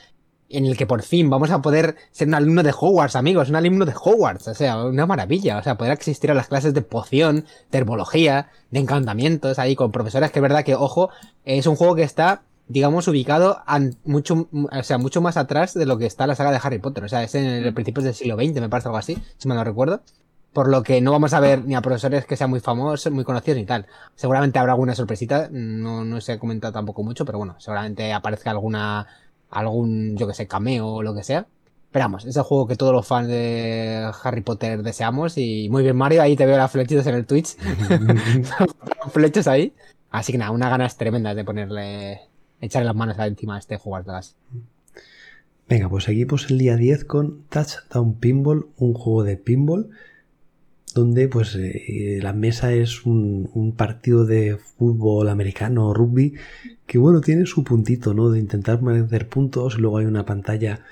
[0.55, 3.55] En el que por fin vamos a poder ser un alumno de Hogwarts, amigos, un
[3.55, 4.47] alumno de Hogwarts.
[4.49, 5.57] O sea, una maravilla.
[5.57, 9.91] O sea, poder asistir a las clases de poción, de herbología, de encantamientos, ahí con
[9.91, 11.09] profesores que es verdad que, ojo,
[11.43, 13.63] es un juego que está, digamos, ubicado
[14.03, 17.03] mucho, o sea, mucho más atrás de lo que está la saga de Harry Potter.
[17.03, 19.55] O sea, es en el principios del siglo XX, me parece algo así, si me
[19.55, 20.01] lo recuerdo.
[20.53, 23.23] Por lo que no vamos a ver ni a profesores que sean muy famosos, muy
[23.23, 23.87] conocidos ni tal.
[24.13, 28.51] Seguramente habrá alguna sorpresita, no, no se ha comentado tampoco mucho, pero bueno, seguramente aparezca
[28.51, 29.07] alguna,
[29.53, 31.47] algún, yo que sé, cameo o lo que sea.
[31.85, 35.37] Esperamos, es el juego que todos los fans de Harry Potter deseamos.
[35.37, 37.55] Y muy bien, Mario, ahí te veo las flechitas en el Twitch.
[39.11, 39.73] flechas ahí.
[40.09, 42.21] Así que nada, unas ganas tremendas de ponerle,
[42.61, 44.35] echarle las manos encima a este jugador de las.
[45.67, 49.89] Venga, pues seguimos el día 10 con Touchdown Pinball, un juego de pinball,
[50.93, 56.35] donde pues eh, la mesa es un, un partido de fútbol americano o rugby,
[56.85, 58.29] que bueno, tiene su puntito, ¿no?
[58.29, 60.83] De intentar meter puntos, luego hay una pantalla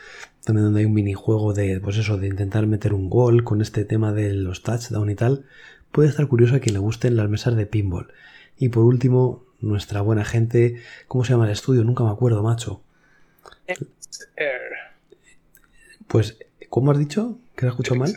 [0.44, 3.86] también donde hay un minijuego de, pues eso, de intentar meter un gol con este
[3.86, 5.46] tema de los touchdown y tal.
[5.92, 8.12] Puede estar curioso a quien le gusten las mesas de pinball.
[8.58, 11.84] Y por último, nuestra buena gente, ¿cómo se llama el estudio?
[11.84, 12.82] Nunca me acuerdo, macho.
[16.08, 16.38] Pues,
[16.70, 17.38] ¿cómo has dicho?
[17.56, 18.14] ¿Que lo he escuchado mal?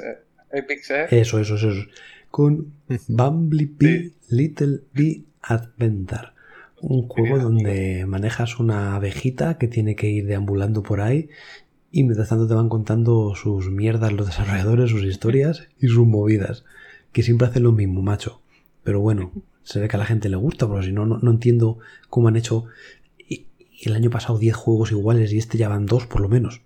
[1.11, 1.69] Eso, eso, eso.
[2.31, 2.73] Con
[3.09, 6.29] Bumblebee Little Bee Adventure.
[6.81, 11.31] Un juego donde manejas una abejita que tiene que ir deambulando por ahí
[11.91, 16.65] y mientras tanto te van contando sus mierdas los desarrolladores, sus historias y sus movidas.
[17.13, 18.43] Que siempre hacen lo mismo, macho.
[18.83, 19.33] Pero bueno,
[19.63, 21.79] se ve que a la gente le gusta, porque si no, no, no entiendo
[22.11, 22.67] cómo han hecho
[23.83, 26.63] el año pasado 10 juegos iguales y este ya van dos por lo menos.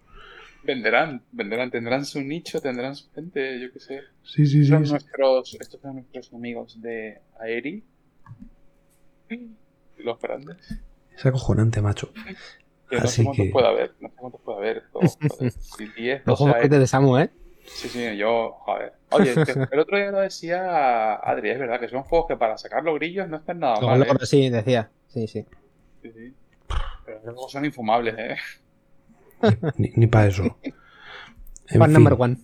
[0.68, 4.00] Venderán, venderán, tendrán su nicho, tendrán su gente, yo qué sé.
[4.22, 4.66] Sí, sí, sí.
[4.66, 4.90] Son sí.
[4.92, 7.82] nuestros, estos son nuestros amigos de Aeri.
[9.96, 10.58] Los grandes.
[11.16, 12.12] Es acojonante, macho.
[12.90, 14.82] Que no Así sé cuántos que- puede haber, no sé cuántos puede haber.
[14.92, 15.52] Todos, joder.
[15.52, 17.30] Si 10, Los 12 juegos de Samu, ¿eh?
[17.64, 18.92] Sí, sí, yo, joder.
[19.10, 22.58] Oye, que el otro día lo decía Adri, es verdad que son juegos que para
[22.58, 24.02] sacar los grillos no están nada Los mal.
[24.02, 24.26] ¿eh?
[24.26, 24.90] sí, decía.
[25.06, 25.46] Sí, sí.
[26.02, 26.34] Sí, sí.
[27.06, 28.36] Pero luego son infumables, ¿eh?
[29.76, 30.56] Ni, ni para eso.
[31.70, 32.38] En Fan fin, number one.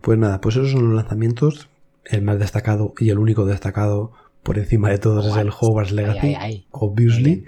[0.00, 1.68] Pues nada, pues esos son los lanzamientos.
[2.06, 4.12] El más destacado y el único destacado
[4.42, 6.66] por encima de todos es el Hogwarts Legacy, Ay, ay, ay.
[6.70, 7.44] obviously.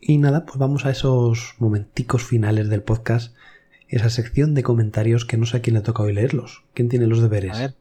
[0.00, 3.34] Y nada, pues vamos a esos momenticos finales del podcast.
[3.88, 6.64] Esa sección de comentarios que no sé a quién le toca hoy leerlos.
[6.72, 7.56] ¿Quién tiene los deberes?
[7.56, 7.74] A ver.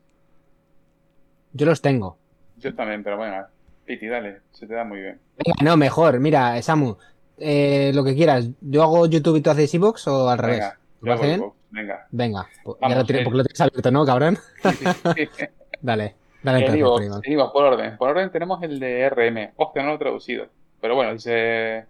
[1.53, 2.17] Yo los tengo.
[2.57, 3.45] Yo también, pero bueno,
[3.85, 5.19] Piti, dale, se te da muy bien.
[5.37, 6.19] Venga, no, mejor.
[6.19, 6.97] Mira, Samu,
[7.37, 8.49] eh, lo que quieras.
[8.61, 10.63] ¿Yo hago YouTube y tú haces Evox o al revés?
[11.01, 12.07] Venga, voy, venga.
[12.11, 12.49] Venga.
[12.63, 13.25] pues Vamos, ya lo tienes, eh.
[13.25, 14.37] porque lo tienes abierto, ¿no, cabrón?
[15.81, 16.15] Dale.
[16.43, 17.01] Dale, primo.
[17.01, 17.97] en Ivox, por orden.
[17.97, 19.53] Por orden tenemos el de RM.
[19.55, 20.47] Hostia, no lo he traducido.
[20.79, 21.85] Pero bueno, dice...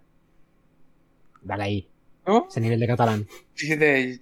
[1.42, 1.88] Dale ahí.
[2.24, 2.46] ¿Cómo?
[2.48, 3.26] Ese nivel de catalán.
[3.54, 4.20] Dice...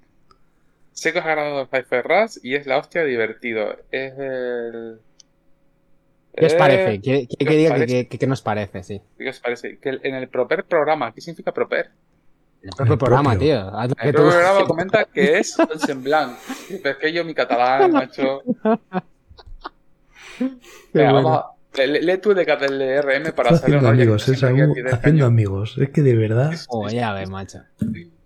[0.91, 3.77] Sé que os ha agradado el Five Ras y es la hostia divertido.
[3.93, 5.01] Es el...
[6.37, 7.01] ¿Qué os Eh, parece?
[7.01, 8.09] ¿Qué, qué- ¿qué que os diga que, parece?
[8.09, 8.83] que- que nos parece?
[8.83, 9.01] Sí.
[9.19, 9.79] ¿Qué os parece?
[9.79, 11.91] Que en el Proper programa, ¿qué significa Proper?
[12.63, 13.49] El propio programa, propio.
[13.71, 13.81] tío.
[13.83, 16.39] El tú- propio programa comenta que es el semblant.
[16.83, 18.43] Pero es que yo mi catalán, macho...
[20.93, 21.15] Venga, bueno.
[21.15, 21.51] vamos a...
[21.87, 25.77] Le- Lee tú de, el de RM para hacerlo haciendo amigos, es algo haciendo amigos.
[25.79, 26.53] Es que de verdad.
[26.69, 27.59] Oh, ya ves, macho.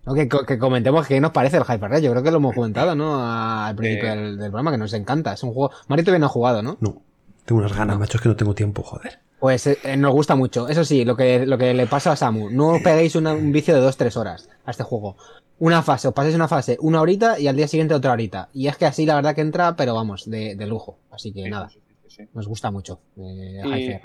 [0.05, 2.01] No, que, que comentemos qué nos parece el Hyper Red.
[2.01, 3.19] Yo creo que lo hemos comentado, ¿no?
[3.27, 4.15] Al principio Eh.
[4.15, 5.33] del, del programa, que nos encanta.
[5.33, 5.73] Es un juego.
[5.87, 6.77] Mario todavía no ha jugado, ¿no?
[6.79, 7.01] No.
[7.49, 9.17] Tengo unas ganas, macho, es que no tengo tiempo, joder.
[9.39, 10.67] Pues eh, eh, nos gusta mucho.
[10.69, 12.51] Eso sí, lo que, lo que le pasa a Samu.
[12.51, 15.17] No os peguéis una- un vicio de 2-3 horas a este juego.
[15.57, 18.49] Una fase, os paséis una fase una horita y al día siguiente otra horita.
[18.53, 20.99] Y es que así la verdad que entra, pero vamos, de, de lujo.
[21.09, 22.29] Así que Sí, nada, sí, sí, sí.
[22.35, 22.99] nos gusta mucho.
[23.17, 23.99] eh, Y-.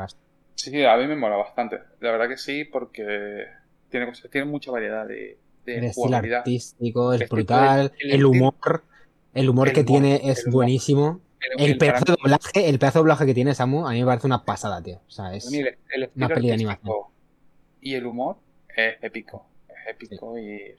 [0.54, 1.80] Sí, sí, a mí me mola bastante.
[2.00, 3.44] La verdad que sí, porque
[3.90, 6.38] tiene, cosas, tiene mucha variedad de, de El estilo jugabilidad.
[6.38, 7.92] artístico es brutal.
[8.02, 8.84] de- el humor.
[9.34, 11.20] El humor El que humor, tiene es buenísimo.
[11.58, 14.26] El, pedazo de doblaje, el pedazo de doblaje que tiene Samu, a mí me parece
[14.26, 15.00] una pasada, tío.
[15.06, 15.50] O sea, es.
[15.50, 17.10] mí el, una peli de artístico
[17.80, 18.36] y el humor
[18.76, 19.46] es épico.
[19.68, 20.74] Es épico y...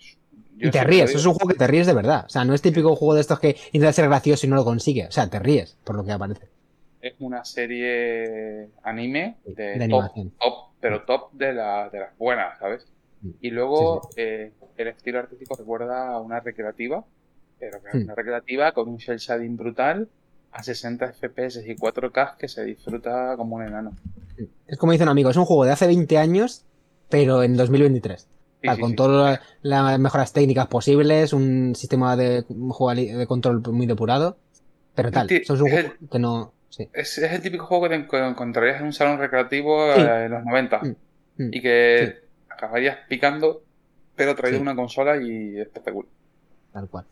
[0.58, 2.26] yo Y te ríes, es un juego que te ríes de verdad.
[2.26, 4.64] O sea, no es típico juego de estos que intenta ser gracioso y no lo
[4.66, 5.06] consigue.
[5.08, 6.48] O sea, te ríes por lo que aparece.
[7.02, 10.32] es una serie anime de, De top, animación.
[10.40, 12.88] top, pero top de, la- de las buenas, ¿sabes?
[13.42, 17.04] Y luego eh, el estilo artístico recuerda a una recreativa,
[17.60, 18.04] pero que es Mm.
[18.06, 20.10] una recreativa con un shell shading brutal
[20.56, 23.92] a 60 FPS y 4K que se disfruta como un enano.
[24.68, 26.64] Es como dice un amigo, es un juego de hace 20 años,
[27.10, 28.28] pero en 2023.
[28.62, 28.96] Sí, con sí.
[28.96, 32.46] todas las mejoras técnicas posibles, un sistema de,
[33.28, 34.38] control muy depurado.
[34.96, 36.54] Pero tal, es un es juego que no.
[36.70, 36.90] Sí.
[36.94, 40.32] Es, es el típico juego que te enco- encontrarías en un salón recreativo eh, en
[40.32, 40.88] los 90 Mm,
[41.44, 43.62] mm, y que acabarías picando,
[44.16, 46.10] pero traído una consola y espectacular.
[46.72, 47.06] Tal cual.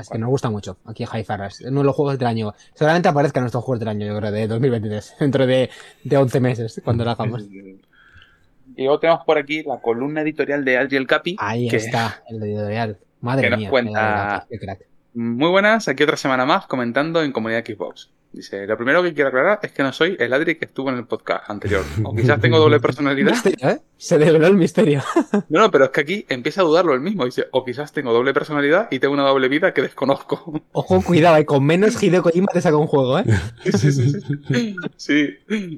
[0.00, 1.60] Es que nos gusta mucho aquí Hi-Fi Rush.
[1.60, 2.54] Es uno de los juegos del año.
[2.74, 5.16] Seguramente aparezca en nuestros juegos del año, yo creo, de 2023.
[5.20, 5.70] Dentro de,
[6.04, 7.42] de 11 meses, cuando lo hagamos.
[8.74, 11.36] Y luego tenemos por aquí la columna editorial de Adriel Capi.
[11.38, 12.98] Ahí que- está, el editorial.
[13.20, 13.70] Madre que nos mía.
[13.70, 14.80] cuenta- qué crack.
[15.14, 18.10] Muy buenas, aquí otra semana más comentando en Comunidad Xbox.
[18.32, 20.96] Dice, lo primero que quiero aclarar es que no soy el Adri que estuvo en
[20.96, 21.84] el podcast anterior.
[22.04, 23.30] O quizás tengo doble personalidad.
[23.32, 23.80] Misterio, ¿eh?
[23.98, 25.02] Se develó el misterio.
[25.50, 27.24] No, no, pero es que aquí empieza a dudarlo el mismo.
[27.26, 30.62] Dice, o quizás tengo doble personalidad y tengo una doble vida que desconozco.
[30.72, 33.24] Ojo, cuidado, eh, con menos Hideo Kojima te saca un juego, ¿eh?
[33.64, 34.76] Sí, sí, sí.
[34.96, 35.28] Sí,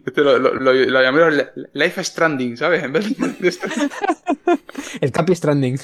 [0.07, 2.85] este lo, lo, lo, lo llamaron li- Life Stranding, ¿sabes?
[2.85, 3.53] En vez de...
[5.01, 5.79] El Capi Stranding.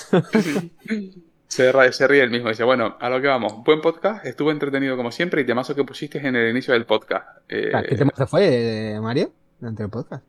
[1.50, 2.48] Se, ríe el mismo.
[2.48, 3.64] Dice, bueno, a lo que vamos.
[3.64, 7.26] Buen podcast, estuvo entretenido como siempre y temazo que pusiste en el inicio del podcast.
[7.48, 9.32] Eh, ¿Qué tema se fue, eh, Mario?
[9.58, 10.24] Durante el podcast.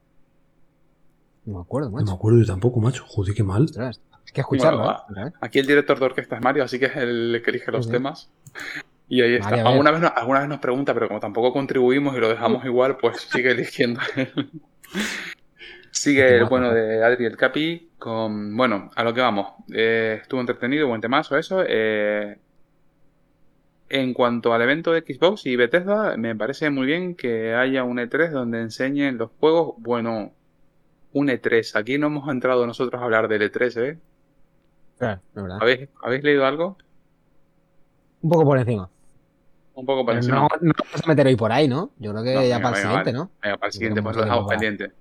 [1.45, 2.15] No me acuerdo, No me macho.
[2.15, 3.03] acuerdo yo tampoco, macho.
[3.05, 3.65] Joder, qué mal.
[3.65, 4.79] Ostras, Hay que escucharlo,
[5.09, 5.31] Bueno, ¿eh?
[5.41, 7.89] Aquí el director de orquesta es Mario, así que es el que elige los Sí,
[7.91, 7.93] sí.
[7.97, 8.31] temas.
[9.07, 9.49] Y ahí está.
[9.51, 13.21] Mario, vez alguna vez nos pregunta, pero como tampoco contribuimos y lo dejamos igual, pues
[13.31, 13.99] sigue eligiendo.
[15.91, 16.75] Sigue el Temazo, bueno ¿eh?
[16.75, 18.55] de Adri el Capi con...
[18.57, 19.53] Bueno, a lo que vamos.
[19.73, 21.63] Eh, estuvo entretenido, buen temazo eso.
[21.67, 22.39] Eh,
[23.89, 27.97] en cuanto al evento de Xbox y Bethesda, me parece muy bien que haya un
[27.99, 29.75] E3 donde enseñen los juegos.
[29.79, 30.33] Bueno,
[31.13, 31.75] un E3.
[31.75, 33.99] Aquí no hemos entrado nosotros a hablar del E3, ¿eh?
[34.97, 35.57] Claro, es verdad.
[35.59, 36.77] ¿Habéis, ¿habéis leído algo?
[38.21, 38.89] Un poco por encima.
[39.73, 40.35] Un poco Pero parecido.
[40.37, 41.91] no, no vamos a meter hoy por ahí, ¿no?
[41.97, 43.13] Yo creo que No, ya venga, para el venga, siguiente, vale.
[43.13, 43.31] ¿no?
[43.41, 44.91] Venga, para el siguiente, pues lo dejamos pendiente.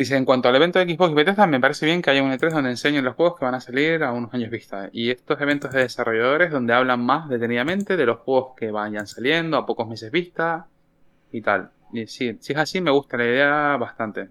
[0.00, 2.32] Dice, en cuanto al evento de Xbox y Bethesda, me parece bien que haya un
[2.32, 4.88] E3 donde enseñen los juegos que van a salir a unos años vista.
[4.94, 9.58] Y estos eventos de desarrolladores donde hablan más detenidamente de los juegos que vayan saliendo
[9.58, 10.68] a pocos meses vista
[11.30, 11.72] y tal.
[11.92, 14.30] Y si es así, me gusta la idea bastante.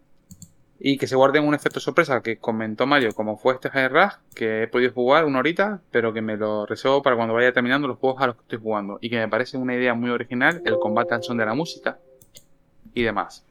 [0.80, 4.14] Y que se guarden un efecto sorpresa que comentó Mario, como fue este High Rush,
[4.34, 7.88] que he podido jugar una horita, pero que me lo reservo para cuando vaya terminando
[7.88, 8.98] los juegos a los que estoy jugando.
[9.02, 12.00] Y que me parece una idea muy original el combate al son de la música
[12.96, 13.46] y demás.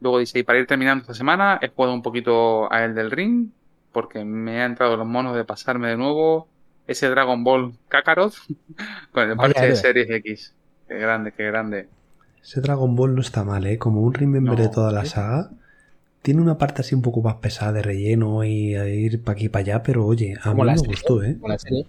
[0.00, 3.10] Luego dice, y para ir terminando esta semana, he jugado un poquito a el del
[3.10, 3.50] ring,
[3.92, 6.48] porque me ha entrado los monos de pasarme de nuevo
[6.86, 8.34] ese Dragon Ball Kakarot
[9.12, 9.76] con el Vaya parche de.
[9.76, 10.54] Series X.
[10.88, 11.88] Qué grande, qué grande.
[12.42, 13.78] Ese Dragon Ball no está mal, ¿eh?
[13.78, 15.06] Como un remember No, de toda la ¿sí?
[15.06, 15.50] saga.
[16.22, 19.46] Tiene una parte así un poco más pesada de relleno y a ir para aquí
[19.46, 21.38] y para allá, pero oye, a mí me serie, gustó, ¿eh?
[21.40, 21.86] Como la serie.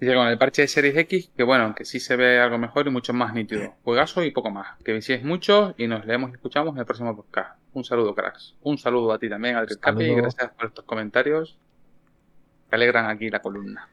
[0.00, 2.86] Dice con el parche de Series X, que bueno, que sí se ve algo mejor
[2.86, 3.74] y mucho más nítido.
[3.84, 4.78] Juegazo y poco más.
[4.82, 7.58] Que visitéis mucho y nos leemos y escuchamos en el próximo podcast.
[7.74, 8.54] Un saludo, cracks.
[8.62, 11.58] Un saludo a ti también, Adri Capi, y gracias por estos comentarios
[12.70, 13.88] que alegran aquí la columna.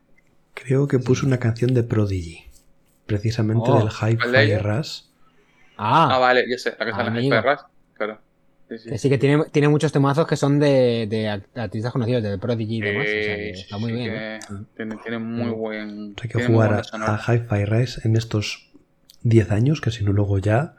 [0.53, 2.45] Creo que puso una canción de Prodigy.
[3.05, 4.63] Precisamente Oh, del Hype ¿cuál de Fire?
[4.63, 5.01] Rush.
[5.77, 7.35] Ah, Ah, vale, ya sé, la que está en la Amigo.
[7.35, 7.59] Hyper Rush.
[7.95, 8.19] Claro.
[8.69, 8.89] Sí, sí.
[8.89, 12.77] que sí que tiene, tiene muchos temazos que son de, de artistas conocidos, de Prodigy
[12.77, 13.05] y demás.
[13.05, 14.13] o sea, que Eh, está muy sí bien.
[14.13, 14.39] ¿eh?
[14.75, 15.57] Tiene, tiene muy Mm.
[15.57, 16.15] buen.
[16.21, 18.69] Hay que jugar a, Hi-Fi Rush en estos
[19.23, 20.75] 10 años, que si no luego ya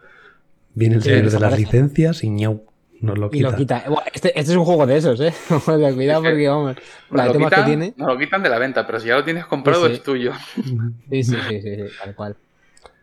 [0.74, 2.62] viene el señor de las licencias y ñau,
[3.01, 3.51] nos lo Y quita.
[3.51, 3.85] lo quita.
[4.12, 5.32] Este, este es un juego de esos, ¿eh?
[5.94, 6.77] Cuidado porque, vamos,
[7.10, 7.94] Nos la de lo, temas que quitan, tiene.
[7.97, 9.97] nos lo quitan de la venta, pero si ya lo tienes comprado Sí, sí.
[9.97, 10.32] es tuyo.
[10.55, 12.36] Sí, sí, sí, sí, sí, tal cual.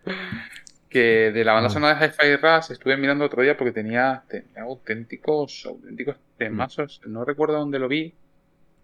[0.96, 4.64] Que de la banda sonora de Hi-Fi Rush estuve mirando otro día porque tenía, tenía
[4.64, 7.02] auténticos, auténticos temazos.
[7.06, 8.14] No recuerdo dónde lo vi,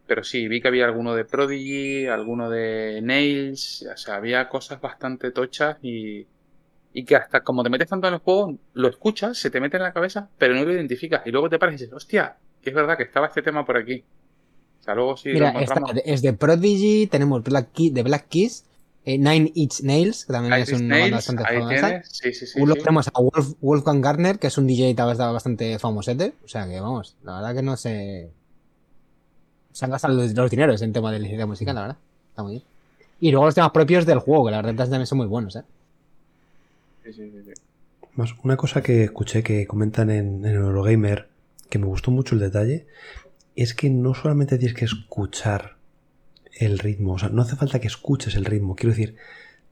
[0.07, 4.81] pero sí, vi que había alguno de Prodigy, alguno de Nails, o sea, había cosas
[4.81, 6.27] bastante tochas y,
[6.91, 9.77] y que hasta como te metes tanto en el juego, lo escuchas, se te mete
[9.77, 11.25] en la cabeza, pero no lo identificas.
[11.25, 13.77] Y luego te paras y dices, hostia, que es verdad que estaba este tema por
[13.77, 14.03] aquí.
[14.81, 16.03] O sea, luego sí Mira, lo esta encontramos.
[16.03, 18.65] es de Prodigy, tenemos Black Key, de Black Keys,
[19.05, 22.03] eh, Nine Inch Nails, que también es una banda bastante famosa.
[22.03, 22.59] Sí, sí, sí.
[22.59, 22.81] Luego sí.
[22.81, 26.33] tenemos a Wolf- Wolfgang Gartner, que es un DJ bastante famosete.
[26.43, 28.29] O sea que vamos, la verdad que no sé.
[29.73, 31.97] Se han gastado los, los dineros en tema de licencia musical, la verdad.
[32.29, 32.63] Está muy bien.
[33.19, 35.63] Y luego los temas propios del juego, que la verdad también son muy buenos, ¿eh?
[37.03, 37.51] Sí, sí, sí, sí.
[38.15, 41.27] Más, una cosa que escuché que comentan en, en Eurogamer,
[41.69, 42.85] que me gustó mucho el detalle,
[43.55, 45.75] es que no solamente tienes que escuchar
[46.61, 49.15] el ritmo, o sea, no hace falta que escuches el ritmo, quiero decir,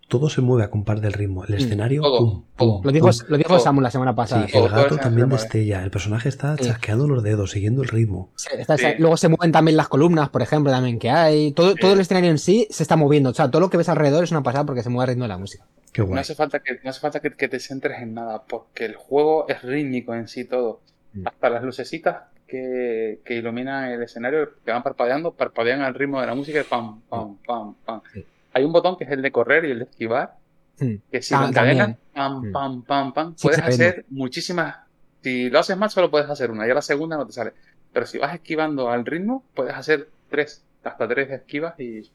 [0.07, 1.45] todo se mueve a compar del ritmo.
[1.45, 2.75] El escenario, todo, pum, todo.
[2.77, 3.15] pum, Lo dijo, pum.
[3.27, 3.59] lo dijo todo.
[3.59, 4.47] Samu la semana pasada.
[4.47, 6.63] Sí, el gato también destella, el personaje está Sí.
[6.65, 8.31] chasqueando los dedos, siguiendo el ritmo.
[8.35, 8.87] Se- está- Sí.
[8.97, 11.51] Luego se mueven también las columnas, por ejemplo, también que hay.
[11.51, 13.29] Todo, todo el escenario en sí se está moviendo.
[13.29, 15.25] O sea, todo lo que ves alrededor es una pasada porque se mueve el ritmo
[15.25, 15.67] de la música.
[15.93, 16.21] Qué No guay.
[16.21, 19.47] hace falta, que, no hace falta que, que te centres en nada, porque el juego
[19.47, 20.81] es rítmico en sí todo.
[21.13, 21.27] Mm.
[21.27, 26.27] Hasta las lucecitas que, que iluminan el escenario, que van parpadeando, parpadean al ritmo de
[26.27, 28.01] la música y pam, pam, pam, pam.
[28.13, 28.25] Sí.
[28.53, 30.35] Hay un botón que es el de correr y el de esquivar,
[30.81, 30.95] Hmm.
[31.11, 34.77] que si Ah, lo encadenas, pam, pam, pam, pam, Sí, puedes hacer muchísimas.
[35.21, 37.51] Si lo haces más, solo puedes hacer una, y a la segunda no te sale.
[37.91, 42.09] Pero si vas esquivando al ritmo, puedes hacer tres, hasta tres esquivas y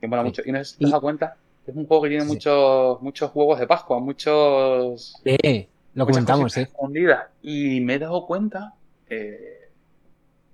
[0.00, 0.26] te mola Sí.
[0.28, 0.42] mucho.
[0.44, 1.36] Y no te dado cuenta,
[1.66, 2.30] es un juego que tiene Sí.
[2.32, 5.14] muchos, muchos huevos de Pascua, muchos.
[5.22, 6.62] Sí, lo comentamos, sí.
[6.62, 7.26] escondidas.
[7.42, 8.74] Y me he dado cuenta
[9.08, 9.59] eh,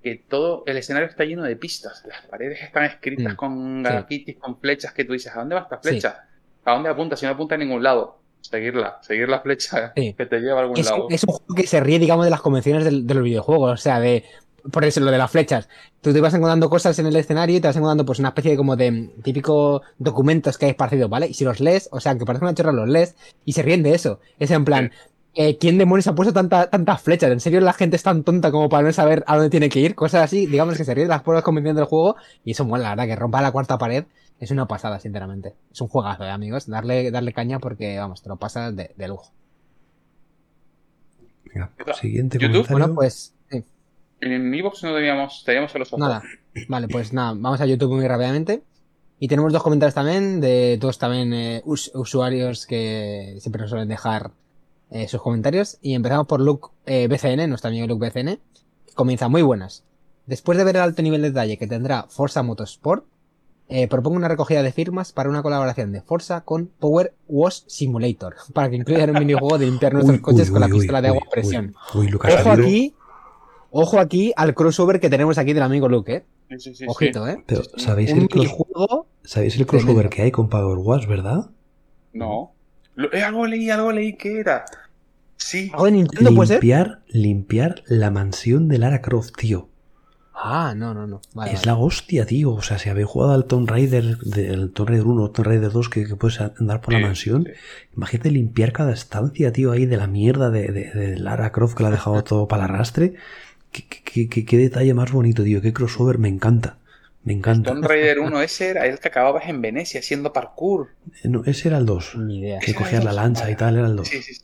[0.07, 2.05] que todo el escenario está lleno de pistas.
[2.07, 3.91] Las paredes están escritas Mm, con sí.
[3.91, 5.89] grafitis, con flechas que tú dices, ¿a dónde va esta Sí.
[5.89, 6.25] flecha?
[6.65, 7.17] ¿A dónde apunta?
[7.17, 10.15] Si no apunta a ningún lado, seguirla, seguir la flecha Sí.
[10.17, 11.09] que te lleva a algún Es, lado.
[11.11, 13.73] es un juego que se ríe, digamos, de las convenciones del- de los videojuegos.
[13.73, 14.23] O sea, de.
[14.73, 15.69] Por eso, lo de las flechas.
[16.01, 18.53] Tú te vas encontrando cosas en el escenario y te vas encontrando, pues, una especie
[18.53, 21.27] de como de mm, típico documentos que hay esparcidos, ¿vale?
[21.29, 23.83] Y si los lees, o sea, que parece una chorra, los lees y se ríen
[23.83, 24.21] de eso.
[24.39, 24.93] Es en plan.
[25.37, 27.31] Eh, ¿Quién demonios ha puesto tanta, tantas flechas?
[27.31, 29.81] ¿En serio la gente es tan tonta como para no saber a dónde tiene que
[29.81, 29.95] ir?
[29.95, 32.83] Cosas así, digamos que se ríe de las pruebas convenciones del juego y eso mola,
[32.85, 34.05] la verdad, que rompa la cuarta pared
[34.39, 35.55] es una pasada, sinceramente.
[35.73, 36.67] Es un juegazo, ¿eh, amigos.
[36.67, 39.33] Darle, darle caña porque, vamos, te lo pasas de, de lujo.
[41.45, 42.69] Venga, siguiente YouTube.
[42.69, 43.65] Bueno, pues, sí.
[44.21, 46.09] En Evox no teníamos, teníamos solo software.
[46.09, 46.23] Nada.
[46.69, 48.63] Vale, pues nada, vamos a YouTube muy rápidamente.
[49.19, 53.89] Y tenemos dos comentarios también de dos también eh, us- usuarios que siempre nos suelen
[53.89, 54.33] dejar
[54.91, 55.79] eh, sus comentarios.
[55.83, 58.39] Y empezamos por Luke eh, BCN, nuestro amigo Luke BCN,
[58.87, 59.85] que comienza muy buenas.
[60.27, 63.05] Después de ver el alto nivel de detalle que tendrá Forza Motorsport,
[63.69, 68.37] eh, propongo una recogida de firmas para una colaboración de Forza con Power Wash Simulator,
[68.53, 71.03] para que incluyan un minijuego de limpiar nuestros Uy, coches uy, con la uy, pistola
[71.03, 71.75] de agua a presión.
[71.93, 72.95] Ojo aquí,
[73.71, 76.25] ojo aquí al crossover que tenemos aquí del amigo Luke, eh.
[76.51, 76.85] Sí, sí, sí, sí.
[76.89, 77.43] Ojito, eh.
[77.45, 78.55] Pero, ¿sabéis el, cross-.
[79.25, 81.51] ¿sabéis el crossover que hay con Power Wash, verdad?
[82.13, 82.53] No.
[82.97, 84.65] Lo- eh, algo leí, algo leí que era.
[85.37, 85.71] Sí.
[85.73, 86.57] ¿Algo de Nintendo puede ser?
[86.63, 89.69] Limpiar, limpiar la mansión de Lara Croft, tío.
[90.39, 91.21] Ah, no, no, no.
[91.35, 91.67] Vale, es vale.
[91.67, 92.53] la hostia, tío.
[92.53, 95.71] O sea, si habéis jugado al Tomb Raider, del Tomb Raider 1 o Tomb Raider
[95.73, 97.53] 2, que, que puedes andar por la mansión, sí.
[97.97, 101.83] imagínate limpiar cada estancia, tío, ahí de la mierda de, de- de Lara Croft que
[101.85, 103.15] la ha dejado todo para el arrastre.
[103.73, 105.61] ¿Qué, qué- qué- qué- qué detalle más bonito, tío.
[105.63, 106.79] Qué crossover, me encanta.
[107.27, 107.73] Me encanta.
[107.73, 110.91] Tomb Raider 1 ese era el que acababas en Venecia haciendo parkour.
[111.25, 112.15] No, ese era el 2.
[112.17, 112.61] Ni idea.
[112.61, 114.07] Que cogías la lancha y tal, era el 2.
[114.09, 114.41] Sí, sí, sí.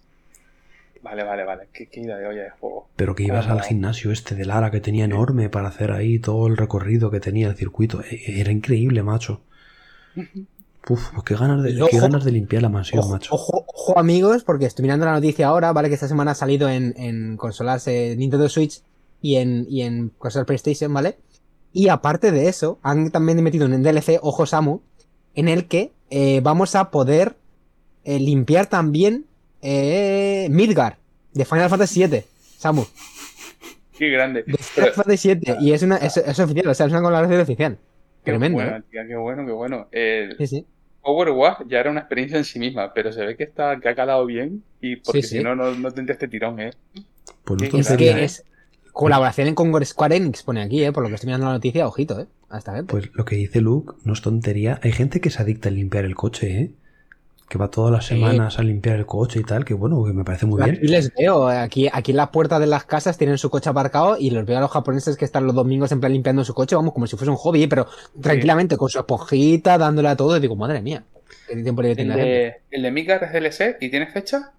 [1.02, 1.68] Vale, vale, vale.
[1.72, 2.88] Qué, qué idea de olla de juego.
[2.96, 6.46] Pero que ibas al gimnasio este de Lara que tenía enorme para hacer ahí todo
[6.46, 8.02] el recorrido que tenía el circuito.
[8.02, 9.40] E- Era increíble, macho.
[10.88, 13.34] Uf, pues qué ganas de, qué ganas de limpiar la mansión, Ojo, macho.
[13.34, 15.88] ojo, ojo, amigos, porque estoy mirando la noticia ahora, ¿vale?
[15.88, 18.82] Que esta semana ha salido en, en consolas eh, Nintendo Switch
[19.20, 21.18] y en, y en consolas PlayStation, ¿vale?
[21.73, 24.81] Y aparte de eso, han también metido un DLC, ojo Samu,
[25.35, 27.36] en el que eh, vamos a poder
[28.05, 29.24] eh, limpiar también
[29.62, 30.99] eh, Midgar
[31.32, 32.24] de Final Fantasy VII.
[32.59, 32.85] Samu,
[33.99, 34.43] Qué grande.
[34.47, 35.55] de Final Pero- Fantasy VII.
[35.61, 37.78] Y es, una, es, es oficial, o sea, es una colaboración oficial.
[38.24, 38.82] Qué Tremendo, bueno, ¿eh?
[38.90, 39.89] tía, qué bueno, qué bueno.
[39.90, 40.66] El Sí, sí.
[41.05, 43.94] Overwatch ya era una experiencia en sí misma, pero se ve que está que ha
[43.97, 46.70] calado bien y porque Sí, si no, no, no tendría este tirón, ¿eh?
[47.44, 48.44] Pues no Es que es
[48.93, 50.93] colaboración con Square Enix, pone aquí, ¿eh?
[50.93, 52.27] Por lo que estoy mirando la noticia, ojito, ¿eh?
[52.51, 52.90] Hasta gente.
[52.90, 54.78] Pues lo que dice Luke no es tontería.
[54.82, 56.70] Hay gente que se adicta a limpiar el coche, ¿eh?
[57.48, 58.14] Que va todas las Sí.
[58.14, 60.77] semanas a limpiar el coche y tal, que bueno, que me parece muy bien.
[60.77, 63.69] Aquí les veo, eh, aquí, aquí en las puertas de las casas tienen su coche
[63.69, 66.55] aparcado y los veo a los japoneses que están los domingos en plan limpiando su
[66.55, 67.86] coche, vamos, como si fuese un hobby, pero
[68.20, 71.05] tranquilamente, con su esponjita, dándole a todo, y digo, madre mía,
[71.47, 72.28] qué tiempo libre El tiene gente.
[72.28, 74.52] de, el de Midgar es DLC y tiene fecha.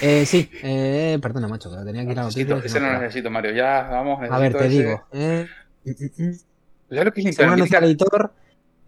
[0.00, 2.44] Eh, sí, eh, perdona, macho, que lo tenía aquí la noticia.
[2.44, 3.52] Necesito- y se ese no lo necesito, Mario.
[3.52, 4.18] Ya, vamos.
[4.30, 4.68] A ver, te ese.
[4.68, 5.04] digo.
[5.12, 5.46] Eh,
[5.84, 6.34] mm, mm, mm.
[6.88, 8.32] ¿Sabes lo que es Según editor,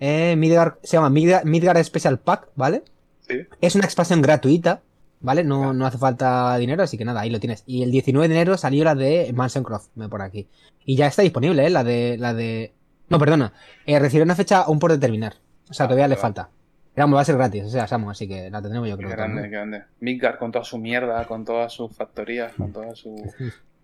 [0.00, 2.82] eh, Midgar, se llama Midgar, Midgar Special Pack, ¿vale?
[3.28, 3.40] Sí.
[3.60, 4.82] Es una expansión gratuita
[5.20, 5.42] ¿vale?
[5.42, 7.64] No, no hace falta dinero, así que nada, ahí lo tienes.
[7.66, 10.46] Y el 19 de enero salió la de Mansion Croft, por aquí.
[10.84, 11.70] Y ya está disponible, ¿eh?
[11.70, 12.16] La de.
[12.18, 12.72] La de...
[13.08, 13.52] No, perdona.
[13.86, 15.34] Eh, recibió una fecha aún por determinar.
[15.70, 16.50] O sea, Ah, todavía le falta.
[16.96, 19.16] Vamos, va a ser gratis, o sea, Samu, así que la tendremos yo Qué creo.
[19.16, 19.50] grande, también.
[19.50, 19.82] qué grande.
[20.00, 23.14] Midgard con toda su mierda, con todas sus factorías, con toda su.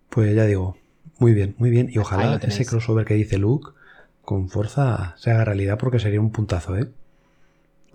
[0.09, 0.77] Pues ya digo,
[1.19, 1.89] muy bien, muy bien.
[1.91, 3.71] Y ojalá ese crossover que dice Luke
[4.25, 6.87] con fuerza se haga realidad porque sería un puntazo, ¿eh?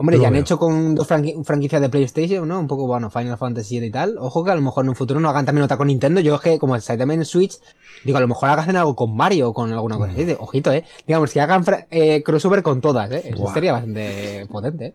[0.01, 0.43] Hombre, ya han veo.
[0.43, 2.61] hecho con dos franqui- franquicias de PlayStation, ¿no?
[2.61, 4.17] Un poco, bueno, Final Fantasy y tal.
[4.19, 6.21] Ojo que a lo mejor en un futuro no hagan también otra con Nintendo.
[6.21, 7.59] Yo es que, como está también en Switch,
[8.05, 10.23] digo, a lo mejor hagan algo con Mario o con alguna cosa así.
[10.25, 10.85] de- Ojito, ¿eh?
[11.05, 13.23] Digamos, que hagan eh, crossover con todas, ¿eh?
[13.25, 13.55] Eso Buah.
[13.55, 14.95] sería bastante potente, ¿eh?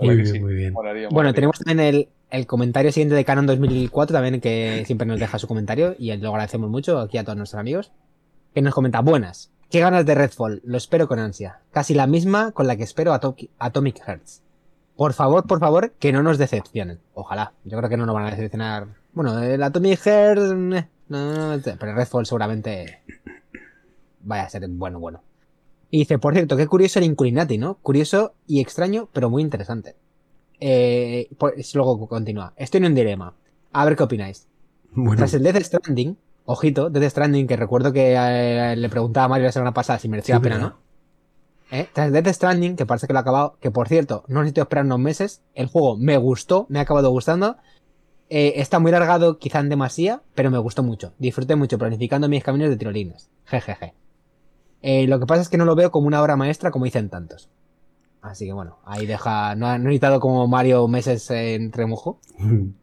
[0.00, 0.40] Muy bien, sí.
[0.40, 0.74] muy bien.
[1.10, 5.38] Bueno, tenemos también el, el comentario siguiente de Canon 2004, también que siempre nos deja
[5.38, 7.92] su comentario y lo agradecemos mucho aquí a todos nuestros amigos.
[8.54, 11.60] Que nos comenta, buenas, qué ganas de Redfall, lo espero con ansia.
[11.72, 13.20] Casi la misma con la que espero a
[13.58, 14.42] Atomic Hearts.
[14.96, 17.00] Por favor, por favor, que no nos decepcionen.
[17.14, 18.86] Ojalá, yo creo que no nos van a decepcionar.
[19.12, 23.00] Bueno, el Atomic Hearts, eh, no, no, no, pero Redfall seguramente
[24.20, 25.22] vaya a ser bueno, bueno.
[25.94, 27.76] Y dice, por cierto, qué curioso el Inculinati, ¿no?
[27.76, 29.94] Curioso y extraño, pero muy interesante.
[30.58, 32.52] Eh, pues luego continúa.
[32.56, 33.36] Estoy en un dilema.
[33.70, 34.48] A ver qué opináis.
[34.90, 39.28] Bueno, Tras el Death Stranding, ojito, Death Stranding, que recuerdo que eh, le preguntaba a
[39.28, 40.58] Mario la semana pasada si merecía sí, la pena.
[40.58, 40.78] ¿no?
[41.70, 41.86] ¿Eh?
[41.92, 44.86] Tras Death Stranding, que parece que lo ha acabado, que por cierto, no necesito esperar
[44.86, 47.56] unos meses, el juego me gustó, me ha acabado gustando.
[48.30, 51.12] Eh, está muy largado, quizá en demasía, pero me gustó mucho.
[51.18, 53.30] Disfruté mucho planificando mis caminos de tirolines.
[53.44, 53.94] Jejeje.
[54.86, 57.08] Eh, lo que pasa es que no lo veo como una obra maestra como dicen
[57.08, 57.48] tantos.
[58.20, 59.54] Así que bueno, ahí deja.
[59.54, 62.20] No ha necesitado como Mario meses en remojo.
[62.38, 62.74] yo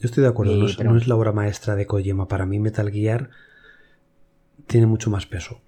[0.00, 2.26] estoy de acuerdo, Y- no, es, pero- no es la obra maestra de Kojima.
[2.26, 3.28] Para mí Metal Gear
[4.66, 5.60] tiene mucho más peso.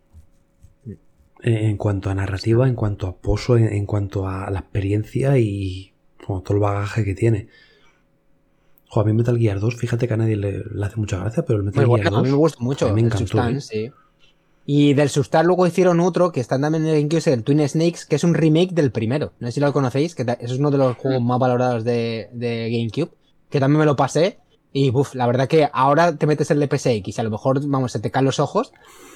[1.43, 5.37] En, en cuanto a narrativa, en cuanto a pozo, en, en cuanto a la experiencia
[5.39, 5.93] y
[6.27, 7.49] bueno, todo el bagaje que tiene.
[8.89, 11.45] Jo, a mí Metal Gear 2, fíjate que a nadie le, le hace mucha gracia,
[11.45, 12.87] pero el Metal Muy Gear bueno, a 2 mí me gusta mucho.
[12.87, 13.61] a mí me encantó, ¿eh?
[13.61, 13.91] sí.
[14.69, 17.67] Y del Substance luego hicieron otro que está también en el GameCube, es el Twin
[17.69, 19.33] Snakes, que es un remake del primero.
[19.39, 22.69] No sé si lo conocéis, que es uno de los juegos más valorados de, de
[22.71, 23.13] GameCube,
[23.49, 24.39] que también me lo pasé.
[24.73, 27.93] Y buf, la verdad que ahora te metes el de PSX a lo mejor, vamos,
[27.93, 28.73] se te caen los ojos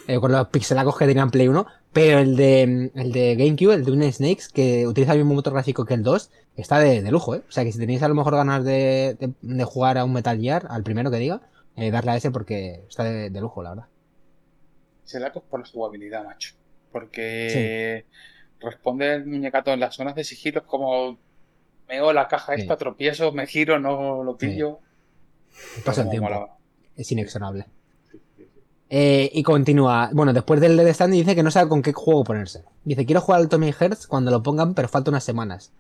[0.07, 3.85] eh, con los pixelacos que tenían Play 1, pero el de, el de GameCube, el
[3.85, 7.35] Twin Snakes, que utiliza el mismo motor gráfico que el 2, está de, de lujo,
[7.35, 7.43] ¿eh?
[7.47, 10.13] O sea que si tenéis a lo mejor ganas de, de- de jugar a un
[10.15, 11.43] Metal Gear, al primero que diga,
[11.77, 13.87] eh, darle a ese porque está de, de lujo, la verdad.
[15.11, 16.55] Pues por la jugabilidad, macho.
[16.93, 18.05] Porque
[18.61, 21.19] responde el muñecato en las zonas de sigilo, como
[21.89, 22.63] meo la caja Sí.
[22.63, 24.81] esta, tropiezo, me giro, no lo pillo.
[25.85, 26.29] Pasa el tiempo.
[26.29, 26.57] molaba.
[26.97, 27.67] Es inexorable.
[28.89, 30.11] Eh, y continúa.
[30.13, 32.65] Bueno, después del Dead Stranding dice que no sabe con qué juego ponerse.
[32.85, 35.73] Dice, quiero jugar al Tommy Hearts cuando lo pongan, pero falta unas semanas.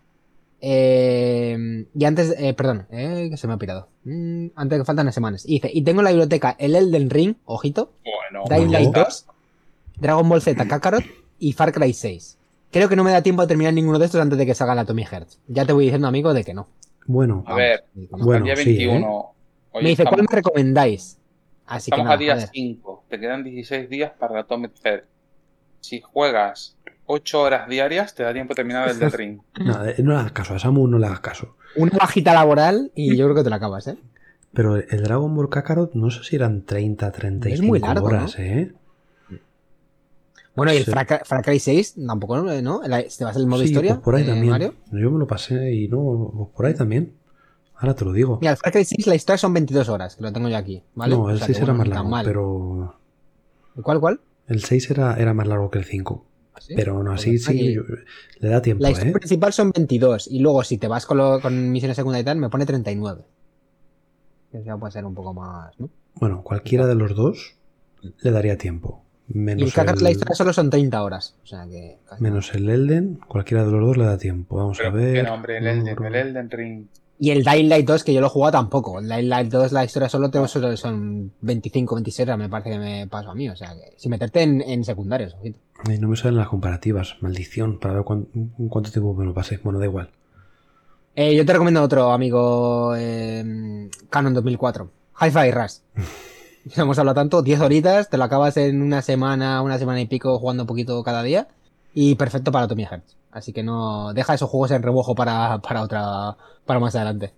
[0.60, 3.88] Eh, y antes, eh, perdón, eh, que se me ha pirado.
[4.04, 5.44] Mm, antes que faltan unas semanas.
[5.46, 9.04] Y dice, y tengo en la biblioteca el Elden Ring, ojito, Bueno, Dying Light Ojo.
[9.04, 9.26] 2,
[9.96, 11.04] Dragon Ball Z Kakarot
[11.38, 12.38] y Far Cry 6.
[12.70, 14.74] Creo que no me da tiempo a terminar ninguno de estos antes de que salga
[14.74, 15.40] la Tommy Hearts.
[15.48, 16.68] Ya te voy diciendo, amigo, de que no.
[17.06, 18.26] Bueno, A ver, Vamos.
[18.26, 19.34] Bueno, el día sí, 21.
[19.72, 21.18] Hoy me dice, ¿cuál me recomendáis?
[21.66, 22.48] Así que estamos nada, a día joder.
[22.52, 23.04] 5.
[23.08, 25.04] Te quedan 16 días para la Atomic Heart.
[25.80, 26.76] Si juegas
[27.12, 29.40] 8 horas diarias, te da tiempo de terminar el del ring.
[29.64, 31.56] no, eh, no le hagas caso, a Samu no le hagas caso.
[31.76, 33.98] Una bajita laboral y yo creo que te la acabas, ¿eh?
[34.52, 38.36] Pero el Dragon Ball Kakarot no sé si eran 30, 35 Es muy largo, horas,
[38.38, 38.72] ¿eh?
[40.56, 40.90] Bueno, y el Sí.
[40.90, 42.80] Far Cry, Far Cry 6 tampoco, ¿no?
[42.80, 43.94] ¿Te vas al modo Sí, historia?
[43.94, 44.50] pues por ahí eh, también.
[44.50, 44.74] Mario?
[44.90, 47.14] Yo me lo pasé y no, pues por ahí también.
[47.76, 48.38] Ahora te lo digo.
[48.40, 50.82] Mira, el Far Cry 6 la historia son 22 horas, que lo tengo yo aquí,
[50.94, 51.14] ¿vale?
[51.14, 52.26] no, O el sea 6 que, era bueno, más no largo,
[53.74, 54.20] pero ¿Cuál, cuál?
[54.48, 56.26] el 6 era, era más largo que el 5.
[56.60, 56.74] ¿Sí?
[56.76, 57.82] Pero aún así Pues sí, aquí- yo-
[58.38, 59.14] le da tiempo, La historia ¿eh?
[59.14, 62.38] principal son 22 y luego si te vas con, lo- con misiones secundarias y tal,
[62.38, 63.24] me pone 39.
[64.52, 65.88] Que ya puede ser un poco más, ¿no?
[66.14, 67.56] Bueno, cualquiera de los dos
[68.20, 69.04] le daría tiempo.
[69.28, 71.36] Y Menos el Kakarot, la el, historia solo son 30 horas.
[71.44, 71.98] O sea que...
[72.08, 74.56] casi menos el Elden, cualquiera de los dos le da tiempo.
[74.56, 75.14] Vamos Pero a ver.
[75.14, 76.86] qué nombre, el Elden, el Elden Ring.
[77.22, 78.98] Y el Dying Light 2, que yo lo he jugado tampoco.
[78.98, 82.70] El Dying Light 2, la historia solo tengo, solo son 25, 26 horas, me parece
[82.70, 83.46] que me pasó a mí.
[83.50, 85.36] O sea, que sin meterte en, en secundarios.
[85.42, 88.26] Ay, no me salen las comparativas, maldición, para ver cuán-
[88.70, 89.58] cuánto tiempo me lo pasé.
[89.62, 90.08] Bueno, da igual.
[91.14, 94.90] Eh, yo te recomiendo otro, amigo eh, Canon 2004.
[95.20, 95.74] Hi-Fi Rush.
[96.64, 100.06] Ya hemos hablado tanto, 10 horitas, te lo acabas en una semana, una semana y
[100.06, 101.48] pico jugando un poquito cada día.
[101.92, 103.16] Y perfecto para Tommy Hearts.
[103.32, 106.36] Así que no, deja esos juegos en remojo para, para otra,
[106.66, 107.32] para más adelante.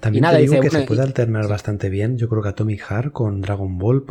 [0.00, 2.18] También nada, te digo dice, que bueno, se puede alternar bastante bien.
[2.18, 4.04] Yo creo que Atomic Heart con Dragon Ball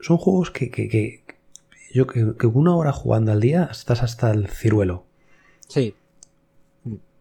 [0.00, 1.24] son juegos que, que, que-
[1.92, 5.04] yo que, que una hora jugando al día estás hasta el ciruelo.
[5.68, 5.94] Sí.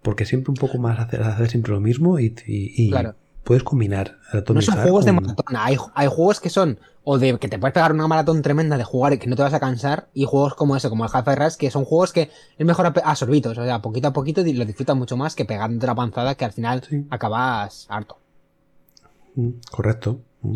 [0.01, 3.15] porque siempre un poco más hacer, hacer siempre lo mismo y, y- y Claro.
[3.43, 4.17] Puedes combinar
[4.53, 5.55] No son juegos de maratón.
[5.57, 8.83] Hay, hay juegos que son o de que te puedes pegar una maratón tremenda de
[8.83, 10.07] jugar y que no te vas a cansar.
[10.13, 12.89] Y juegos como eso, como el Half-Life Rush, que son juegos que es mejor a,
[12.89, 13.57] a sorbitos.
[13.57, 16.53] O sea, poquito a poquito lo disfrutas mucho más que pegando la panzada que al
[16.53, 17.05] final Sí.
[17.09, 18.17] acabas harto.
[19.35, 20.19] Mm, Correcto.
[20.41, 20.55] Mm.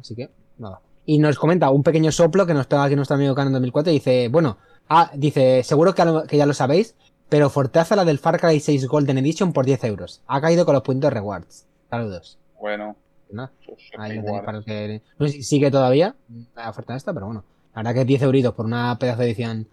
[0.00, 0.80] Así que, nada.
[1.06, 3.94] Y nos comenta un pequeño soplo que nos pega aquí nuestro amigo Canon 2004 y
[3.96, 6.94] dice, bueno, ah, dice, seguro que, lo- que ya lo sabéis,
[7.28, 10.22] pero Fortaza la del Far Cry 6 Golden Edition por 10 euros.
[10.26, 11.66] Ha caído con los puntos rewards.
[11.90, 12.38] Saludos.
[12.60, 12.96] Bueno,
[13.30, 13.50] Nada.
[13.66, 14.26] pues, Ahí lo igual.
[14.26, 15.02] tenéis para el que...
[15.18, 16.14] No sé si sigue todavía
[16.54, 17.44] la oferta esta, pero bueno.
[17.74, 19.66] La verdad que 10 euritos por una pedazo de edición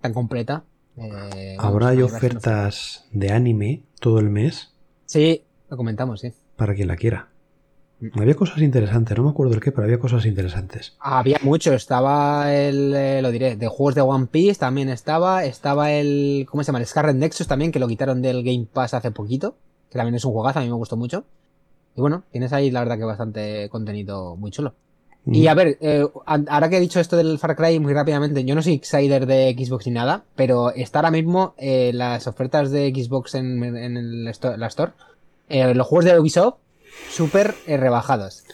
[0.00, 0.64] tan completa.
[0.96, 4.72] eh, vamos, Ahora hay ofertas de anime todo el mes
[5.06, 6.32] Sí, lo comentamos, sí.
[6.56, 7.28] para quien la quiera.
[8.14, 10.94] Había cosas interesantes, no me acuerdo el qué, pero había cosas interesantes.
[11.00, 15.90] Había mucho, estaba el, eh, lo diré, de juegos de One Piece también estaba, estaba
[15.92, 16.80] el, ¿cómo se llama?
[16.80, 19.56] El Scarlet Nexus también, que lo quitaron del Game Pass hace poquito,
[19.90, 21.24] que también es un juegazo, a mí me gustó mucho.
[21.96, 24.74] Y bueno, tienes ahí la verdad que bastante contenido muy chulo.
[25.24, 25.48] Y Mm.
[25.48, 28.62] a ver, eh, ahora que he disto esto del Far Cry muy rápidamente, yo no
[28.62, 33.34] soy insider de Xbox ni nada, pero está ahora mismo eh, las ofertas de Xbox
[33.34, 34.92] en, en el la Store,
[35.48, 36.56] los juegos de Ubisoft,
[37.10, 38.44] súper eh, rebajados.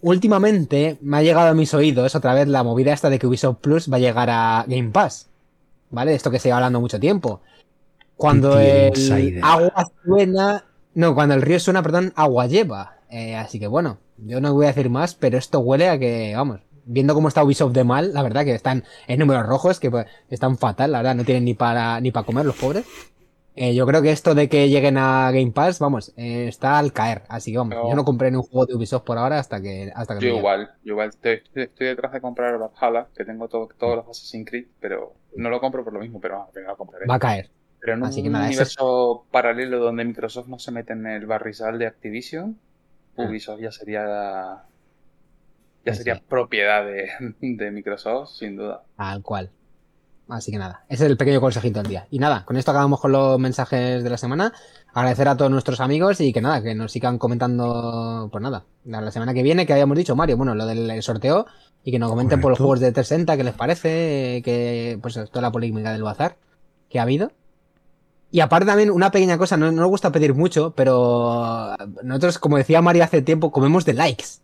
[0.00, 3.58] Últimamente me ha llegado a mis oídos otra vez la movida esta de que Ubisoft
[3.60, 5.28] Plus va a llegar a Game Pass.
[5.90, 6.14] ¿Vale?
[6.14, 7.40] Esto que se lleva hablando mucho tiempo.
[8.16, 10.64] Cuando el agua suena.
[10.94, 12.96] No, cuando el río suena, perdón, agua lleva.
[13.10, 16.32] Eh, así que bueno, yo no voy a decir más, pero esto huele a que,
[16.34, 19.90] vamos, viendo cómo está Ubisoft de mal, la verdad que están en números rojos, que
[19.90, 22.84] pues, están fatal, la verdad, no tienen ni para ni para comer los pobres.
[23.54, 26.92] Eh, yo creo que esto de que lleguen a Game Pass, vamos, eh, está al
[26.94, 27.22] caer.
[27.28, 27.88] Así que vamos, No.
[27.90, 30.36] yo no compré ni un juego de Ubisoft por ahora hasta que hasta que Yo
[30.38, 34.48] igual, yo igual estoy, estoy- detrás de comprar Valhalla, que tengo todo- todos los Assassin's
[34.48, 37.06] Creed, pero no lo compro por lo mismo, pero vamos, lo compraré.
[37.06, 37.50] Va a caer.
[37.80, 41.06] Pero en un así que nada, eso universo paralelo donde Microsoft no se mete en
[41.06, 42.58] el barrizal de Activision,
[43.18, 43.24] Ah.
[43.28, 44.62] Ubisoft ya sería
[45.84, 46.22] ya Sí, sería sí.
[46.28, 47.10] propiedad de,
[47.40, 48.82] de Microsoft, sin duda.
[48.96, 49.50] Tal cual.
[50.32, 52.06] Así que nada, ese es el pequeño consejito del día.
[52.10, 54.52] Y nada, con esto acabamos con los mensajes de la semana.
[54.94, 59.10] Agradecer a todos nuestros amigos y que nada, que nos sigan comentando, pues nada, la
[59.10, 61.46] semana que viene, que habíamos dicho, Mario, bueno, lo del sorteo,
[61.84, 65.42] y que nos comenten por los juegos de 360, qué les parece, que, pues toda
[65.42, 66.38] la polémica del bazar
[66.88, 67.30] que ha habido.
[68.30, 72.56] Y aparte también una pequeña cosa, no, no nos gusta pedir mucho, pero nosotros, como
[72.56, 74.24] decía Mario hace tiempo, comemos de likes.
[74.24, 74.40] es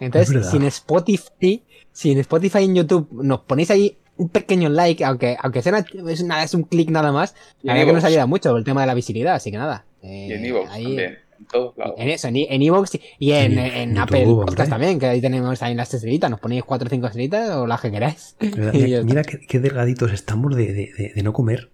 [0.00, 0.50] Entonces, verdad.
[0.50, 5.04] si en Spotify, si en Spotify y en YouTube nos ponéis ahí un pequeño like,
[5.04, 8.04] aunque, aunque sea una- es, nada, es un clic nada más, la verdad que nos
[8.04, 9.84] ayuda mucho el tema de la visibilidad, así que nada.
[10.02, 11.94] eh, Y en Evox también, en todos lados.
[11.98, 14.46] En eso, en, en Evox y en, En en YouTube, Apple hombre.
[14.46, 17.66] Podcast también, que ahí tenemos ahí las estrellitas, nos ponéis 4 o 5 estrellitas o
[17.66, 18.36] las que queráis.
[19.04, 21.70] Mira, qué, qué delgaditos estamos de, de- de- de no comer.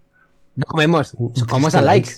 [0.55, 1.15] No comemos,
[1.49, 2.11] comemos a 30 likes.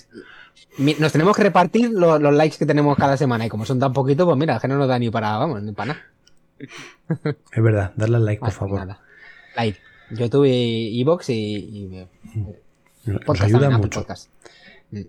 [1.00, 3.92] Nos tenemos que repartir lo- los likes que tenemos cada semana y como son tan
[3.92, 6.00] poquitos, pues mira, que no nos da ni para, vamos, ni para nada.
[7.52, 8.80] Es verdad, darle al like, por favor.
[8.80, 9.00] nada.
[9.56, 9.78] Like.
[10.10, 12.06] YouTube y Evox y, y
[13.04, 14.00] Nos podcast ayuda también, mucho.
[14.00, 14.30] Podcast.
[14.92, 15.08] Y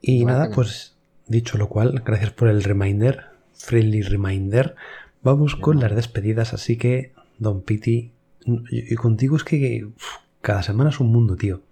[0.00, 0.94] Igual nada, pues
[1.26, 4.76] dicho lo cual, gracias por el reminder, friendly reminder.
[5.22, 8.12] Vamos con las despedidas, así que, Don Piti,
[8.44, 11.62] y, y contigo es que uf, cada semana es un mundo, tío.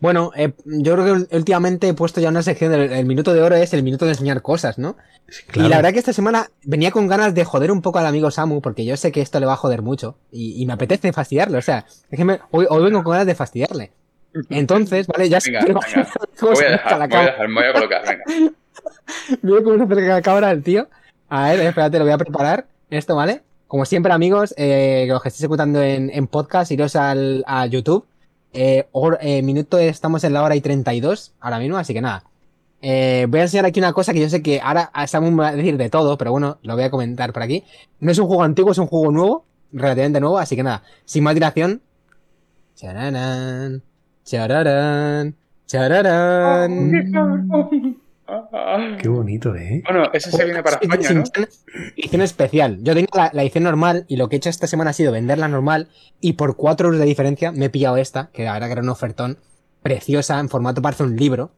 [0.00, 3.42] Bueno, eh, yo creo que últimamente he puesto ya una sección del el minuto de
[3.42, 4.96] oro es el minuto de enseñar cosas, ¿no?
[5.28, 5.68] Sí, Y claro.
[5.70, 8.60] la verdad que esta semana venía con ganas de joder un poco al amigo Samu,
[8.60, 11.58] porque yo sé que esto le va a joder mucho y, y me apetece fastidiarlo.
[11.58, 13.90] O sea, es que me- hoy, hoy vengo con ganas de fastidiarle.
[14.50, 16.08] Entonces, vale, ya sé Venga, que- venga.
[16.40, 18.24] Voy a dejar, la me voy a dejar, me voy a colocar, venga.
[19.42, 20.88] Mira cómo se acerca la cámara el tío.
[21.28, 22.66] A ver, espérate, lo voy a preparar.
[22.90, 23.42] Esto, ¿vale?
[23.66, 27.66] Como siempre, amigos, eh, que los que estéis escuchando en, en podcast, iros al, a
[27.66, 28.06] YouTube.
[28.52, 32.24] Eh, hor- eh, minuto, estamos en la hora y 32 ahora mismo, así que nada.
[32.80, 35.76] Eh, voy a enseñar aquí una cosa que yo sé que ahora va a decir
[35.76, 37.64] de todo, pero bueno, lo voy a comentar por aquí.
[38.00, 41.24] No es un juego antiguo, es un juego nuevo, relativamente nuevo, así que nada, sin
[41.24, 41.82] más dilación.
[42.76, 43.82] Chararán,
[44.24, 45.34] chararán,
[45.66, 46.90] chararán.
[49.00, 49.82] Qué bonito, ¿eh?
[49.86, 51.24] Bueno, ese se viene para España, ¿no?
[51.96, 52.78] Edición especial.
[52.82, 55.12] Yo tenía la, la edición normal y lo que he hecho esta semana ha sido
[55.12, 55.88] venderla normal
[56.20, 58.82] y por 4 euros de diferencia me he pillado esta, que la verdad que era
[58.82, 59.38] un ofertón
[59.82, 61.52] preciosa en formato parece un libro,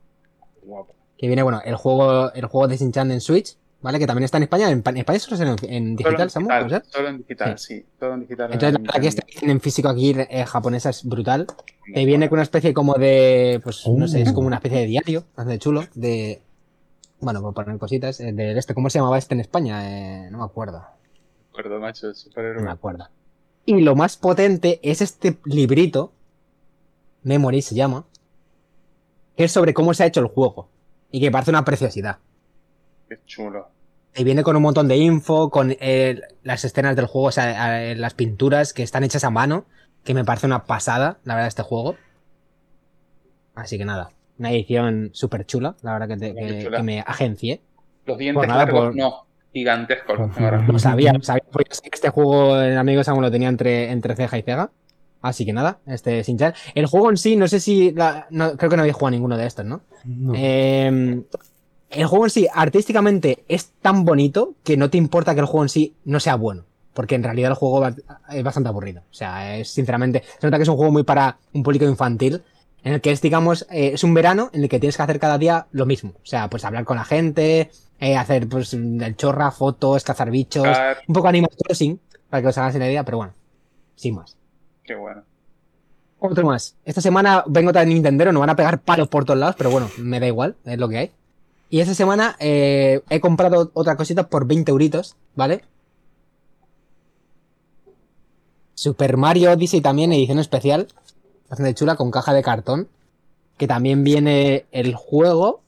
[0.62, 0.94] Guapo.
[1.18, 3.98] que viene, bueno, el juego el juego de Shin-Chan en Switch, ¿vale?
[3.98, 4.70] Que también está en España.
[4.70, 6.48] En, en España solo es en, en Solo en digital, Samu,
[6.90, 7.84] solo en digital, sí.
[7.98, 8.52] Todo en digital.
[8.52, 11.46] Entonces, la en- verdad que esta edición en físico aquí eh, japonesa es brutal.
[11.86, 14.34] en- Que viene con una especie como de, pues no sé, es Oh.
[14.34, 16.42] como una especie de diario, bastante chulo, de,
[17.20, 20.26] bueno, por poner cositas, eh, de este, ¿cómo se llamaba este en España?
[20.26, 20.84] Eh, no me acuerdo.
[21.50, 22.08] acuerdo, macho,
[22.56, 23.08] No me acuerdo.
[23.66, 26.12] Y lo más potente es este librito,
[27.22, 28.06] Memory se llama,
[29.36, 30.68] que es sobre cómo se ha hecho el juego.
[31.10, 32.18] Y que me parece una preciosidad.
[33.08, 33.68] Qué chulo.
[34.14, 37.90] Y viene con un montón de info, con eh, las escenas del juego, o sea,
[37.90, 39.66] eh, las pinturas que están hechas a mano,
[40.04, 41.96] que me parece una pasada, la verdad, este juego.
[43.54, 44.10] Así que nada,
[44.40, 46.76] una edición súper chula, la verdad que, te- Muy que- chula.
[46.78, 47.60] que me agencié.
[48.06, 49.26] Los dientes nada, largos, por- no.
[49.52, 50.18] Gigantescos.
[50.68, 54.14] Lo sabía, sabía, porque sé que este juego el amigo Samu lo tenía entre, entre
[54.16, 54.70] ceja y cega.
[55.22, 56.54] Así que nada, este Sinchan.
[56.74, 57.90] El juego en sí, no sé si.
[57.92, 59.80] la- no, creo que no habéis jugado ninguno de estos, ¿no?
[60.04, 60.32] No.
[60.36, 61.20] Eh,
[61.90, 65.64] el juego en sí, artísticamente, es tan bonito que no te importa que el juego
[65.64, 66.64] en sí no sea bueno.
[66.94, 67.94] Porque en realidad el juego va-
[68.32, 69.02] es bastante aburrido.
[69.10, 70.22] O sea, es sinceramente.
[70.38, 72.42] Se nota que es un juego muy para un público infantil.
[72.82, 75.18] En el que es, digamos, eh, es un verano en el que tienes que hacer
[75.18, 76.12] cada día lo mismo.
[76.22, 80.66] O sea, pues hablar con la gente, eh, hacer pues el chorra, fotos, cazar bichos.
[81.06, 83.34] Un poco Animal Crossing, para que os hagáis la idea, pero bueno,
[83.96, 84.36] sin más.
[84.82, 85.22] Qué bueno.
[86.18, 86.76] Otro más.
[86.84, 89.88] Esta semana vengo de Nintendo, nos van a pegar palos por todos lados, pero bueno,
[89.98, 91.10] me da igual, es lo que hay.
[91.70, 95.62] Y esta semana eh, he comprado otra cosita por 20 euritos, ¿vale?
[98.74, 100.88] Super Mario Odyssey también, edición especial.
[101.50, 102.88] Bastante chula, con caja de cartón.
[103.58, 105.60] Que también viene el juego.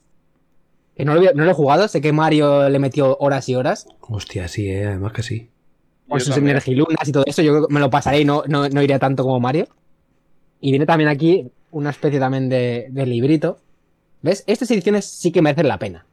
[0.95, 3.55] Que no lo, he- no lo he jugado, sé que Mario le metió horas y
[3.55, 3.87] horas.
[4.01, 5.49] Hostia, sí, eh, además que sí.
[6.07, 8.43] Con Yo sus energilunas y todo eso, yo creo que me lo pasaré y no,
[8.47, 9.67] no, no iré tanto como Mario.
[10.61, 13.57] Y viene también aquí una especie también de, de librito.
[14.21, 14.43] ¿Ves?
[14.47, 16.05] Estas ediciones sí que merecen la pena.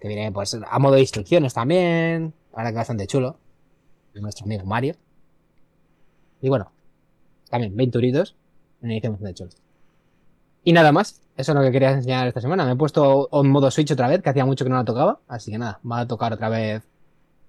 [0.00, 2.32] Que viene pues a modo de instrucciones también.
[2.54, 3.36] Ahora que bastante chulo.
[4.14, 4.94] De nuestro amigo Mario.
[6.40, 6.70] Y bueno,
[7.50, 8.36] también 20 euritos.
[8.82, 9.50] Edición bastante chula.
[10.64, 11.20] Y nada más.
[11.36, 12.66] Eso es lo que quería enseñar esta semana.
[12.66, 15.20] Me he puesto en modo Switch otra vez, que hacía mucho que no la tocaba.
[15.26, 16.82] Así que nada, va a tocar otra vez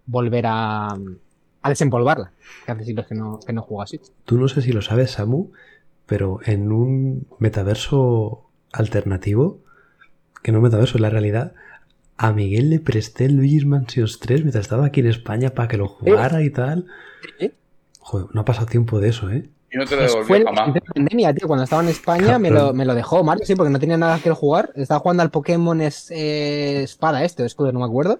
[0.06, 0.98] volver a,
[1.62, 2.32] a desempolvarla.
[2.66, 4.12] Que hace siglos que no, que no juego a Switch.
[4.26, 5.52] Tú no sé si lo sabes, Samu,
[6.06, 9.60] pero en un metaverso alternativo,
[10.42, 11.54] que no metaverso, es la realidad,
[12.18, 15.78] a Miguel le presté el Luigi's Mansions 3 mientras estaba aquí en España para que
[15.78, 16.86] lo jugara y tal.
[17.40, 17.54] ¿Eh?
[18.00, 19.50] Joder, no ha pasado tiempo de eso, ¿eh?
[19.74, 20.76] Y no te lo Pues devolvió fue en jamás.
[20.76, 21.48] la pandemia, tío.
[21.48, 24.20] Cuando estaba en España me lo, me lo dejó Mario, sí, porque no tenía nada
[24.20, 24.72] que jugar.
[24.76, 28.20] Estaba jugando al Pokémon es- eh, Espada este, o escudo, no me acuerdo.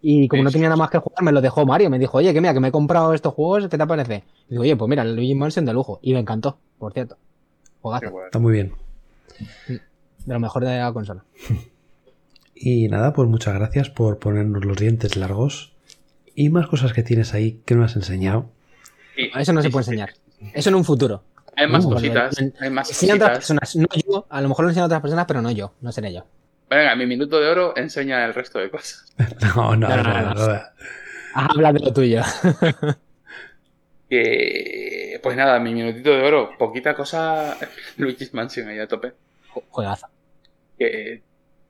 [0.00, 1.90] Y como Sí, no tenía nada más que jugar, me lo dejó Mario.
[1.90, 4.24] Me dijo, oye, que mira, que me he comprado estos juegos, ¿qué te parece?
[4.48, 5.98] Y digo, oye, pues mira, el Luigi Mansion de lujo.
[6.02, 7.16] Y me encantó, por cierto.
[7.82, 8.00] Bueno.
[8.26, 8.72] Está muy bien.
[9.68, 9.80] De
[10.34, 11.24] lo mejor de la consola.
[12.54, 15.72] Y nada, pues muchas gracias por ponernos los dientes largos.
[16.36, 18.46] Y más cosas que tienes ahí que no has enseñado.
[19.16, 19.90] Sí, Eso no se puede sí.
[19.90, 20.10] enseñar.
[20.54, 21.24] Eso en un futuro.
[21.56, 22.36] Hay más Uh, cositas.
[22.60, 23.58] Hay más Enseñan otras cositas.
[23.60, 24.26] personas, no yo.
[24.30, 25.74] A lo mejor lo enseñan otras personas, pero no yo.
[25.80, 26.24] No seré yo.
[26.70, 29.04] Venga, mi minuto de oro enseña el resto de cosas.
[29.56, 30.46] No, no, No, no, no, no, no.
[30.54, 30.60] no.
[31.34, 32.22] Habla de lo tuyo.
[34.08, 36.50] Que, pues nada, mi minutito de oro.
[36.58, 37.56] Poquita cosa.
[37.96, 39.12] Luigi's Mansion ahí a tope.
[39.70, 40.06] Juegazo.
[40.78, 41.22] Que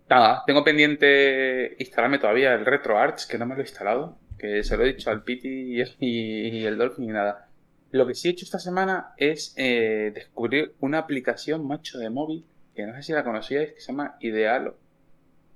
[0.09, 4.19] nada, tengo pendiente instalarme todavía el RetroArch, que no me lo he instalado.
[4.39, 7.49] Que se lo he dicho al Pity y el, y el Dolphin y nada.
[7.93, 12.47] Lo que sí he hecho esta semana es eh, descubrir una aplicación macho de móvil,
[12.75, 14.79] que no sé si la conocíais, que se llama Idealo.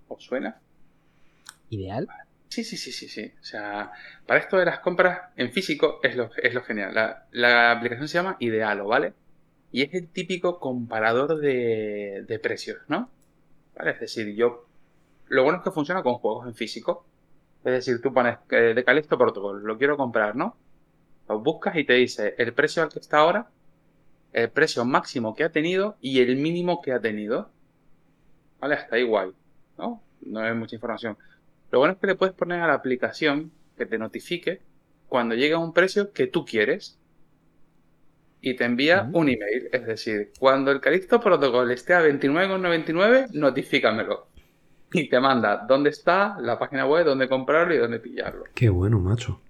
[0.06, 0.60] ¿Os suena?
[1.70, 2.06] Ideal.
[2.48, 3.32] Sí, sí, sí, sí, sí.
[3.40, 3.90] O sea,
[4.26, 6.94] para esto de las compras en físico es lo, es lo genial.
[6.94, 9.14] La, la aplicación se llama Idealo, ¿vale?
[9.72, 13.10] Y es el típico comparador de, de precios, ¿no?
[13.76, 13.92] ¿Vale?
[13.92, 14.66] Es decir, yo...
[15.28, 17.06] Lo bueno es que funciona con juegos en físico.
[17.64, 20.56] Es decir, tú pones eh, de Calixto Protocol, lo quiero comprar, ¿no?
[21.28, 23.48] Lo buscas y te dice el precio al que está ahora,
[24.32, 27.50] el precio máximo que ha tenido y el mínimo que ha tenido.
[28.60, 28.74] ¿Vale?
[28.74, 29.30] Hasta ahí guay,
[29.78, 30.02] ¿no?
[30.22, 31.16] No es mucha información.
[31.70, 34.60] Lo bueno es que le puedes poner a la aplicación que te notifique
[35.08, 36.98] cuando llegue a un precio que tú quieres
[38.40, 39.68] y te envía un email.
[39.72, 44.28] Es decir, cuando el Calixto Protocol esté a 29,99, notifícamelo.
[44.92, 48.44] Y te manda dónde está, la página web, dónde comprarlo y dónde pillarlo.
[48.54, 49.40] Qué bueno, macho.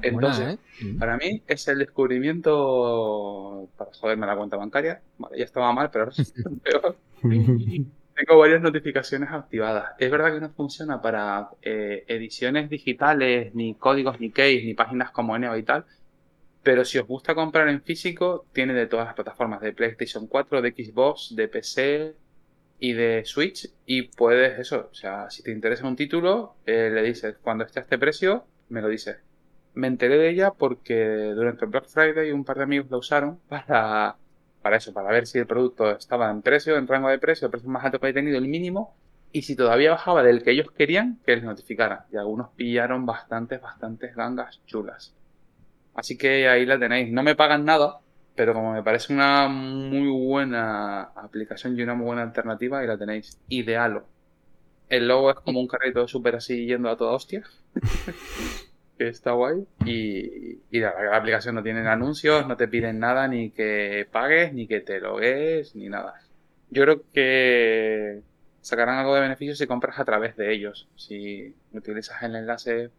[0.00, 0.96] Entonces, Buena, ¿eh?
[0.98, 5.02] para mí es el descubrimiento para joderme la cuenta bancaria.
[5.18, 6.32] Vale, ya estaba mal, pero ahora es
[6.62, 6.96] peor.
[8.14, 9.92] Tengo varias notificaciones activadas.
[9.98, 15.10] Es verdad que no funciona para eh, ediciones digitales, ni códigos, ni keys, ni páginas
[15.10, 15.86] como Eneo y tal.
[16.62, 20.62] Pero si os gusta comprar en físico, tiene de todas las plataformas, de PlayStation 4,
[20.62, 22.14] de Xbox, de PC
[22.78, 23.68] y de Switch.
[23.86, 27.80] Y puedes, eso, o sea, si te interesa un título, eh, le dices, cuando esté
[27.80, 29.16] a este precio, me lo dices.
[29.74, 33.38] Me enteré de ella porque durante el Black Friday un par de amigos la usaron
[33.48, 34.16] para,
[34.60, 37.50] para eso, para ver si el producto estaba en precio, en rango de precio, el
[37.50, 38.94] precio más alto que había tenido, el mínimo,
[39.32, 42.06] y si todavía bajaba del que ellos querían, que les notificara.
[42.12, 45.14] Y algunos pillaron bastantes, bastantes gangas chulas.
[45.94, 47.10] Así que ahí la tenéis.
[47.12, 48.00] No me pagan nada,
[48.34, 52.98] Pero como me parece una muy buena aplicación y una muy buena alternativa, ahí la
[52.98, 53.38] tenéis.
[53.48, 54.06] Idealo.
[54.88, 57.42] El logo es como un carrito súper así yendo a toda hostia.
[58.98, 59.66] que está guay.
[59.84, 64.52] Y, y la, la aplicación no tiene anuncios, no te piden nada, ni que pagues,
[64.52, 66.20] ni que te logues, ni nada.
[66.70, 68.22] Yo creo que
[68.62, 70.88] sacarán algo de beneficio si compras a través de ellos.
[70.96, 72.90] Si utilizas el enlace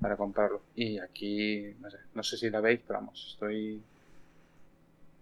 [0.00, 0.62] para comprarlo.
[0.74, 3.80] Y aquí, no sé, no sé si la veis, pero vamos, estoy.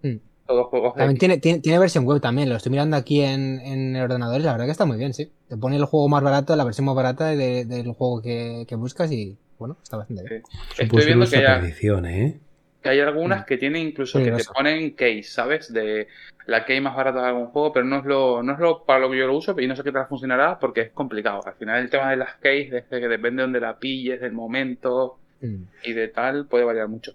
[0.02, 0.16] Mm.
[0.46, 3.60] Todos juegos de También tiene, tiene, tiene versión web también, lo estoy mirando aquí en,
[3.60, 5.30] en el ordenador y la verdad que está muy bien, sí.
[5.48, 8.74] Te pone el juego más barato, la versión más barata de- del juego que, que
[8.76, 10.42] buscas y bueno, está bastante bien.
[10.76, 10.82] Sí.
[10.82, 12.40] Estoy viendo que perdición, ¿eh?
[12.82, 15.72] que hay algunas que tienen incluso que te ponen case, ¿sabes?
[15.72, 16.06] De
[16.44, 18.98] la key más barata de algún juego, pero no es lo, no es lo para
[19.00, 21.40] lo que yo lo uso y no sé qué tal funcionará porque es complicado.
[21.46, 24.32] Al final el tema de las keys, desde que depende de donde la pilles, del
[24.32, 25.64] momento Mm.
[25.84, 27.12] y de tal, puede variar mucho.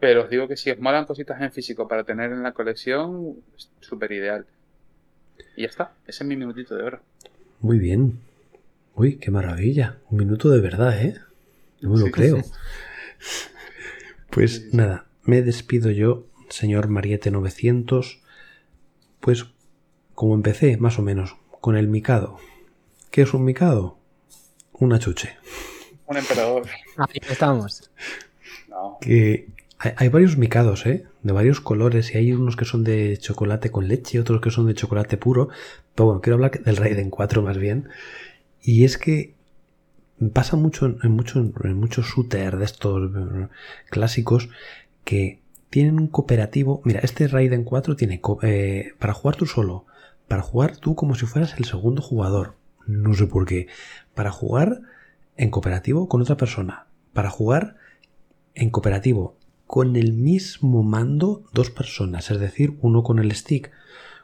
[0.00, 3.36] Pero os digo que si os molan cositas en físico para tener en la colección,
[3.56, 4.46] es súper ideal.
[5.56, 7.00] Y ya está, ese es mi minutito de oro.
[7.60, 8.20] Muy bien.
[8.94, 9.98] Uy, qué maravilla.
[10.10, 11.14] Un minuto de verdad, ¿eh?
[11.80, 12.12] No me lo Sí.
[12.12, 12.42] creo.
[14.30, 14.76] Pues Sí, sí, sí.
[14.76, 18.20] nada, me despido yo, señor Mariette 900.
[19.20, 19.46] Pues
[20.14, 22.38] como empecé, más o menos, con el Mikado.
[23.10, 23.98] ¿Qué es un Mikado?
[24.74, 25.36] Una chuche.
[26.06, 26.66] Un emperador.
[26.98, 27.90] Ahí estamos.
[28.68, 28.98] No.
[29.00, 29.48] Que
[29.78, 31.06] hay, varios Mikados, ¿eh?
[31.22, 32.14] De varios colores.
[32.14, 35.50] Y hay unos que son de chocolate con leche, otros que son de chocolate puro.
[35.94, 37.88] Pero bueno, quiero hablar del Raiden 4 más bien.
[38.60, 39.34] Y es que
[40.32, 43.48] pasa mucho en, en mucho, en muchos shooters de estos eh,
[43.88, 44.48] clásicos
[45.04, 45.40] que
[45.70, 46.82] tienen un cooperativo.
[46.84, 49.86] Mira, este Raiden 4 tiene eh, para jugar tú solo,
[50.26, 52.56] para jugar tú como si fueras el segundo jugador.
[52.86, 53.68] No sé por qué.
[54.14, 54.80] Para jugar
[55.36, 56.88] en cooperativo con otra persona.
[57.12, 57.76] Para jugar
[58.54, 59.37] en cooperativo
[59.68, 63.70] con el mismo mando dos personas, es decir, uno con el stick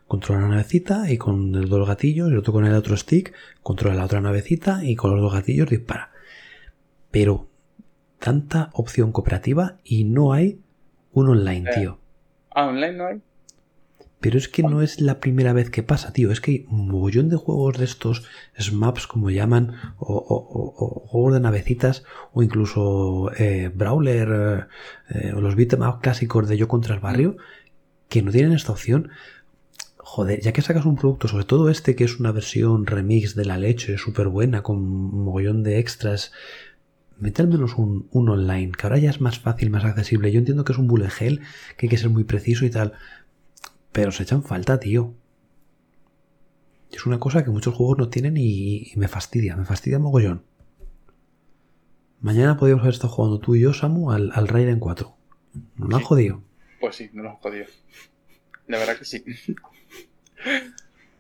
[0.08, 3.34] controla la navecita y con los dos gatillos, y el otro con el otro stick
[3.62, 6.12] controla la otra navecita y con los dos gatillos dispara.
[7.10, 7.46] Pero
[8.18, 10.58] tanta opción cooperativa y no hay
[11.12, 11.74] un online, Eh.
[11.78, 11.98] tío.
[12.50, 13.20] Ah, online no hay.
[14.24, 16.30] Pero es que no es la primera vez que pasa, tío.
[16.32, 18.22] Es que hay un mogollón de juegos de estos
[18.66, 19.64] SMAPs, como llaman,
[19.98, 20.72] o, o- o-
[21.04, 24.28] o juegos de navecitas, o incluso eh, Brawler,
[25.12, 27.36] eh, eh, o los beat'em up clásicos de Yo contra el Barrio,
[28.08, 29.10] que no tienen esta opción.
[29.98, 33.44] Joder, ya que sacas un producto, sobre todo este que es una versión remix de
[33.44, 36.32] la leche, súper buena, con un mogollón de extras,
[37.18, 40.32] mete al menos un, un online, que ahora ya es más fácil, más accesible.
[40.32, 41.40] Yo entiendo que es un bullet hell,
[41.76, 42.92] que hay que ser muy preciso y tal,
[43.94, 45.14] pero se echan falta, tío.
[46.92, 50.42] Es una cosa que muchos juegos no tienen y, y me fastidia, me fastidia mogollón.
[52.20, 55.14] Mañana podríamos haber estado jugando tú y yo, Samu, al, al Raiden 4.
[55.76, 56.06] Nos lo han Sí.
[56.06, 56.42] jodido.
[56.80, 57.64] Pues sí, no nos jodió.
[58.66, 59.24] La verdad que sí.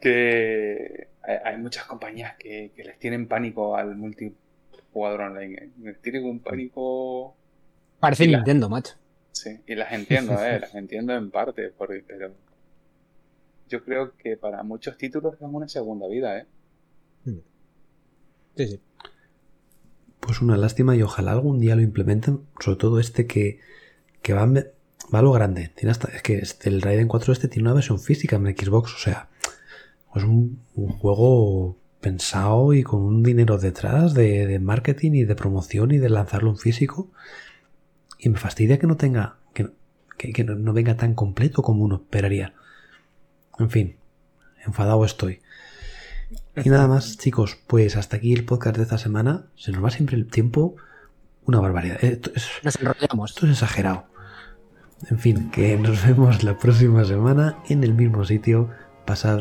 [0.00, 5.54] que hay, hay muchas compañías que, que les tienen pánico al multijugador online.
[5.54, 5.70] ¿eh?
[5.82, 7.36] Les tienen un pánico.
[8.00, 8.94] Parece la- Nintendo, macho.
[9.32, 10.60] Sí, y las entiendo, ¿eh?
[10.60, 12.32] las entiendo en parte, porque, pero
[13.74, 16.46] yo creo que para muchos títulos es una segunda vida, ¿eh?
[18.56, 18.80] Sí, sí.
[20.20, 23.60] Pues una lástima y ojalá algún día lo implementen, sobre todo este que,
[24.22, 25.70] que va, va a lo grande.
[25.74, 28.94] Tiene hasta, es que este, el Raiden 4 este tiene una versión física en Xbox,
[28.94, 29.28] o sea,
[30.14, 35.34] es un, un juego pensado y con un dinero detrás de, de marketing y de
[35.34, 37.10] promoción y de lanzarlo en físico.
[38.18, 39.70] Y me fastidia que no tenga, que,
[40.16, 42.54] que- que no, no venga tan completo como uno esperaría.
[43.58, 43.96] En fin,
[44.64, 45.40] enfadado estoy.
[46.56, 49.46] Y nada más, chicos, pues hasta aquí el podcast de esta semana.
[49.56, 50.76] Se nos va siempre el tiempo.
[51.44, 52.02] Una barbaridad.
[52.02, 53.30] Esto es, Nos enrollamos.
[53.30, 54.06] esto es exagerado.
[55.10, 58.70] En fin, que nos vemos la próxima semana en el mismo sitio.
[59.04, 59.40] Pasad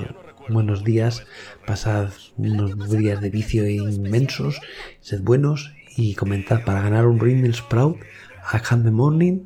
[0.49, 1.26] buenos días,
[1.65, 4.60] pasad unos días de vicio inmensos,
[4.99, 7.98] sed buenos y comentad para ganar un Rimmel Sprout
[8.44, 9.45] a Hand the Morning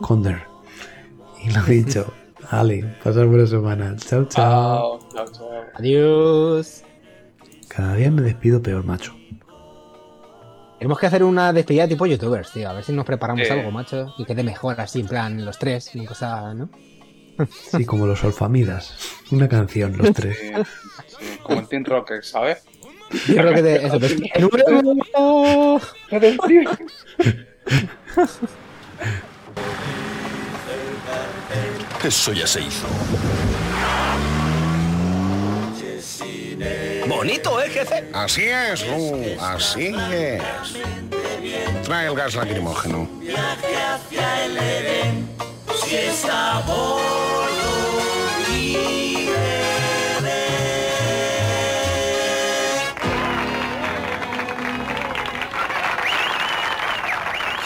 [0.00, 0.42] Conder.
[1.44, 2.12] Y lo dicho,
[2.50, 3.94] Ale, pasad buena semana.
[3.96, 4.98] Chao, chao.
[5.12, 5.50] Chao, chao, chao.
[5.74, 6.82] Adiós.
[7.68, 9.14] Cada día me despido peor, macho.
[10.78, 12.70] Tenemos que hacer una despedida tipo youtubers, tío.
[12.70, 13.52] A ver si nos preparamos Eh.
[13.52, 14.14] algo, macho.
[14.16, 16.70] Y quede mejor así, en plan, los tres, y cosa, ¿no?
[17.70, 18.94] Sí, como los Olfamidas.
[19.30, 20.38] Una canción, los tres.
[20.40, 20.52] Sí,
[21.18, 22.64] sí, como el Team Rocker, ¿sabes?
[23.28, 23.98] Yo creo que de eso.
[23.98, 25.80] pues, ¡El número!
[32.08, 32.86] Eso ya se hizo.
[37.06, 38.02] Bonito, ¿eh, jefe?
[38.14, 40.42] Así es, Lu, así es.
[41.84, 43.06] Trae el gas lacrimógeno.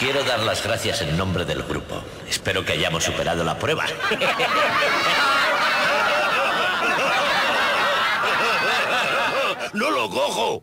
[0.03, 2.03] Quiero dar las gracias en nombre del grupo.
[2.29, 3.85] Espero que hayamos superado la prueba.
[9.73, 10.51] ¡No lo cojo!